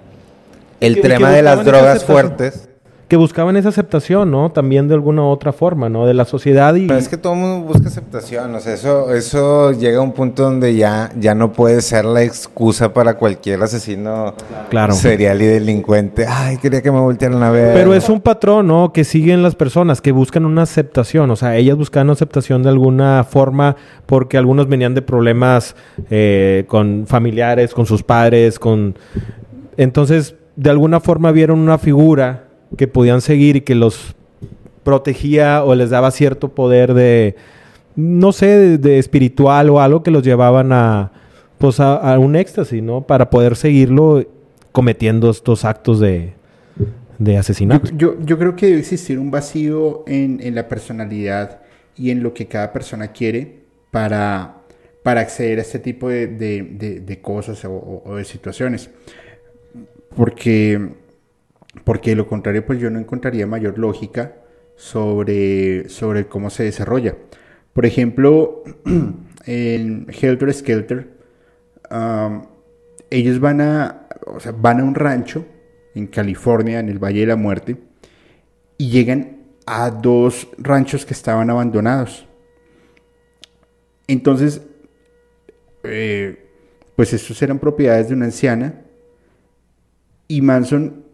el, 0.80 1.00
tema 1.00 1.30
de 1.30 1.42
las 1.42 1.64
drogas 1.64 2.04
fuertes, 2.04 2.68
Que 3.08 3.16
buscaban 3.16 3.56
esa 3.56 3.70
aceptación, 3.70 4.30
¿no? 4.30 4.50
También 4.52 4.86
de 4.86 4.92
alguna 4.92 5.22
u 5.22 5.28
otra 5.28 5.54
forma, 5.54 5.88
¿no? 5.88 6.04
De 6.04 6.12
la 6.12 6.26
sociedad 6.26 6.74
y... 6.74 6.86
pero 6.86 6.98
es 6.98 7.08
que 7.08 7.16
todo 7.16 7.32
el 7.32 7.38
mundo 7.38 7.66
busca 7.66 7.88
aceptación, 7.88 8.54
o 8.54 8.60
sea, 8.60 8.74
eso, 8.74 9.14
eso 9.14 9.72
llega 9.72 9.96
a 9.98 10.02
un 10.02 10.12
punto 10.12 10.42
donde 10.42 10.76
ya, 10.76 11.10
ya 11.18 11.34
no 11.34 11.50
puede 11.54 11.80
ser 11.80 12.04
la 12.04 12.22
excusa 12.22 12.92
para 12.92 13.14
cualquier 13.16 13.62
asesino 13.62 14.34
Claro. 14.68 14.92
serial 14.92 15.40
y 15.40 15.46
delincuente. 15.46 16.26
Ay, 16.28 16.58
quería 16.58 16.82
que 16.82 16.92
me 16.92 17.00
voltearan 17.00 17.42
a 17.42 17.50
ver. 17.50 17.72
Pero 17.72 17.94
es 17.94 18.10
un 18.10 18.20
patrón, 18.20 18.66
¿no? 18.66 18.92
Que 18.92 19.04
siguen 19.04 19.42
las 19.42 19.54
personas, 19.54 20.02
que 20.02 20.12
buscan 20.12 20.44
una 20.44 20.62
aceptación. 20.62 21.30
O 21.30 21.36
sea, 21.36 21.56
ellas 21.56 21.78
buscan 21.78 22.10
aceptación 22.10 22.62
de 22.62 22.68
alguna 22.68 23.24
forma 23.24 23.76
porque 24.04 24.36
algunos 24.36 24.68
venían 24.68 24.94
de 24.94 25.00
problemas 25.00 25.76
eh, 26.10 26.66
con 26.68 27.06
familiares, 27.06 27.72
con 27.72 27.86
sus 27.86 28.02
padres, 28.02 28.58
con... 28.58 28.96
Entonces, 29.78 30.34
de 30.56 30.70
alguna 30.70 31.00
forma 31.00 31.30
vieron 31.32 31.58
una 31.60 31.78
figura 31.78 32.44
que 32.76 32.86
podían 32.88 33.20
seguir 33.20 33.56
y 33.56 33.60
que 33.62 33.74
los 33.74 34.14
protegía 34.84 35.64
o 35.64 35.74
les 35.74 35.90
daba 35.90 36.10
cierto 36.10 36.50
poder 36.50 36.94
de, 36.94 37.34
no 37.96 38.32
sé, 38.32 38.78
de, 38.78 38.98
espiritual 38.98 39.70
o 39.70 39.80
algo 39.80 40.02
que 40.02 40.10
los 40.10 40.22
llevaban 40.22 40.72
a, 40.72 41.12
pues 41.58 41.80
a, 41.80 42.18
un 42.18 42.36
éxtasis, 42.36 42.82
¿no? 42.82 43.02
Para 43.06 43.30
poder 43.30 43.56
seguirlo 43.56 44.24
cometiendo 44.72 45.30
estos 45.30 45.64
actos 45.64 45.98
de, 46.00 46.32
de 47.18 47.36
asesinato. 47.36 47.90
yo, 47.96 48.16
yo 48.24 48.38
creo 48.38 48.54
que 48.56 48.66
debe 48.66 48.78
existir 48.78 49.18
un 49.18 49.30
vacío 49.30 50.04
en, 50.06 50.40
en 50.42 50.54
la 50.54 50.68
personalidad 50.68 51.60
y 51.96 52.10
en 52.10 52.22
lo 52.22 52.32
que 52.32 52.46
cada 52.46 52.72
persona 52.72 53.08
quiere 53.08 53.64
para, 53.90 54.58
para 55.02 55.20
acceder 55.22 55.58
a 55.58 55.62
este 55.62 55.80
tipo 55.80 56.08
de, 56.08 56.28
de- 56.28 57.00
de- 57.00 57.20
cosas 57.20 57.62
o 57.64 58.14
de 58.16 58.24
situaciones. 58.24 58.88
Porque, 60.16 60.90
porque 61.84 62.10
de 62.10 62.16
lo 62.16 62.26
contrario, 62.26 62.64
pues 62.64 62.78
yo 62.78 62.90
no 62.90 62.98
encontraría 62.98 63.46
mayor 63.46 63.78
lógica 63.78 64.34
sobre, 64.76 65.88
sobre 65.88 66.26
cómo 66.26 66.50
se 66.50 66.64
desarrolla. 66.64 67.16
Por 67.72 67.86
ejemplo, 67.86 68.62
en 69.46 70.06
Helter 70.08 70.52
Skelter, 70.52 71.08
ellos 73.10 73.40
van 73.40 73.60
a, 73.60 74.08
van 74.56 74.80
a 74.80 74.84
un 74.84 74.94
rancho 74.94 75.44
en 75.94 76.06
California, 76.06 76.80
en 76.80 76.88
el 76.88 76.98
Valle 76.98 77.20
de 77.20 77.26
la 77.26 77.36
Muerte, 77.36 77.76
y 78.76 78.90
llegan 78.90 79.38
a 79.66 79.90
dos 79.90 80.48
ranchos 80.58 81.04
que 81.04 81.14
estaban 81.14 81.50
abandonados. 81.50 82.26
Entonces, 84.06 84.62
eh, 85.82 86.46
pues 86.96 87.12
estos 87.12 87.40
eran 87.42 87.58
propiedades 87.58 88.08
de 88.08 88.14
una 88.14 88.26
anciana, 88.26 88.82
y 90.28 90.42
Manson 90.42 91.07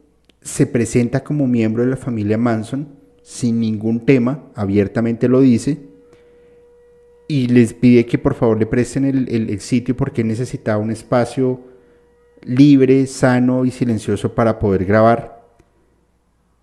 se 0.45 0.67
presenta 0.67 1.25
como 1.25 1.49
miembro 1.49 1.83
de 1.83 1.91
la 1.91 1.97
familia 1.97 2.39
Manson, 2.39 2.87
sin 3.23 3.59
ningún 3.59 4.05
tema, 4.07 4.51
abiertamente 4.55 5.27
lo 5.27 5.41
dice, 5.41 5.89
y 7.27 7.49
les 7.49 7.73
pide 7.73 8.05
que 8.05 8.19
por 8.19 8.35
favor 8.35 8.59
le 8.59 8.67
presten 8.67 9.07
el, 9.07 9.29
el- 9.31 9.61
sitio 9.61 9.97
porque 9.97 10.23
necesitaba 10.23 10.83
un 10.83 10.91
espacio 10.91 11.63
libre, 12.43 13.07
sano 13.07 13.65
y 13.65 13.71
silencioso 13.71 14.35
para 14.35 14.59
poder 14.59 14.85
grabar. 14.85 15.43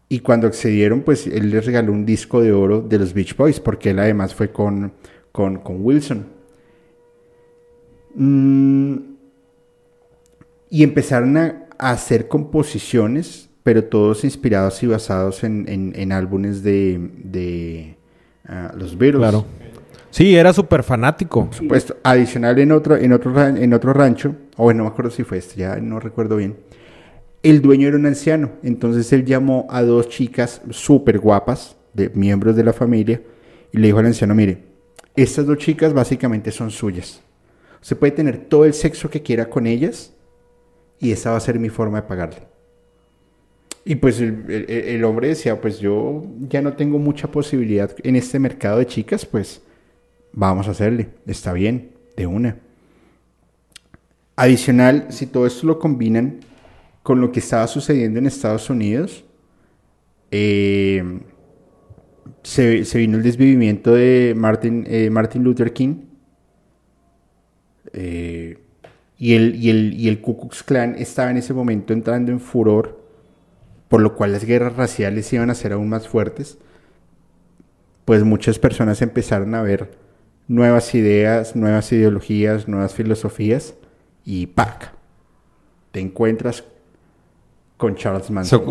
Y 0.07 0.19
cuando 0.19 0.45
accedieron, 0.45 1.01
pues 1.01 1.25
él 1.25 1.49
les 1.49 1.65
regaló 1.65 1.91
un 1.91 2.05
disco 2.05 2.41
de 2.41 2.51
oro 2.51 2.81
de 2.81 2.99
los 2.99 3.13
Beach 3.15 3.35
Boys, 3.35 3.59
porque 3.59 3.89
él 3.89 3.99
además 3.99 4.35
fue 4.35 4.51
con, 4.51 4.93
con, 5.31 5.57
con 5.57 5.83
Wilson. 5.83 6.27
Mm, 8.13 8.95
y 10.69 10.83
empezaron 10.83 11.37
a 11.37 11.67
hacer 11.79 12.27
composiciones, 12.27 13.49
pero 13.63 13.83
todos 13.83 14.23
inspirados 14.23 14.81
y 14.83 14.87
basados 14.87 15.43
en, 15.43 15.65
en- 15.67 15.93
en 15.95 16.11
álbumes 16.11 16.63
de, 16.63 16.99
de 17.23 17.97
ah, 18.47 18.73
los 18.77 18.97
Beatles. 18.97 19.19
Claro. 19.21 19.45
Sí, 20.09 20.35
era 20.35 20.51
súper 20.51 20.83
fanático. 20.83 21.45
Por 21.45 21.53
supuesto, 21.55 21.95
adicional 22.03 22.59
en 22.59 22.71
otro, 22.73 22.97
en 22.97 23.13
otro, 23.13 23.47
en 23.47 23.73
otro 23.73 23.93
rancho, 23.93 24.35
o 24.57 24.63
bueno, 24.63 24.79
no 24.79 24.83
me 24.85 24.89
acuerdo 24.89 25.11
si 25.11 25.23
fue 25.23 25.37
este, 25.37 25.55
ya 25.61 25.77
no 25.77 25.99
recuerdo 25.99 26.35
bien. 26.35 26.57
El 27.43 27.61
dueño 27.61 27.87
era 27.87 27.97
un 27.97 28.05
anciano, 28.05 28.51
entonces 28.61 29.11
él 29.13 29.25
llamó 29.25 29.67
a 29.69 29.81
dos 29.83 30.09
chicas 30.09 30.61
súper 30.69 31.19
guapas, 31.19 31.77
de 31.93 32.09
miembros 32.09 32.55
de 32.55 32.63
la 32.63 32.73
familia, 32.73 33.21
y 33.71 33.77
le 33.77 33.87
dijo 33.87 33.99
al 33.99 34.05
anciano, 34.05 34.35
mire, 34.35 34.65
estas 35.15 35.45
dos 35.45 35.57
chicas 35.57 35.93
básicamente 35.93 36.51
son 36.51 36.71
suyas. 36.71 37.21
Usted 37.81 37.97
puede 37.97 38.11
tener 38.11 38.37
todo 38.37 38.65
el 38.65 38.73
sexo 38.73 39.09
que 39.09 39.21
quiera 39.23 39.49
con 39.49 39.65
ellas, 39.65 40.13
y 40.99 41.11
esa 41.11 41.31
va 41.31 41.37
a 41.37 41.41
ser 41.41 41.57
mi 41.57 41.69
forma 41.69 42.01
de 42.01 42.07
pagarle. 42.07 42.50
Y 43.83 43.95
pues 43.95 44.19
el, 44.21 44.45
el- 44.69 45.03
hombre 45.03 45.29
decía, 45.29 45.59
pues 45.59 45.79
yo 45.79 46.23
ya 46.47 46.61
no 46.61 46.73
tengo 46.73 46.99
mucha 46.99 47.31
posibilidad 47.31 47.91
en 48.03 48.15
este 48.15 48.37
mercado 48.37 48.77
de 48.77 48.85
chicas, 48.85 49.25
pues 49.25 49.61
vamos 50.33 50.67
a 50.67 50.71
hacerle, 50.71 51.09
está 51.27 51.53
bien, 51.53 51.91
de 52.17 52.27
una. 52.27 52.59
Adicional, 54.35 55.07
si 55.09 55.27
todo 55.27 55.45
esto 55.45 55.67
lo 55.67 55.77
combinan 55.79 56.39
con 57.03 57.21
lo 57.21 57.31
que 57.31 57.39
estaba 57.39 57.67
sucediendo 57.67 58.19
en 58.19 58.25
Estados 58.27 58.69
Unidos, 58.69 59.23
eh, 60.31 61.03
se, 62.43 62.85
se, 62.85 62.97
vino 62.99 63.17
el 63.17 63.23
desvivimiento 63.23 63.93
de 63.93 64.33
Martin, 64.35 64.85
eh, 64.87 65.09
Martin 65.09 65.43
Luther 65.43 65.73
King 65.73 65.95
eh, 67.93 68.57
y, 69.17 69.33
el, 69.33 69.55
y, 69.55 69.69
el, 69.69 69.93
y 69.93 70.07
el 70.09 70.21
Ku 70.21 70.37
Klux 70.39 70.63
Klan 70.63 70.95
estaba 70.97 71.31
en 71.31 71.37
ese 71.37 71.53
momento 71.53 71.93
entrando 71.93 72.31
en 72.31 72.39
furor, 72.39 73.00
por 73.91 74.01
lo 74.01 74.15
cual 74.15 74.31
las 74.31 74.45
guerras 74.45 74.77
raciales 74.77 75.33
iban 75.33 75.49
a 75.49 75.53
ser 75.53 75.73
aún 75.73 75.89
más 75.89 76.07
fuertes, 76.07 76.57
pues 78.05 78.23
muchas 78.23 78.57
personas 78.57 79.01
empezaron 79.01 79.53
a 79.53 79.61
ver 79.61 79.91
nuevas 80.47 80.95
ideas, 80.95 81.57
nuevas 81.57 81.91
ideologías, 81.91 82.69
nuevas 82.69 82.93
filosofías 82.93 83.73
y 84.23 84.47
¡pac! 84.47 84.93
Te 85.91 85.99
encuentras 85.99 86.63
con 87.75 87.95
Charles 87.95 88.31
Manson. 88.31 88.63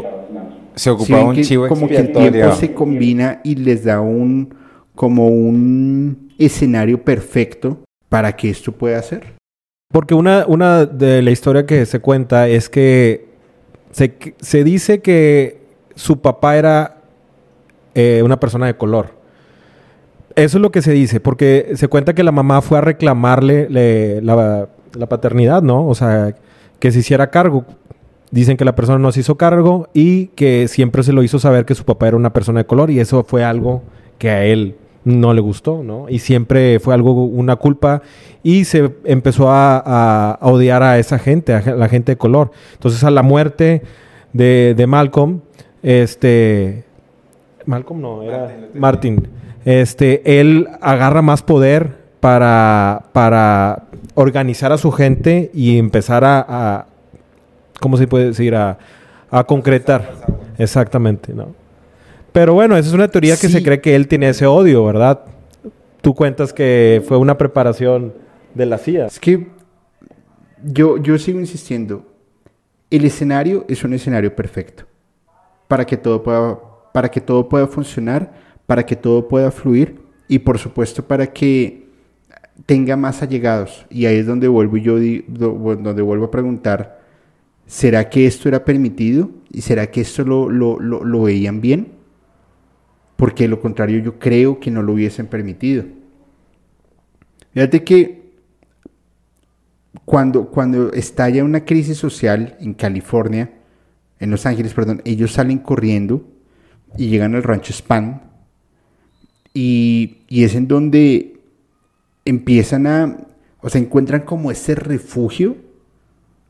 Se, 0.74 0.84
se 0.84 0.90
ocupaba 0.90 1.24
un 1.24 1.42
chivo 1.42 1.68
Como 1.68 1.86
que 1.86 1.98
el 1.98 2.12
tiempo 2.12 2.52
se 2.52 2.72
combina 2.72 3.42
y 3.44 3.56
les 3.56 3.84
da 3.84 4.00
un 4.00 4.54
como 4.94 5.28
un 5.28 6.32
escenario 6.38 7.04
perfecto 7.04 7.84
para 8.08 8.34
que 8.36 8.48
esto 8.48 8.72
pueda 8.72 9.02
ser. 9.02 9.34
Porque 9.92 10.14
una, 10.14 10.46
una 10.46 10.86
de 10.86 11.20
la 11.20 11.30
historia 11.30 11.66
que 11.66 11.84
se 11.84 12.00
cuenta 12.00 12.48
es 12.48 12.70
que 12.70 13.29
se, 13.91 14.64
dice 14.64 15.01
que 15.01 15.61
su 15.95 16.20
papá 16.20 16.57
era 16.57 16.97
eh, 17.95 18.22
una 18.24 18.38
persona 18.38 18.66
de 18.66 18.76
color. 18.76 19.18
Eso 20.36 20.59
es 20.59 20.62
lo 20.62 20.70
que 20.70 20.82
se 20.82 20.93
dice, 20.93 21.20
porque 21.20 21.72
se 21.74 21.88
cuenta 21.88 22.14
que 22.14 22.22
la 22.22 22.32
mamá 22.32 22.62
fue 22.62 22.78
a 22.78 22.80
reclamarle 22.80 23.68
le, 23.68 24.22
la, 24.22 24.68
la 24.95 25.09
paternidad, 25.09 25.62
¿no? 25.62 25.86
O 25.86 25.95
sea, 25.95 26.34
que 26.78 26.93
se 26.93 27.01
hiciera 27.01 27.30
cargo. 27.30 27.64
Dicen 28.30 28.57
que 28.57 28.64
la 28.64 28.76
persona 28.76 28.99
no 28.99 29.11
se 29.11 29.20
hizo 29.20 29.36
cargo 29.36 29.88
y 29.93 30.28
que 30.28 30.68
siempre 30.68 31.03
se 31.03 31.12
lo 31.12 31.22
hizo 31.24 31.41
saber 31.41 31.64
que 31.64 31.74
su 31.74 31.84
papá 31.84 32.09
era 32.09 32.16
una 32.16 32.32
persona 32.32 32.61
de 32.61 32.66
color 32.66 32.91
y 32.91 33.01
eso 33.01 33.24
fue 33.24 33.43
algo 33.43 33.82
que 34.18 34.30
a 34.30 34.45
él 34.45 34.76
no 35.05 35.32
le 35.32 35.40
gustó, 35.40 35.82
¿no? 35.82 36.09
Y 36.09 36.18
siempre 36.18 36.78
fue 36.80 36.94
algo, 36.94 37.24
una 37.24 37.57
culpa 37.57 38.03
y 38.42 38.64
se 38.64 38.90
empezó 39.05 39.51
a, 39.51 39.78
a, 39.78 40.32
a 40.32 40.46
odiar 40.48 40.82
a 40.82 40.98
esa 40.98 41.18
gente, 41.18 41.55
a 41.55 41.74
la 41.74 41.88
gente 41.88 42.12
de 42.12 42.16
color. 42.16 42.51
Entonces 42.74 43.03
a 43.05 43.11
la 43.11 43.22
muerte 43.22 43.82
de, 44.32 44.74
de 44.76 44.86
Malcolm, 44.86 45.40
este... 45.82 46.84
Malcolm 47.66 48.01
no, 48.01 48.22
era 48.22 48.57
Martin. 48.74 49.28
Este, 49.64 50.40
él 50.40 50.68
agarra 50.80 51.22
más 51.22 51.42
poder 51.42 51.98
para, 52.20 53.05
para 53.12 53.84
organizar 54.14 54.72
a 54.72 54.78
su 54.78 54.90
gente 54.90 55.51
y 55.55 55.78
empezar 55.78 56.24
a, 56.24 56.44
a 56.48 56.86
¿cómo 57.80 57.96
se 57.96 58.07
puede 58.07 58.26
decir? 58.26 58.55
A, 58.55 58.78
a 59.30 59.44
concretar. 59.44 60.14
Exactamente, 60.59 61.32
¿no? 61.32 61.59
Pero 62.32 62.54
bueno, 62.54 62.76
esa 62.76 62.88
es 62.88 62.94
una 62.94 63.08
teoría 63.08 63.36
que 63.36 63.48
se 63.48 63.62
cree 63.62 63.80
que 63.80 63.96
él 63.96 64.06
tiene 64.06 64.28
ese 64.28 64.46
odio, 64.46 64.84
¿verdad? 64.84 65.24
Tú 66.00 66.14
cuentas 66.14 66.52
que 66.52 67.02
fue 67.06 67.16
una 67.16 67.36
preparación 67.36 68.14
de 68.54 68.66
la 68.66 68.78
CIA. 68.78 69.06
Es 69.06 69.18
que 69.18 69.48
yo, 70.62 70.96
yo 70.98 71.18
sigo 71.18 71.40
insistiendo. 71.40 72.06
El 72.90 73.04
escenario 73.04 73.64
es 73.68 73.84
un 73.84 73.94
escenario 73.94 74.34
perfecto 74.34 74.84
para 75.68 75.84
que 75.84 75.96
todo 75.96 76.22
pueda, 76.22 76.58
para 76.92 77.10
que 77.10 77.20
todo 77.20 77.48
pueda 77.48 77.66
funcionar, 77.66 78.32
para 78.66 78.84
que 78.84 78.96
todo 78.96 79.28
pueda 79.28 79.50
fluir 79.50 80.00
y 80.26 80.40
por 80.40 80.58
supuesto 80.58 81.06
para 81.06 81.26
que 81.32 81.88
tenga 82.66 82.96
más 82.96 83.22
allegados. 83.22 83.86
Y 83.90 84.06
ahí 84.06 84.16
es 84.16 84.26
donde 84.26 84.48
vuelvo 84.48 84.76
yo 84.76 84.96
donde 84.96 86.02
vuelvo 86.02 86.26
a 86.26 86.30
preguntar, 86.30 87.00
¿será 87.66 88.08
que 88.08 88.26
esto 88.26 88.48
era 88.48 88.64
permitido? 88.64 89.30
¿Y 89.52 89.60
será 89.62 89.90
que 89.90 90.00
esto 90.00 90.24
lo, 90.24 90.48
lo, 90.48 90.78
lo, 90.80 91.04
lo 91.04 91.22
veían 91.22 91.60
bien? 91.60 91.99
Porque 93.20 93.44
de 93.44 93.48
lo 93.48 93.60
contrario 93.60 94.00
yo 94.00 94.18
creo 94.18 94.58
que 94.58 94.70
no 94.70 94.82
lo 94.82 94.94
hubiesen 94.94 95.26
permitido. 95.26 95.84
Fíjate 97.52 97.84
que 97.84 98.32
cuando, 100.06 100.46
cuando 100.46 100.90
estalla 100.94 101.44
una 101.44 101.66
crisis 101.66 101.98
social 101.98 102.56
en 102.60 102.72
California, 102.72 103.50
en 104.20 104.30
Los 104.30 104.46
Ángeles, 104.46 104.72
perdón, 104.72 105.02
ellos 105.04 105.32
salen 105.32 105.58
corriendo 105.58 106.26
y 106.96 107.08
llegan 107.08 107.34
al 107.34 107.42
rancho 107.42 107.74
Span 107.74 108.22
y, 109.52 110.22
es 110.30 110.54
en 110.54 110.66
donde 110.66 111.40
empiezan 112.24 112.86
a, 112.86 113.18
o 113.60 113.68
sea, 113.68 113.82
encuentran 113.82 114.22
como 114.22 114.50
ese 114.50 114.74
refugio 114.74 115.58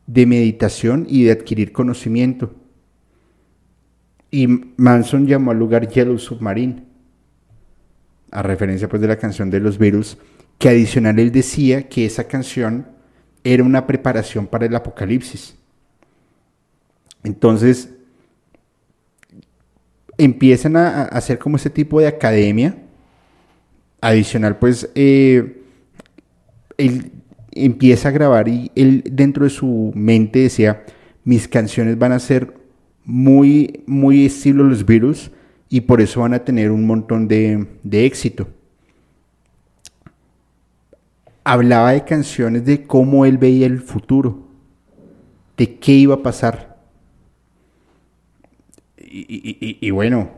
de 0.07 0.25
meditación 0.25 1.05
y 1.09 1.25
de 1.25 1.33
adquirir 1.33 1.73
conocimiento. 1.73 2.55
Y 4.31 4.47
Manson 4.77 5.27
llamó 5.27 5.51
al 5.51 5.59
lugar 5.59 5.87
Yellow 5.89 6.17
Submarine, 6.17 6.85
a 8.31 8.41
referencia 8.41 8.87
pues 8.87 9.01
de 9.01 9.09
la 9.09 9.17
canción 9.17 9.49
de 9.49 9.59
los 9.59 9.77
Beatles, 9.77 10.17
que 10.57 10.69
adicional 10.69 11.19
él 11.19 11.31
decía 11.31 11.89
que 11.89 12.05
esa 12.05 12.23
canción 12.23 12.87
era 13.43 13.63
una 13.63 13.85
preparación 13.85 14.47
para 14.47 14.65
el 14.65 14.75
apocalipsis. 14.75 15.55
Entonces, 17.23 17.89
empiezan 20.17 20.77
a, 20.77 21.03
hacer 21.03 21.39
como 21.39 21.57
ese 21.57 21.69
tipo 21.69 21.99
de 21.99 22.07
academia. 22.07 22.77
Adicional, 23.99 24.57
pues, 24.57 24.89
eh, 24.95 25.63
él 26.77 27.11
empieza 27.51 28.09
a 28.09 28.11
grabar 28.11 28.47
y 28.47 28.71
él 28.75 29.03
dentro 29.11 29.43
de 29.43 29.49
su 29.49 29.91
mente 29.93 30.39
decía, 30.39 30.85
mis 31.23 31.47
canciones 31.47 31.97
van 31.97 32.13
a 32.13 32.19
ser 32.19 32.60
muy, 33.11 33.83
muy 33.87 34.25
estilo 34.25 34.63
los 34.63 34.85
Beatles 34.85 35.31
y 35.69 35.81
por 35.81 35.99
eso 35.99 36.21
van 36.21 36.33
a 36.33 36.45
tener 36.45 36.71
un 36.71 36.87
montón 36.87 37.27
de, 37.27 37.67
de 37.83 38.05
éxito. 38.05 38.47
Hablaba 41.43 41.91
de 41.91 42.05
canciones 42.05 42.63
de 42.65 42.83
cómo 42.85 43.25
él 43.25 43.37
veía 43.37 43.65
el 43.65 43.81
futuro, 43.81 44.47
de 45.57 45.75
qué 45.79 45.91
iba 45.93 46.15
a 46.15 46.23
pasar. 46.23 46.77
Y, 48.97 49.77
y- 49.81 49.91
bueno, 49.91 50.29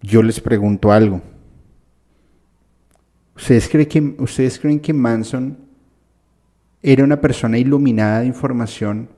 yo 0.00 0.22
les 0.22 0.40
pregunto 0.40 0.90
algo. 0.92 1.20
¿Ustedes 3.36 3.68
creen, 3.68 3.86
que, 3.88 4.22
¿Ustedes 4.22 4.58
creen 4.58 4.80
que 4.80 4.92
Manson 4.94 5.58
era 6.82 7.04
una 7.04 7.20
persona 7.20 7.58
iluminada 7.58 8.20
de 8.20 8.26
información 8.26 9.08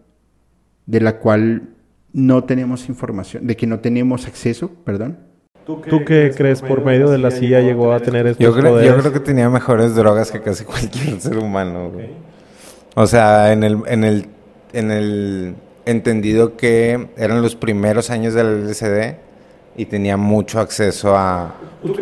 de 0.87 1.01
la 1.01 1.19
cual 1.19 1.69
no 2.13 2.45
tenemos 2.45 2.89
información, 2.89 3.47
de 3.47 3.57
que 3.57 3.67
no 3.67 3.81
tenemos 3.81 4.27
acceso, 4.27 4.71
perdón? 4.85 5.19
¿Tú 5.65 6.05
qué 6.05 6.33
crees 6.37 6.63
por 6.63 6.85
medio 6.85 7.09
de 7.11 7.19
la 7.19 7.31
CIA 7.31 7.61
llegó 7.61 7.93
a 7.93 8.01
tener 8.01 8.27
estos 8.27 8.43
Yo 8.45 8.53
creo, 8.55 8.83
yo 8.83 8.97
creo 8.99 9.13
que 9.13 9.21
tenía 9.21 9.49
mejores 9.49 9.95
drogas 9.95 10.33
que 10.33 10.41
casi 10.41 10.65
cualquier 10.67 11.21
ser 11.21 11.39
humano. 11.39 11.93
O 12.95 13.07
sea, 13.07 13.53
en 13.53 13.63
el, 13.63 13.79
en 13.87 14.03
el, 14.05 14.27
en 14.73 14.91
el 14.91 15.55
entendido 15.87 16.57
que 16.57 17.09
eran 17.17 17.43
los 17.43 17.55
primeros 17.55 18.11
años 18.11 18.35
del 18.35 18.69
LSD 18.69 19.15
y 19.77 19.87
tenía 19.87 20.17
mucho 20.17 20.59
acceso 20.61 21.17
a, 21.17 21.55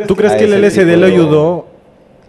¿Tú 0.06 0.16
crees 0.16 0.32
a 0.32 0.36
que 0.38 0.44
el 0.44 0.62
LSD 0.62 0.86
de- 0.86 1.04
ayudó 1.04 1.66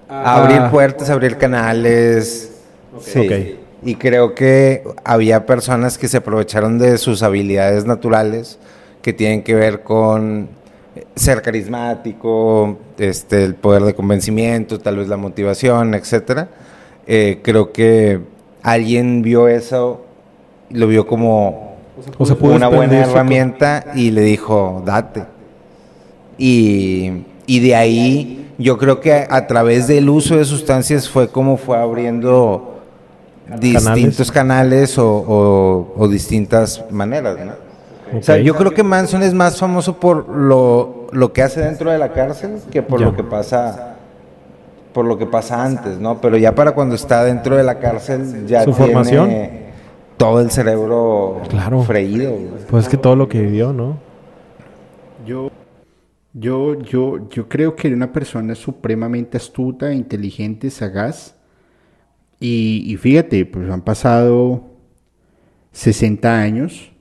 a 0.10 0.44
abrir 0.44 0.70
puertas, 0.72 1.10
abrir 1.10 1.38
canales? 1.38 2.52
Sí. 3.00 3.20
Ok. 3.20 3.69
Y 3.84 3.96
creo 3.96 4.36
que 4.36 4.84
había 5.04 5.46
personas 5.46 5.98
que 5.98 6.08
se 6.08 6.18
aprovecharon 6.18 6.80
de 6.80 6.98
sus 6.98 7.24
habilidades 7.24 7.86
naturales 7.86 8.60
que 9.02 9.14
tienen 9.14 9.44
que 9.44 9.56
ver 9.56 9.84
con 9.84 10.50
ser 11.16 11.42
carismático, 11.42 12.78
este, 12.98 13.44
el 13.44 13.56
poder 13.56 13.84
de 13.84 13.94
convencimiento, 13.94 14.80
tal 14.80 14.98
vez 14.98 15.08
la 15.08 15.18
motivación, 15.18 15.94
etcétera. 15.94 16.50
Eh, 17.08 17.40
creo 17.42 17.72
que 17.72 18.20
alguien 18.62 19.22
vio 19.22 19.48
eso, 19.48 20.06
lo 20.70 20.88
vio 20.88 21.08
como 21.08 21.78
O 22.18 22.26
sea, 22.26 22.36
pudo 22.36 22.56
una 22.56 22.68
buena 22.68 23.00
herramienta 23.00 23.86
y 23.96 24.12
le 24.12 24.22
dijo, 24.22 24.84
date. 24.86 25.24
Y, 26.38 27.24
y 27.46 27.60
de 27.62 27.76
ahí 27.76 28.52
yo 28.58 28.78
creo 28.78 29.00
que 29.00 29.26
a 29.30 29.48
través 29.48 29.88
del 29.88 30.10
uso 30.10 30.38
de 30.38 30.46
sustancias 30.46 31.10
fue 31.10 31.30
como 31.30 31.58
fue 31.58 31.78
abriendo 31.78 32.69
distintos 33.60 34.32
canales, 34.32 34.98
o, 34.98 35.08
o- 35.10 35.94
o 35.98 36.08
distintas 36.08 36.84
maneras, 36.92 37.38
¿no? 37.46 37.70
O 38.18 38.24
sea, 38.24 38.38
yo 38.38 38.56
creo 38.56 38.72
que 38.74 38.82
Manson 38.84 39.22
es 39.22 39.34
más 39.34 39.58
famoso 39.58 40.00
por 40.00 40.28
lo, 40.30 41.08
lo 41.12 41.32
que 41.32 41.44
hace 41.44 41.62
dentro 41.62 41.92
de 41.92 41.98
la 42.00 42.12
cárcel 42.12 42.58
que 42.72 42.82
por 42.82 43.00
Ya. 43.00 43.06
lo 43.08 43.16
que 43.16 43.24
pasa 43.24 43.86
por 44.94 45.06
lo 45.06 45.20
que 45.20 45.28
pasa 45.28 45.64
antes, 45.64 46.00
¿no? 46.00 46.20
Pero 46.20 46.36
ya 46.38 46.56
para 46.56 46.72
cuando 46.72 46.96
está 46.96 47.24
dentro 47.24 47.56
de 47.56 47.64
la 47.64 47.78
cárcel 47.78 48.48
ya 48.48 48.64
Su 48.64 48.72
tiene 48.72 48.86
formación. 48.94 49.30
todo 50.18 50.42
el 50.42 50.50
cerebro 50.50 51.42
Claro. 51.48 51.84
freído. 51.84 52.34
Pues 52.70 52.86
es 52.86 52.90
que 52.90 52.98
todo 52.98 53.16
lo 53.16 53.30
que 53.30 53.40
vivió, 53.40 53.72
¿no? 53.72 53.98
Yo, 55.28 55.52
yo, 56.34 56.74
yo, 56.82 57.30
yo 57.30 57.48
creo 57.48 57.76
que 57.76 57.88
era 57.90 57.96
una 57.96 58.12
persona 58.12 58.56
supremamente 58.56 59.38
astuta, 59.38 59.94
inteligente, 59.94 60.72
sagaz 60.72 61.36
Y, 62.40 62.96
fíjate, 62.98 63.46
pues 63.46 63.70
han 63.70 63.82
pasado 63.82 64.78
60 65.74 66.40
años 66.40 66.92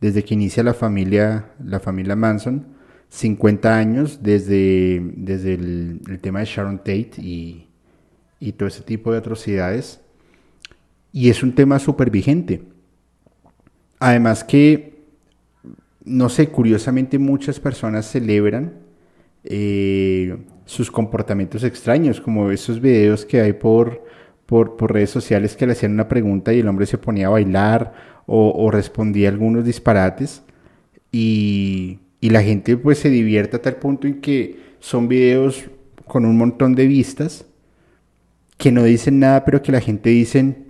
desde 0.00 0.24
que 0.24 0.34
inicia 0.34 0.62
la 0.62 0.74
familia, 0.74 1.52
la 1.62 1.78
familia 1.78 2.16
Manson, 2.16 2.66
50 3.10 3.76
años 3.76 4.22
desde, 4.22 5.00
desde 5.14 5.54
el, 5.54 6.00
el 6.08 6.18
tema 6.20 6.40
de 6.40 6.46
Sharon 6.46 6.78
Tate 6.78 7.12
y, 7.18 7.68
y 8.40 8.52
todo 8.52 8.68
ese 8.68 8.82
tipo 8.82 9.12
de 9.12 9.18
atrocidades. 9.18 10.00
Y 11.12 11.28
es 11.28 11.42
un 11.42 11.54
tema 11.54 11.78
súper 11.78 12.10
vigente. 12.10 12.62
Además 13.98 14.42
que, 14.42 15.04
no 16.04 16.28
sé, 16.28 16.48
curiosamente 16.48 17.18
muchas 17.18 17.60
personas 17.60 18.10
celebran 18.10 18.72
eh, 19.44 20.36
sus 20.64 20.90
comportamientos 20.90 21.64
extraños, 21.64 22.20
como 22.20 22.50
esos 22.50 22.80
videos 22.80 23.24
que 23.24 23.40
hay 23.40 23.52
por, 23.52 24.04
por, 24.50 24.76
por, 24.76 24.92
redes 24.92 25.10
sociales 25.10 25.54
que 25.54 25.64
le 25.64 25.72
hacían 25.72 25.92
una 25.92 26.08
pregunta 26.08 26.52
y 26.52 26.58
el 26.58 26.66
hombre 26.66 26.84
se 26.84 26.98
ponía 26.98 27.28
a 27.28 27.30
bailar 27.30 27.92
o, 28.26 28.50
o 28.50 28.72
respondía 28.72 29.28
algunos 29.28 29.64
disparates. 29.64 30.42
Y, 31.12 32.00
y 32.20 32.30
la 32.30 32.42
gente 32.42 32.76
pues 32.76 32.98
se 32.98 33.10
divierte 33.10 33.58
a 33.58 33.62
tal 33.62 33.76
punto 33.76 34.08
en 34.08 34.20
que 34.20 34.58
son 34.80 35.06
videos 35.06 35.66
con 36.04 36.26
un 36.26 36.36
montón 36.36 36.74
de 36.74 36.88
vistas 36.88 37.46
que 38.56 38.72
no 38.72 38.82
dicen 38.82 39.20
nada, 39.20 39.44
pero 39.44 39.62
que 39.62 39.70
la 39.70 39.80
gente 39.80 40.10
dicen, 40.10 40.66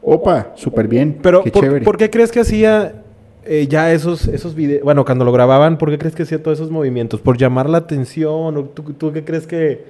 opa, 0.00 0.52
súper 0.54 0.86
bien, 0.86 1.18
pero 1.20 1.42
qué 1.42 1.50
por, 1.50 1.64
chévere. 1.64 1.84
¿por 1.84 1.96
qué 1.96 2.10
crees 2.10 2.30
que 2.30 2.38
hacía 2.38 3.02
eh, 3.44 3.66
ya 3.68 3.92
esos, 3.92 4.28
esos 4.28 4.54
videos? 4.54 4.84
Bueno, 4.84 5.04
cuando 5.04 5.24
lo 5.24 5.32
grababan, 5.32 5.76
¿por 5.76 5.90
qué 5.90 5.98
crees 5.98 6.14
que 6.14 6.22
hacía 6.22 6.40
todos 6.40 6.58
esos 6.58 6.70
movimientos? 6.70 7.20
¿Por 7.20 7.36
llamar 7.36 7.68
la 7.68 7.78
atención? 7.78 8.56
¿O 8.56 8.64
tú, 8.66 8.92
tú 8.92 9.12
qué 9.12 9.24
crees 9.24 9.48
que...? 9.48 9.84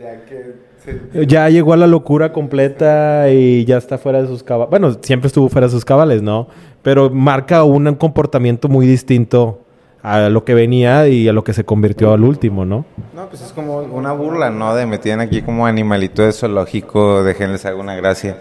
Ya 0.00 0.24
que... 0.24 0.71
Ya 1.14 1.48
llegó 1.48 1.72
a 1.72 1.76
la 1.76 1.86
locura 1.86 2.32
completa 2.32 3.30
y 3.30 3.64
ya 3.64 3.76
está 3.76 3.98
fuera 3.98 4.20
de 4.20 4.28
sus 4.28 4.42
cabales. 4.42 4.70
Bueno, 4.70 4.96
siempre 5.00 5.28
estuvo 5.28 5.48
fuera 5.48 5.66
de 5.66 5.70
sus 5.70 5.84
cabales, 5.84 6.22
¿no? 6.22 6.48
Pero 6.82 7.10
marca 7.10 7.64
un 7.64 7.94
comportamiento 7.94 8.68
muy 8.68 8.86
distinto 8.86 9.60
a 10.02 10.28
lo 10.28 10.44
que 10.44 10.54
venía 10.54 11.06
y 11.06 11.28
a 11.28 11.32
lo 11.32 11.44
que 11.44 11.52
se 11.52 11.64
convirtió 11.64 12.12
al 12.12 12.24
último, 12.24 12.64
¿no? 12.64 12.84
No, 13.14 13.28
pues 13.28 13.42
es 13.42 13.52
como 13.52 13.78
una 13.78 14.12
burla, 14.12 14.50
¿no? 14.50 14.74
De 14.74 14.84
me 14.84 14.98
tienen 14.98 15.20
aquí 15.20 15.42
como 15.42 15.66
animalito 15.66 16.22
de 16.22 16.32
zoológico, 16.32 17.22
déjenles 17.22 17.64
alguna 17.64 17.94
gracia. 17.94 18.38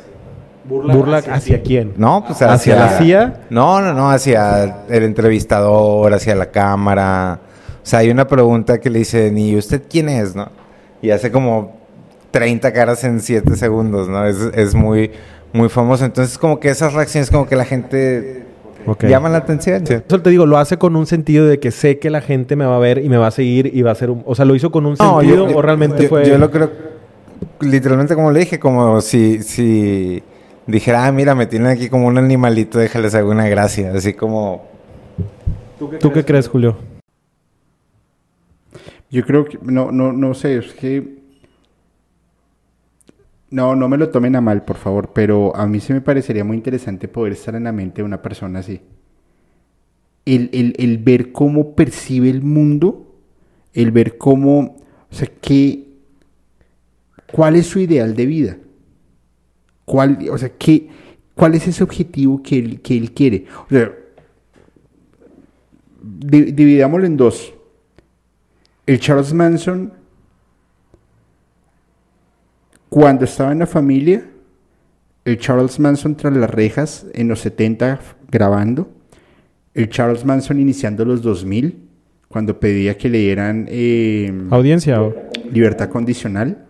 ¿Burla, 0.63 0.95
¿Burla 0.95 1.17
hacia, 1.17 1.33
hacia, 1.33 1.61
quién? 1.61 1.93
No, 1.97 2.23
pues 2.25 2.41
hacia, 2.41 2.53
hacia, 2.53 2.75
la 2.75 2.89
CIA. 2.97 3.41
No, 3.49 3.81
no, 3.81 3.93
no, 3.93 4.09
hacia 4.09 4.85
el 4.89 5.03
entrevistador, 5.03 6.13
hacia 6.13 6.35
la 6.35 6.47
cámara. 6.47 7.39
O 7.83 7.85
sea, 7.85 7.99
hay 7.99 8.09
una 8.09 8.27
pregunta 8.27 8.79
que 8.79 8.89
le 8.89 8.99
dicen, 8.99 9.37
¿y 9.37 9.55
usted 9.55 9.83
quién 9.89 10.09
es, 10.09 10.35
no? 10.35 10.49
Y 11.01 11.09
hace 11.09 11.31
como 11.31 11.80
30 12.31 12.73
caras 12.73 13.03
en 13.03 13.19
7 13.19 13.55
segundos, 13.55 14.09
¿no? 14.09 14.25
Es, 14.25 14.37
es 14.53 14.73
muy, 14.73 15.11
muy 15.53 15.69
famoso. 15.69 16.05
Entonces, 16.05 16.37
como 16.37 16.59
que 16.59 16.69
esas 16.69 16.93
reacciones, 16.93 17.29
como 17.29 17.47
que 17.47 17.55
la 17.55 17.65
gente 17.65 18.45
Okay. 18.85 19.09
Llaman 19.09 19.31
la 19.31 19.39
atención. 19.39 19.85
Sí. 19.85 19.93
Eso 19.93 20.21
te 20.21 20.29
digo, 20.29 20.45
lo 20.45 20.57
hace 20.57 20.77
con 20.77 20.95
un 20.95 21.05
sentido 21.05 21.45
de 21.45 21.59
que 21.59 21.71
sé 21.71 21.99
que 21.99 22.09
la 22.09 22.21
gente 22.21 22.55
me 22.55 22.65
va 22.65 22.75
a 22.75 22.79
ver 22.79 22.99
y 22.99 23.09
me 23.09 23.17
va 23.17 23.27
a 23.27 23.31
seguir 23.31 23.69
y 23.73 23.81
va 23.81 23.91
a 23.91 23.95
ser 23.95 24.09
un... 24.09 24.23
O 24.25 24.35
sea, 24.35 24.45
¿lo 24.45 24.55
hizo 24.55 24.71
con 24.71 24.85
un 24.85 24.95
no, 24.99 25.19
sentido 25.19 25.49
yo, 25.49 25.57
o 25.57 25.61
realmente 25.61 26.03
yo, 26.03 26.09
fue...? 26.09 26.27
Yo 26.27 26.37
lo 26.37 26.49
creo... 26.49 26.71
Literalmente 27.59 28.15
como 28.15 28.31
le 28.31 28.39
dije, 28.41 28.59
como 28.59 29.01
si... 29.01 29.43
si 29.43 30.23
dijera, 30.67 31.05
ah, 31.05 31.11
mira, 31.11 31.35
me 31.35 31.47
tienen 31.47 31.67
aquí 31.67 31.89
como 31.89 32.07
un 32.07 32.17
animalito, 32.17 32.79
déjales 32.79 33.13
alguna 33.13 33.47
gracia. 33.47 33.91
Así 33.93 34.13
como... 34.13 34.65
¿Tú 35.77 35.89
qué, 35.89 35.97
¿Tú 35.97 36.11
crees, 36.11 36.25
qué 36.25 36.31
crees, 36.31 36.47
Julio? 36.47 36.77
Yo 39.09 39.25
creo 39.25 39.45
que... 39.45 39.59
No, 39.61 39.91
no, 39.91 40.11
no 40.11 40.33
sé, 40.33 40.57
es 40.57 40.73
que... 40.73 41.20
No, 43.51 43.75
no 43.75 43.89
me 43.89 43.97
lo 43.97 44.09
tomen 44.09 44.37
a 44.37 44.41
mal, 44.41 44.63
por 44.63 44.77
favor, 44.77 45.11
pero 45.13 45.53
a 45.55 45.67
mí 45.67 45.81
sí 45.81 45.91
me 45.91 45.99
parecería 45.99 46.45
muy 46.45 46.55
interesante 46.55 47.09
poder 47.09 47.33
estar 47.33 47.53
en 47.53 47.65
la 47.65 47.73
mente 47.73 48.01
de 48.01 48.05
una 48.05 48.21
persona 48.21 48.59
así. 48.59 48.79
El, 50.25 50.49
el, 50.53 50.73
el 50.77 50.97
ver 50.99 51.33
cómo 51.33 51.75
percibe 51.75 52.29
el 52.29 52.41
mundo, 52.43 53.13
el 53.73 53.91
ver 53.91 54.17
cómo, 54.17 54.77
o 55.11 55.13
sea, 55.13 55.27
qué, 55.41 55.85
cuál 57.29 57.57
es 57.57 57.67
su 57.67 57.79
ideal 57.79 58.15
de 58.15 58.25
vida, 58.25 58.57
cuál, 59.83 60.29
o 60.31 60.37
sea, 60.37 60.49
qué, 60.57 60.87
cuál 61.35 61.53
es 61.53 61.67
ese 61.67 61.83
objetivo 61.83 62.41
que 62.41 62.57
él, 62.57 62.81
que 62.81 62.95
él 62.95 63.11
quiere. 63.11 63.47
O 63.65 63.69
sea, 63.69 63.91
di, 66.01 66.53
dividámoslo 66.53 67.05
en 67.05 67.17
dos. 67.17 67.53
El 68.85 68.97
Charles 69.01 69.33
Manson 69.33 70.00
cuando 72.91 73.23
estaba 73.23 73.53
en 73.53 73.59
la 73.59 73.67
familia, 73.67 74.21
el 75.23 75.37
Charles 75.37 75.79
Manson 75.79 76.17
tras 76.17 76.35
las 76.35 76.49
rejas 76.49 77.05
en 77.13 77.29
los 77.29 77.39
70 77.39 78.01
grabando, 78.29 78.89
el 79.73 79.87
Charles 79.87 80.25
Manson 80.25 80.59
iniciando 80.59 81.05
los 81.05 81.21
2000, 81.21 81.87
cuando 82.27 82.59
pedía 82.59 82.97
que 82.97 83.07
le 83.07 83.19
dieran 83.19 83.65
eh, 83.69 84.29
audiencia 84.49 85.01
o 85.01 85.15
libertad 85.53 85.87
condicional, 85.87 86.65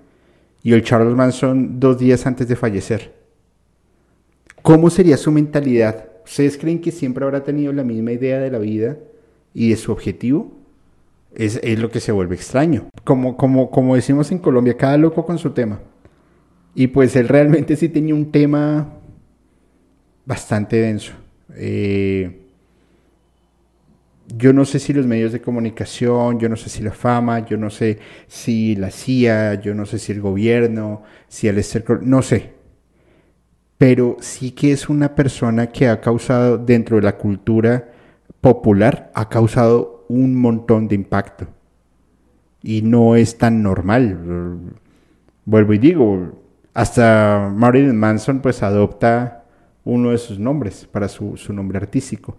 y 0.62 0.74
el 0.74 0.84
Charles 0.84 1.16
Manson 1.16 1.80
dos 1.80 1.98
días 1.98 2.28
antes 2.28 2.48
de 2.48 2.56
fallecer. 2.56 3.16
¿Cómo 4.62 4.92
sería 4.92 5.18
su 5.18 5.32
mentalidad? 5.32 6.06
¿Ustedes 6.24 6.56
creen 6.56 6.82
que 6.82 6.92
siempre 6.92 7.26
habrá 7.26 7.44
tenido 7.44 7.74
la 7.74 7.84
misma 7.84 8.12
idea 8.12 8.38
de 8.38 8.52
la 8.52 8.60
vida 8.60 8.96
y 9.56 9.72
de 9.72 9.76
su 9.76 9.92
objetivo? 9.92 10.52
Es, 11.34 11.60
es 11.64 11.80
lo 11.80 11.90
que 11.90 12.00
se 12.00 12.12
vuelve 12.12 12.36
extraño. 12.36 12.90
Como, 13.04 13.36
como, 13.36 13.72
como 13.72 13.96
decimos 13.96 14.32
en 14.32 14.38
Colombia, 14.38 14.78
cada 14.78 15.00
loco 15.00 15.26
con 15.26 15.40
su 15.40 15.50
tema. 15.50 15.80
Y 16.74 16.88
pues 16.88 17.16
él 17.16 17.28
realmente 17.28 17.76
sí 17.76 17.90
tenía 17.90 18.16
un 18.16 18.32
tema 18.32 18.94
bastante 20.26 20.78
denso. 20.78 21.14
Eh, 21.56 22.38
yo 24.38 24.54
no 24.54 24.66
sé 24.66 24.80
si 24.80 24.94
los 24.94 25.06
medios 25.06 25.32
de 25.32 25.42
comunicación, 25.42 26.40
yo 26.40 26.48
no 26.48 26.56
sé 26.56 26.70
si 26.70 26.82
la 26.82 26.92
fama, 26.92 27.46
yo 27.46 27.58
no 27.58 27.70
sé 27.70 28.00
si 28.28 28.76
la 28.76 28.92
CIA, 28.92 29.56
yo 29.56 29.74
no 29.74 29.86
sé 29.86 30.00
si 30.00 30.12
el 30.12 30.22
gobierno, 30.22 31.04
si 31.28 31.48
el 31.48 31.62
no 32.04 32.22
sé. 32.22 32.52
Pero 33.78 34.18
sí 34.22 34.52
que 34.52 34.72
es 34.72 34.90
una 34.90 35.16
persona 35.16 35.68
que 35.68 35.88
ha 35.88 36.00
causado 36.00 36.58
dentro 36.58 36.98
de 36.98 37.04
la 37.04 37.18
cultura 37.18 37.90
popular, 38.40 39.12
ha 39.16 39.28
causado 39.28 40.06
un 40.08 40.36
montón 40.36 40.88
de 40.88 40.96
impacto. 40.96 41.48
Y 42.64 42.84
no 42.84 43.16
es 43.16 43.38
tan 43.38 43.64
normal. 43.64 44.60
Vuelvo 45.46 45.74
y 45.74 45.78
digo, 45.80 46.41
hasta 46.74 47.52
Marilyn 47.54 47.98
Manson 47.98 48.40
pues 48.40 48.64
adopta 48.64 49.44
uno 49.84 50.12
de 50.12 50.18
sus 50.18 50.40
nombres 50.40 50.88
para 50.92 51.08
su, 51.08 51.38
su, 51.38 51.54
nombre 51.54 51.78
artístico. 51.78 52.38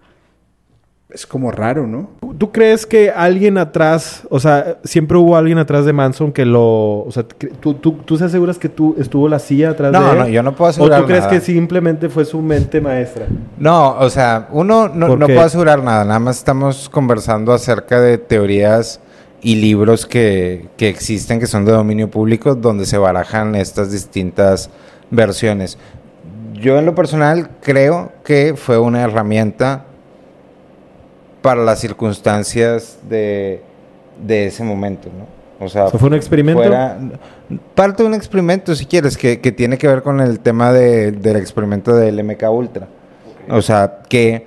Es 1.10 1.26
como 1.26 1.50
raro, 1.50 1.86
¿no? 1.86 2.08
¿Tú 2.38 2.52
crees 2.52 2.86
que 2.86 3.10
alguien 3.10 3.58
atrás, 3.58 4.26
o 4.30 4.40
sea, 4.40 4.78
siempre 4.82 5.18
hubo 5.18 5.36
alguien 5.36 5.58
atrás 5.58 5.84
de 5.84 5.92
Manson 5.92 6.32
que 6.32 6.46
lo, 6.46 7.00
o 7.00 7.10
sea, 7.10 7.24
¿tú, 7.24 7.74
tú, 7.74 7.92
tú 8.04 8.16
se 8.16 8.24
aseguras 8.24 8.58
que 8.58 8.70
tú 8.70 8.96
estuvo 8.98 9.28
la 9.28 9.38
silla 9.38 9.70
atrás 9.70 9.92
no, 9.92 10.02
de 10.02 10.10
él? 10.10 10.18
No, 10.18 10.28
yo 10.28 10.42
no 10.42 10.56
puedo 10.56 10.70
asegurar 10.70 11.00
¿O 11.00 11.02
tú 11.02 11.08
crees 11.08 11.24
nada. 11.24 11.34
que 11.34 11.40
simplemente 11.40 12.08
fue 12.08 12.24
su 12.24 12.40
mente 12.40 12.80
maestra? 12.80 13.26
No, 13.58 13.98
o 13.98 14.08
sea, 14.08 14.48
uno 14.52 14.88
no, 14.88 15.16
no 15.16 15.26
puedo 15.26 15.42
asegurar 15.42 15.82
nada, 15.82 16.04
nada 16.04 16.18
más 16.18 16.38
estamos 16.38 16.88
conversando 16.88 17.52
acerca 17.52 18.00
de 18.00 18.16
teorías 18.16 18.98
y 19.42 19.56
libros 19.56 20.06
que, 20.06 20.68
que, 20.76 20.88
existen, 20.88 21.40
que 21.40 21.46
son 21.46 21.64
de 21.64 21.72
dominio 21.72 22.08
público, 22.08 22.54
donde 22.54 22.86
se 22.86 22.96
barajan 22.96 23.56
estas 23.56 23.90
distintas 23.90 24.70
versiones. 25.10 25.78
Yo 26.54 26.78
en 26.78 26.86
lo 26.86 26.94
personal 26.94 27.50
creo 27.60 28.12
que 28.24 28.54
fue 28.56 28.78
una 28.78 29.02
herramienta 29.02 29.84
para 31.42 31.62
las 31.64 31.80
circunstancias 31.80 32.98
de, 33.08 33.62
de 34.24 34.46
ese 34.46 34.62
momento, 34.62 35.08
¿no? 35.08 35.42
O 35.64 35.68
sea, 35.68 35.88
¿fue 35.88 36.08
un 36.08 36.14
experimento? 36.14 36.60
Fuera, 36.60 36.98
parte 37.74 38.02
de 38.02 38.08
un 38.08 38.14
experimento, 38.14 38.74
si 38.74 38.86
quieres, 38.86 39.16
que, 39.16 39.40
que 39.40 39.52
tiene 39.52 39.78
que 39.78 39.86
ver 39.86 40.02
con 40.02 40.20
el 40.20 40.40
tema 40.40 40.72
de, 40.72 41.12
del 41.12 41.36
experimento 41.36 41.94
del 41.94 42.22
MK 42.22 42.50
Ultra. 42.50 42.88
Okay. 43.44 43.56
O 43.56 43.62
sea, 43.62 44.00
que 44.08 44.46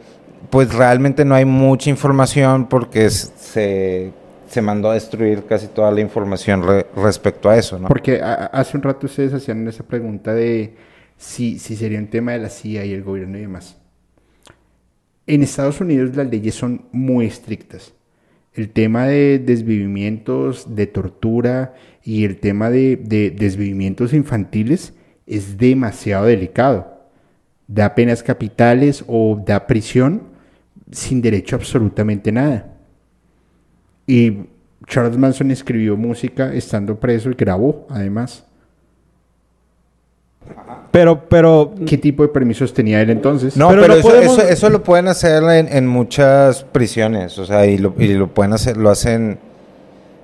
pues 0.50 0.74
realmente 0.74 1.24
no 1.24 1.36
hay 1.36 1.46
mucha 1.46 1.90
información 1.90 2.68
porque 2.68 3.10
se 3.10 4.12
se 4.56 4.62
mandó 4.62 4.90
a 4.90 4.94
destruir 4.94 5.44
casi 5.44 5.68
toda 5.68 5.92
la 5.92 6.00
información 6.00 6.64
re 6.64 6.86
respecto 6.96 7.50
a 7.50 7.58
eso, 7.58 7.78
¿no? 7.78 7.90
Porque 7.90 8.22
hace 8.22 8.78
un 8.78 8.84
rato 8.84 9.06
ustedes 9.06 9.34
hacían 9.34 9.68
esa 9.68 9.84
pregunta 9.84 10.34
de 10.34 10.76
si, 11.18 11.60
si 11.60 11.76
sería 11.76 12.00
un 12.00 12.08
tema 12.08 12.32
de 12.32 12.40
la 12.40 12.48
CIA 12.48 12.86
y 12.86 12.94
el 12.94 13.04
gobierno 13.04 13.38
y 13.38 13.42
demás. 13.42 13.76
En 15.28 15.44
Estados 15.44 15.82
Unidos 15.82 16.16
las 16.16 16.28
leyes 16.28 16.56
son 16.56 16.86
muy 16.94 17.26
estrictas. 17.26 17.94
El 18.54 18.70
tema 18.70 19.08
de 19.08 19.40
desvivimientos, 19.40 20.74
de 20.74 20.88
tortura 20.88 21.74
y 22.02 22.24
el 22.24 22.38
tema 22.38 22.70
de, 22.70 22.96
de 22.96 23.32
desvivimientos 23.32 24.14
infantiles 24.14 24.94
es 25.28 25.58
demasiado 25.58 26.28
delicado. 26.28 27.10
Da 27.68 27.94
penas 27.94 28.24
capitales 28.24 29.04
o 29.06 29.38
da 29.46 29.68
prisión 29.68 30.22
sin 30.94 31.22
derecho 31.22 31.58
a 31.58 31.60
absolutamente 31.60 32.32
nada. 32.32 32.75
Y 34.08 34.46
Charles 34.88 35.18
Manson 35.18 35.52
escribió 35.52 35.98
música 35.98 36.54
estando 36.54 37.00
preso 37.00 37.30
y 37.30 37.34
grabó, 37.34 37.88
además. 37.90 38.46
Pero, 40.92 41.28
pero... 41.28 41.74
¿Qué 41.86 41.98
tipo 41.98 42.24
de 42.24 42.30
permisos 42.30 42.74
tenía 42.74 43.02
él 43.02 43.10
entonces? 43.10 43.58
No, 43.58 43.70
Pero 43.70 43.82
pero, 43.82 43.94
no 43.96 44.00
eso, 44.00 44.10
podemos- 44.10 44.38
eso, 44.40 44.48
eso 44.48 44.70
lo 44.70 44.84
pueden 44.84 45.08
hacer 45.08 45.44
en, 45.44 45.68
en 45.76 45.88
muchas 45.88 46.64
prisiones, 46.64 47.38
o 47.40 47.46
sea, 47.46 47.66
y 47.66 47.78
lo, 47.78 47.94
y 47.98 48.14
lo 48.14 48.28
pueden 48.34 48.54
hacer, 48.54 48.78
lo 48.78 48.90
hacen, 48.90 49.40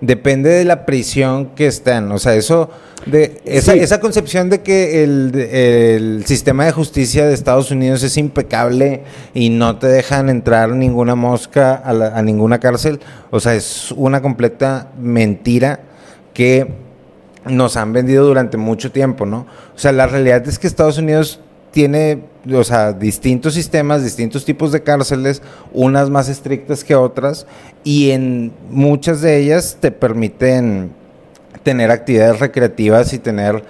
depende 0.02 0.50
de 0.50 0.66
la 0.66 0.86
prisión 0.86 1.48
que 1.56 1.68
estén, 1.68 2.12
o 2.12 2.18
sea, 2.20 2.34
eso, 2.36 2.70
de 3.06 3.42
esa, 3.46 3.74
Sí. 3.74 3.80
esa 3.80 4.00
concepción 4.00 4.50
de 4.50 4.62
que 4.62 5.04
el, 5.04 5.34
el 5.36 6.26
sistema 6.26 6.66
de 6.66 6.72
justicia 6.72 7.26
de 7.28 7.34
Estados 7.34 7.72
Unidos 7.72 8.04
es 8.04 8.18
impecable 8.18 9.04
y 9.34 9.50
no 9.50 9.78
te 9.78 9.88
dejan 9.88 10.30
entrar 10.30 10.70
ninguna 10.72 11.16
mosca 11.16 11.76
a, 11.76 11.94
la- 11.94 12.18
a 12.18 12.22
ninguna 12.22 12.60
cárcel, 12.60 13.00
o 13.32 13.40
sea, 13.40 13.54
es 13.56 13.92
una 13.92 14.22
completa 14.22 14.92
mentira 15.00 15.80
que 16.34 16.68
nos 17.46 17.76
han 17.78 17.92
vendido 17.94 18.26
durante 18.26 18.58
mucho 18.58 18.92
tiempo, 18.92 19.26
¿no? 19.26 19.48
O 19.76 19.80
sea, 19.80 19.92
la 19.92 20.06
realidad 20.08 20.48
es 20.48 20.60
que 20.60 20.68
Estados 20.68 20.98
Unidos 21.00 21.40
tiene, 21.72 22.20
o 22.54 22.64
sea, 22.64 22.94
distintos 22.94 23.54
sistemas, 23.54 24.04
distintos 24.04 24.46
tipos 24.46 24.72
de 24.72 24.84
cárceles, 24.84 25.42
unas 25.74 26.10
más 26.10 26.30
estrictas 26.30 26.84
que 26.84 26.96
otras, 26.96 27.48
y 27.84 28.12
en 28.12 28.52
muchas 28.70 29.22
de 29.22 29.38
ellas 29.38 29.78
te 29.80 29.92
permiten 29.92 30.92
tener 31.64 31.92
actividades 31.92 32.40
recreativas 32.40 33.14
y 33.14 33.20
tener 33.20 33.64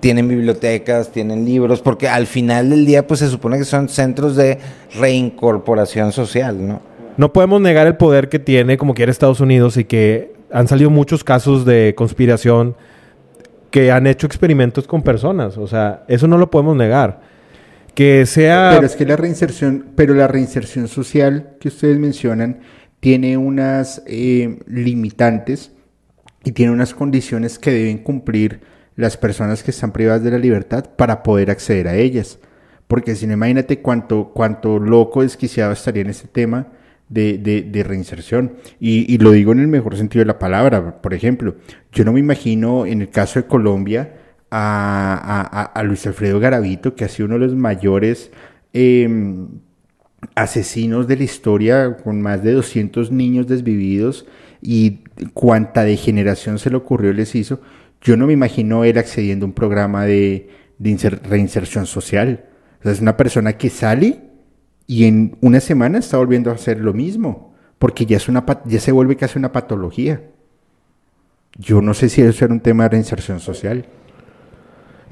tienen 0.00 0.28
bibliotecas, 0.28 1.12
tienen 1.12 1.44
libros, 1.44 1.80
porque 1.80 2.08
al 2.08 2.26
final 2.26 2.70
del 2.70 2.84
día 2.86 3.06
pues 3.06 3.20
se 3.20 3.28
supone 3.28 3.56
que 3.56 3.64
son 3.64 3.88
centros 3.88 4.36
de 4.36 4.58
reincorporación 4.98 6.12
social, 6.12 6.66
¿no? 6.66 6.80
No 7.16 7.32
podemos 7.32 7.60
negar 7.60 7.86
el 7.86 7.96
poder 7.96 8.28
que 8.28 8.38
tiene 8.38 8.76
como 8.76 8.94
quiere 8.94 9.12
Estados 9.12 9.40
Unidos 9.40 9.76
y 9.76 9.84
que 9.84 10.32
han 10.52 10.68
salido 10.68 10.90
muchos 10.90 11.22
casos 11.22 11.64
de 11.64 11.94
conspiración 11.96 12.74
que 13.70 13.92
han 13.92 14.06
hecho 14.06 14.26
experimentos 14.26 14.86
con 14.86 15.02
personas. 15.02 15.56
O 15.56 15.66
sea, 15.66 16.04
eso 16.08 16.26
no 16.26 16.38
lo 16.38 16.50
podemos 16.50 16.76
negar. 16.76 17.20
Que 17.94 18.24
sea... 18.26 18.72
Pero 18.74 18.86
es 18.86 18.96
que 18.96 19.04
la 19.04 19.16
reinserción, 19.16 19.86
pero 19.96 20.14
la 20.14 20.28
reinserción 20.28 20.88
social 20.88 21.56
que 21.60 21.68
ustedes 21.68 21.98
mencionan 21.98 22.60
tiene 23.00 23.36
unas 23.36 24.02
eh, 24.06 24.58
limitantes 24.66 25.72
y 26.44 26.52
tiene 26.52 26.72
unas 26.72 26.94
condiciones 26.94 27.58
que 27.58 27.70
deben 27.72 27.98
cumplir 27.98 28.60
las 28.96 29.16
personas 29.16 29.62
que 29.62 29.70
están 29.70 29.92
privadas 29.92 30.22
de 30.22 30.30
la 30.30 30.38
libertad 30.38 30.84
para 30.96 31.22
poder 31.22 31.50
acceder 31.50 31.88
a 31.88 31.96
ellas. 31.96 32.38
Porque 32.86 33.14
si 33.14 33.26
no, 33.26 33.34
imagínate 33.34 33.80
cuánto, 33.80 34.32
cuánto 34.34 34.78
loco 34.78 35.22
desquiciado 35.22 35.72
estaría 35.72 36.02
en 36.02 36.10
este 36.10 36.28
tema 36.28 36.68
de, 37.08 37.38
de- 37.38 37.62
de 37.62 37.82
reinserción. 37.84 38.56
Y, 38.78 39.12
y 39.12 39.18
lo 39.18 39.32
digo 39.32 39.52
en 39.52 39.60
el 39.60 39.68
mejor 39.68 39.96
sentido 39.96 40.20
de 40.22 40.26
la 40.26 40.38
palabra. 40.38 41.00
Por 41.00 41.14
ejemplo, 41.14 41.56
yo 41.92 42.04
no 42.04 42.12
me 42.12 42.20
imagino 42.20 42.86
en 42.86 43.00
el 43.00 43.10
caso 43.10 43.40
de 43.40 43.46
Colombia 43.46 44.14
a, 44.50 45.82
Luis 45.84 46.06
Alfredo 46.06 46.40
Garavito, 46.40 46.94
que 46.94 47.04
ha 47.04 47.08
sido 47.08 47.26
uno 47.26 47.34
de 47.38 47.46
los 47.46 47.54
mayores 47.54 48.30
em, 48.72 49.48
asesinos 50.34 51.06
de 51.06 51.16
la 51.16 51.24
historia, 51.24 51.96
con 52.02 52.20
más 52.20 52.42
de 52.42 52.52
200 52.52 53.10
niños 53.10 53.46
desvividos 53.46 54.26
y 54.62 55.00
cuánta 55.34 55.84
degeneración 55.84 56.58
se 56.58 56.70
le 56.70 56.76
ocurrió 56.76 57.12
les 57.12 57.34
hizo. 57.34 57.60
Yo 58.02 58.16
no 58.16 58.26
me 58.26 58.32
imagino 58.32 58.84
él 58.84 58.98
accediendo 58.98 59.44
a 59.44 59.48
un 59.48 59.54
programa 59.54 60.04
de, 60.04 60.48
de 60.78 60.90
inser- 60.90 61.20
reinserción 61.22 61.86
social. 61.86 62.44
Es 62.82 63.00
una 63.00 63.16
persona 63.16 63.54
que 63.54 63.70
sale 63.70 64.20
y 64.86 65.04
en 65.04 65.36
una 65.40 65.60
semana 65.60 65.98
está 65.98 66.16
volviendo 66.16 66.50
a 66.50 66.54
hacer 66.54 66.80
lo 66.80 66.92
mismo, 66.94 67.54
porque 67.78 68.06
ya, 68.06 68.16
es 68.16 68.28
una, 68.28 68.44
ya 68.64 68.80
se 68.80 68.92
vuelve 68.92 69.16
casi 69.16 69.38
una 69.38 69.52
patología. 69.52 70.22
Yo 71.58 71.82
no 71.82 71.94
sé 71.94 72.08
si 72.08 72.22
eso 72.22 72.44
era 72.44 72.54
un 72.54 72.60
tema 72.60 72.84
de 72.84 72.90
reinserción 72.90 73.40
social. 73.40 73.86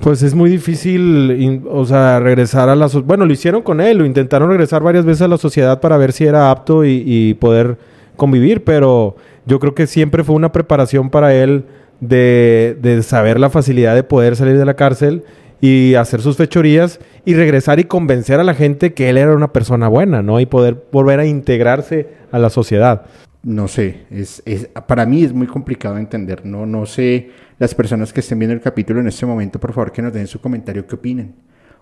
Pues 0.01 0.23
es 0.23 0.33
muy 0.35 0.49
difícil, 0.49 1.63
o 1.69 1.85
sea, 1.85 2.21
regresar 2.21 2.69
a 2.69 2.77
la... 2.77 2.89
so- 2.89 3.03
Bueno, 3.03 3.27
lo 3.27 3.33
hicieron 3.33 3.63
con 3.63 3.81
él, 3.81 3.99
lo 3.99 4.05
intentaron 4.07 4.49
regresar 4.49 4.83
varias 4.83 5.05
veces 5.05 5.23
a 5.23 5.29
la 5.29 5.39
sociedad 5.39 5.81
para 5.81 5.97
ver 5.97 6.13
si 6.13 6.25
era 6.25 6.51
apto 6.53 6.85
y, 6.85 7.03
y 7.05 7.35
poder 7.35 7.79
convivir, 8.17 8.63
pero 8.63 9.17
yo 9.45 9.59
creo 9.59 9.75
que 9.75 9.87
siempre 9.89 10.23
fue 10.23 10.37
una 10.37 10.53
preparación 10.53 11.11
para 11.11 11.35
él 11.35 11.65
de, 12.01 12.77
de 12.81 13.03
saber 13.03 13.41
la 13.41 13.51
facilidad 13.51 13.97
de 13.97 14.05
poder 14.05 14.37
salir 14.37 14.57
de 14.57 14.65
la 14.65 14.75
cárcel 14.75 15.25
y 15.61 15.95
hacer 15.95 16.21
sus 16.21 16.37
fechorías 16.37 17.01
y 17.25 17.35
regresar 17.35 17.81
y 17.81 17.85
convencer 17.85 18.39
a 18.39 18.45
la 18.45 18.55
gente 18.55 18.95
que 18.95 19.09
él 19.11 19.19
era 19.19 19.35
una 19.35 19.53
persona 19.53 19.89
buena, 19.89 20.23
¿no? 20.23 20.39
Y 20.39 20.47
poder 20.47 20.85
volver 20.93 21.19
a 21.19 21.27
integrarse 21.27 22.07
a 22.31 22.39
la 22.39 22.51
sociedad. 22.51 23.03
No 23.43 23.67
sé, 23.67 24.03
es, 24.11 24.43
es, 24.47 24.69
para 24.87 25.07
mí 25.07 25.25
es 25.25 25.33
muy 25.33 25.49
complicado 25.49 25.97
de 25.97 26.03
entender. 26.03 26.45
No, 26.47 26.67
no 26.67 26.87
sé, 26.87 27.31
las 27.59 27.75
personas 27.75 28.13
que 28.13 28.21
estén 28.21 28.39
viendo 28.39 28.55
el 28.55 28.61
capítulo 28.61 29.01
en 29.01 29.09
este 29.09 29.27
momento, 29.27 29.59
por 29.59 29.73
favor, 29.73 29.93
que 29.93 30.03
nos 30.03 30.13
den 30.13 30.27
su 30.27 30.41
comentario, 30.41 30.87
qué 30.87 30.95
opinan. 30.95 31.35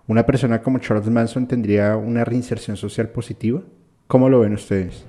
¿Una 0.07 0.24
persona 0.24 0.62
como 0.62 0.79
Charles 0.79 1.09
Manson 1.09 1.47
tendría 1.47 1.97
una 1.97 2.24
reinserción 2.24 2.77
social 2.77 3.09
positiva? 3.09 3.61
¿Cómo 4.07 4.29
lo 4.29 4.41
ven 4.41 4.55
ustedes? 4.55 5.05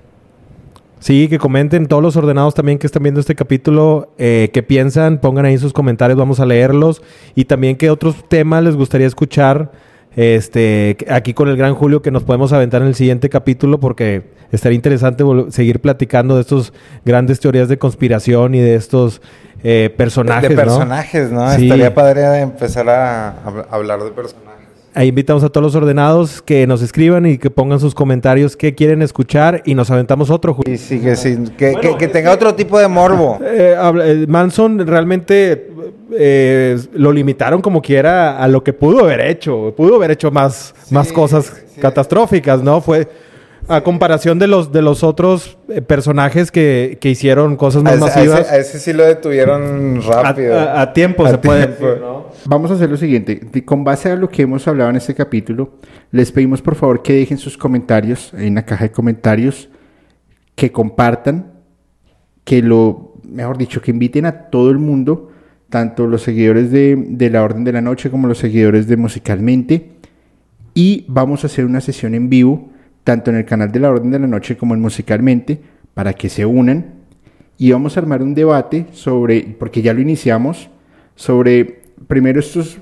Sí, 1.00 1.28
que 1.28 1.38
comenten 1.38 1.86
todos 1.86 2.02
los 2.02 2.16
ordenados 2.16 2.56
también 2.56 2.80
que 2.80 2.88
están 2.88 3.04
viendo 3.04 3.20
este 3.20 3.36
capítulo, 3.36 4.14
eh, 4.18 4.50
qué 4.52 4.64
piensan, 4.64 5.22
pongan 5.22 5.46
ahí 5.46 5.58
sus 5.60 5.72
comentarios, 5.72 6.18
vamos 6.18 6.40
a 6.40 6.46
leerlos. 6.46 7.04
Y 7.36 7.46
también 7.46 7.76
qué 7.78 7.92
otros 7.92 8.28
temas 8.28 8.64
les 8.64 8.76
gustaría 8.76 9.06
escuchar 9.06 9.72
este, 10.16 10.98
aquí 11.10 11.36
con 11.36 11.48
el 11.48 11.58
gran 11.58 11.76
Julio 11.76 12.02
que 12.02 12.10
nos 12.10 12.24
podemos 12.24 12.52
aventar 12.52 12.82
en 12.82 12.88
el 12.88 12.96
siguiente 12.96 13.30
capítulo 13.30 13.80
porque 13.80 14.24
estaría 14.52 14.76
interesante 14.76 15.24
seguir 15.50 15.80
platicando 15.80 16.34
de 16.34 16.42
estos 16.42 16.74
grandes 17.06 17.40
teorías 17.40 17.70
de 17.70 17.78
conspiración 17.78 18.56
y 18.56 18.60
de 18.60 18.74
estos 18.74 19.22
eh, 19.64 19.94
personajes. 19.96 20.50
de 20.50 20.56
personajes, 20.56 21.32
¿no? 21.32 21.50
Sí. 21.56 21.64
Estaría 21.64 21.94
padre 21.94 22.40
empezar 22.42 22.90
a, 22.90 23.30
a 23.30 23.66
hablar 23.72 24.04
de 24.04 24.12
personajes. 24.12 24.48
Ahí 24.94 25.10
invitamos 25.10 25.44
a 25.44 25.50
todos 25.50 25.64
los 25.64 25.76
ordenados 25.76 26.42
que 26.42 26.66
nos 26.66 26.82
escriban 26.82 27.28
y 27.28 27.38
que 27.38 27.52
pongan 27.52 27.80
sus 27.80 27.94
comentarios 27.94 28.58
qué 28.58 28.74
quieren 28.74 29.04
escuchar 29.04 29.62
y 29.64 29.76
nos 29.76 29.92
aventamos 29.92 30.32
otro. 30.32 30.56
Julio. 30.56 30.74
Y 30.74 30.78
sí, 30.80 31.00
que, 31.00 31.16
sí, 31.16 31.38
que, 31.56 31.76
que- 31.80 31.98
que 31.98 32.08
tenga 32.08 32.32
otro 32.32 32.56
tipo 32.56 32.80
de 32.80 32.88
morbo. 32.88 33.38
Eh, 33.46 33.76
eh, 34.04 34.26
Manson 34.28 34.88
realmente 34.88 35.70
eh, 36.12 36.80
lo 36.94 37.12
limitaron 37.12 37.62
como 37.62 37.80
quiera 37.82 38.38
a 38.40 38.48
lo 38.48 38.64
que 38.64 38.74
pudo 38.74 39.02
haber 39.04 39.22
hecho. 39.22 39.72
Pudo 39.78 39.98
haber 39.98 40.12
hecho 40.12 40.32
más, 40.32 40.74
más 40.90 41.12
cosas 41.12 41.54
sí. 41.76 41.80
catastróficas, 41.82 42.64
¿no? 42.64 42.82
Fue 42.82 43.08
a 43.70 43.82
comparación 43.82 44.40
de 44.40 44.48
los 44.48 44.72
de 44.72 44.82
los 44.82 45.04
otros 45.04 45.58
eh, 45.68 45.82
personajes 45.82 46.52
que, 46.52 46.98
que 47.02 47.10
hicieron 47.10 47.56
cosas 47.58 47.82
A 47.82 47.84
más 47.84 47.96
ese, 47.96 48.04
a 48.04 48.08
masivas. 48.08 48.40
ese- 48.42 48.50
a 48.56 48.58
ese 48.58 48.80
sí 48.80 48.94
lo 48.94 49.06
detuvieron 49.06 50.00
A, 50.14 50.24
rápido. 50.24 50.58
a- 50.58 50.82
a 50.82 50.94
tiempo 50.94 51.26
A 51.26 51.32
se 51.32 51.38
puede 51.38 51.66
tiempo. 51.68 51.86
decir, 51.88 52.02
¿no? 52.02 52.28
Vamos 52.46 52.72
a 52.72 52.76
hacer 52.76 52.90
lo 52.90 52.98
siguiente. 52.98 53.42
Con 53.66 53.84
base 53.84 54.10
a 54.12 54.16
lo 54.16 54.30
que 54.30 54.44
hemos 54.44 54.68
hablado 54.68 54.90
en 54.90 54.96
este 54.96 55.14
capítulo, 55.16 55.74
les 56.12 56.32
pedimos 56.32 56.62
por 56.62 56.76
favor 56.76 57.02
que 57.04 57.14
dejen 57.14 57.38
sus 57.38 57.58
comentarios 57.58 58.34
en 58.34 58.56
la 58.56 58.64
caja 58.66 58.86
de 58.86 58.92
comentarios, 58.92 59.70
que 60.56 60.72
compartan, 60.72 61.54
que 62.46 62.62
lo, 62.62 63.16
mejor 63.24 63.58
dicho, 63.58 63.82
que 63.82 63.92
inviten 63.92 64.26
a 64.26 64.50
todo 64.50 64.72
el 64.72 64.78
mundo, 64.78 65.30
tanto 65.70 66.08
los 66.08 66.22
seguidores 66.22 66.72
de, 66.72 66.96
de 67.10 67.30
la 67.30 67.44
Orden 67.44 67.66
de 67.66 67.74
la 67.74 67.82
Noche 67.82 68.10
como 68.10 68.28
los 68.28 68.38
seguidores 68.38 68.88
de 68.88 68.96
Musicalmente. 68.96 69.92
Y 70.74 71.04
vamos 71.10 71.44
a 71.44 71.48
hacer 71.48 71.66
una 71.66 71.82
sesión 71.82 72.16
en 72.16 72.30
vivo, 72.30 72.70
tanto 73.08 73.32
en 73.32 73.38
el 73.38 73.46
canal 73.46 73.72
de 73.72 73.80
la 73.80 73.90
Orden 73.90 74.12
de 74.12 74.20
la 74.20 74.28
Noche 74.28 74.58
como 74.58 74.74
en 74.74 74.82
Musicalmente, 74.82 75.62
para 75.94 76.12
que 76.12 76.28
se 76.28 76.46
unan. 76.46 76.88
Y 77.58 77.72
vamos 77.72 77.96
a 77.96 78.02
armar 78.02 78.22
un 78.22 78.36
debate 78.36 78.86
sobre, 78.92 79.56
porque 79.58 79.82
ya 79.82 79.94
lo 79.94 80.02
iniciamos, 80.02 80.70
sobre 81.16 81.84
primero 82.10 82.42
estos 82.42 82.80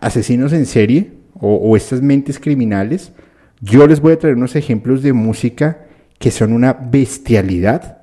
asesinos 0.00 0.52
en 0.52 0.66
serie 0.66 1.12
o, 1.34 1.54
o 1.54 1.76
estas 1.76 2.02
mentes 2.02 2.40
criminales. 2.40 3.12
Yo 3.60 3.86
les 3.86 4.00
voy 4.00 4.12
a 4.14 4.18
traer 4.18 4.34
unos 4.34 4.56
ejemplos 4.56 5.02
de 5.04 5.12
música 5.12 5.86
que 6.18 6.32
son 6.32 6.52
una 6.52 6.72
bestialidad. 6.72 7.98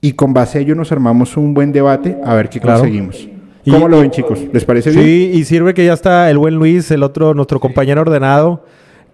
Y 0.00 0.12
con 0.14 0.34
base 0.34 0.58
a 0.58 0.60
ello 0.62 0.74
nos 0.74 0.90
armamos 0.90 1.36
un 1.36 1.54
buen 1.54 1.70
debate 1.70 2.16
a 2.24 2.34
ver 2.34 2.48
qué 2.48 2.58
Claro. 2.60 2.80
conseguimos. 2.80 3.28
Y- 3.64 3.70
¿Cómo 3.70 3.88
lo 3.88 4.00
ven, 4.00 4.10
chicos? 4.10 4.40
¿Les 4.52 4.64
parece 4.64 4.90
bien? 4.90 5.04
Sí, 5.04 5.30
y 5.34 5.44
sirve 5.44 5.72
que 5.72 5.84
ya 5.84 5.92
está 5.92 6.28
el 6.30 6.38
buen 6.38 6.54
Luis, 6.56 6.90
el 6.90 7.02
otro, 7.04 7.32
nuestro 7.32 7.60
compañero 7.60 8.00
ordenado, 8.02 8.64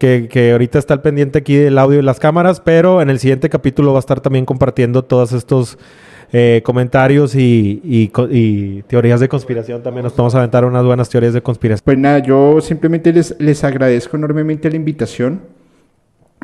que, 0.02 0.26
que 0.28 0.50
ahorita 0.50 0.80
está 0.80 0.94
al 0.94 1.00
pendiente 1.00 1.38
aquí 1.38 1.54
del 1.54 1.78
audio 1.78 2.00
y 2.00 2.02
las 2.02 2.18
cámaras, 2.18 2.58
pero 2.58 3.00
en 3.02 3.08
el 3.08 3.20
siguiente 3.20 3.48
capítulo 3.48 3.92
va 3.92 3.98
a 3.98 4.00
estar 4.00 4.20
también 4.20 4.44
compartiendo 4.44 5.04
todos 5.04 5.32
estos 5.32 5.78
eh, 6.32 6.60
comentarios 6.64 7.36
y, 7.36 7.80
y 7.84 8.82
teorías 8.88 9.20
de 9.20 9.28
conspiración. 9.28 9.80
También 9.84 10.02
nos 10.02 10.16
vamos 10.16 10.34
a 10.34 10.38
aventar 10.38 10.64
unas 10.64 10.84
buenas 10.84 11.08
teorías 11.08 11.34
de 11.34 11.40
conspiración. 11.40 11.84
Pues 11.84 11.98
nada, 11.98 12.18
yo 12.18 12.60
simplemente 12.60 13.12
les, 13.12 13.36
les 13.38 13.62
agradezco 13.62 14.16
enormemente 14.16 14.68
la 14.70 14.74
invitación 14.74 15.42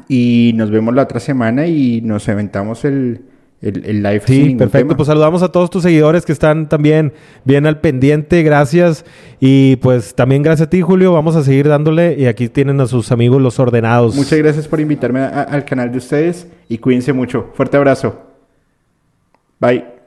y 0.07 0.53
nos 0.55 0.71
vemos 0.71 0.95
la 0.95 1.03
otra 1.03 1.19
semana 1.19 1.67
y 1.67 2.01
nos 2.01 2.29
aventamos 2.29 2.85
el, 2.85 3.23
el, 3.61 3.85
el 3.85 4.03
live. 4.03 4.23
Sí, 4.27 4.55
perfecto. 4.55 4.89
tema. 4.89 4.97
Pues 4.97 5.07
saludamos 5.09 5.43
a 5.43 5.51
todos 5.51 5.69
tus 5.71 5.83
seguidores 5.83 6.25
que 6.25 6.33
están 6.33 6.69
también 6.69 7.13
bien 7.45 7.67
al 7.67 7.81
pendiente. 7.81 8.43
Gracias. 8.43 9.05
Y 9.41 9.77
pues 9.77 10.15
también 10.15 10.43
gracias 10.43 10.67
a 10.69 10.71
ti, 10.71 10.81
Julio. 10.81 11.13
Vamos 11.13 11.35
a 11.37 11.43
seguir 11.43 11.67
dándole. 11.69 12.15
Y 12.19 12.27
aquí 12.27 12.49
tienen 12.49 12.81
a 12.81 12.87
sus 12.87 13.11
amigos 13.13 13.43
los 13.43 13.59
ordenados. 13.59 14.15
Muchas 14.15 14.39
gracias 14.39 14.69
por 14.69 14.81
invitarme 14.81 15.21
a- 15.21 15.29
a- 15.29 15.43
al 15.43 15.65
canal 15.65 15.91
de 15.91 15.99
ustedes 15.99 16.47
y 16.69 16.79
cuídense 16.79 17.13
mucho. 17.13 17.51
Fuerte 17.55 17.77
abrazo. 17.77 18.21
Bye. 19.61 19.98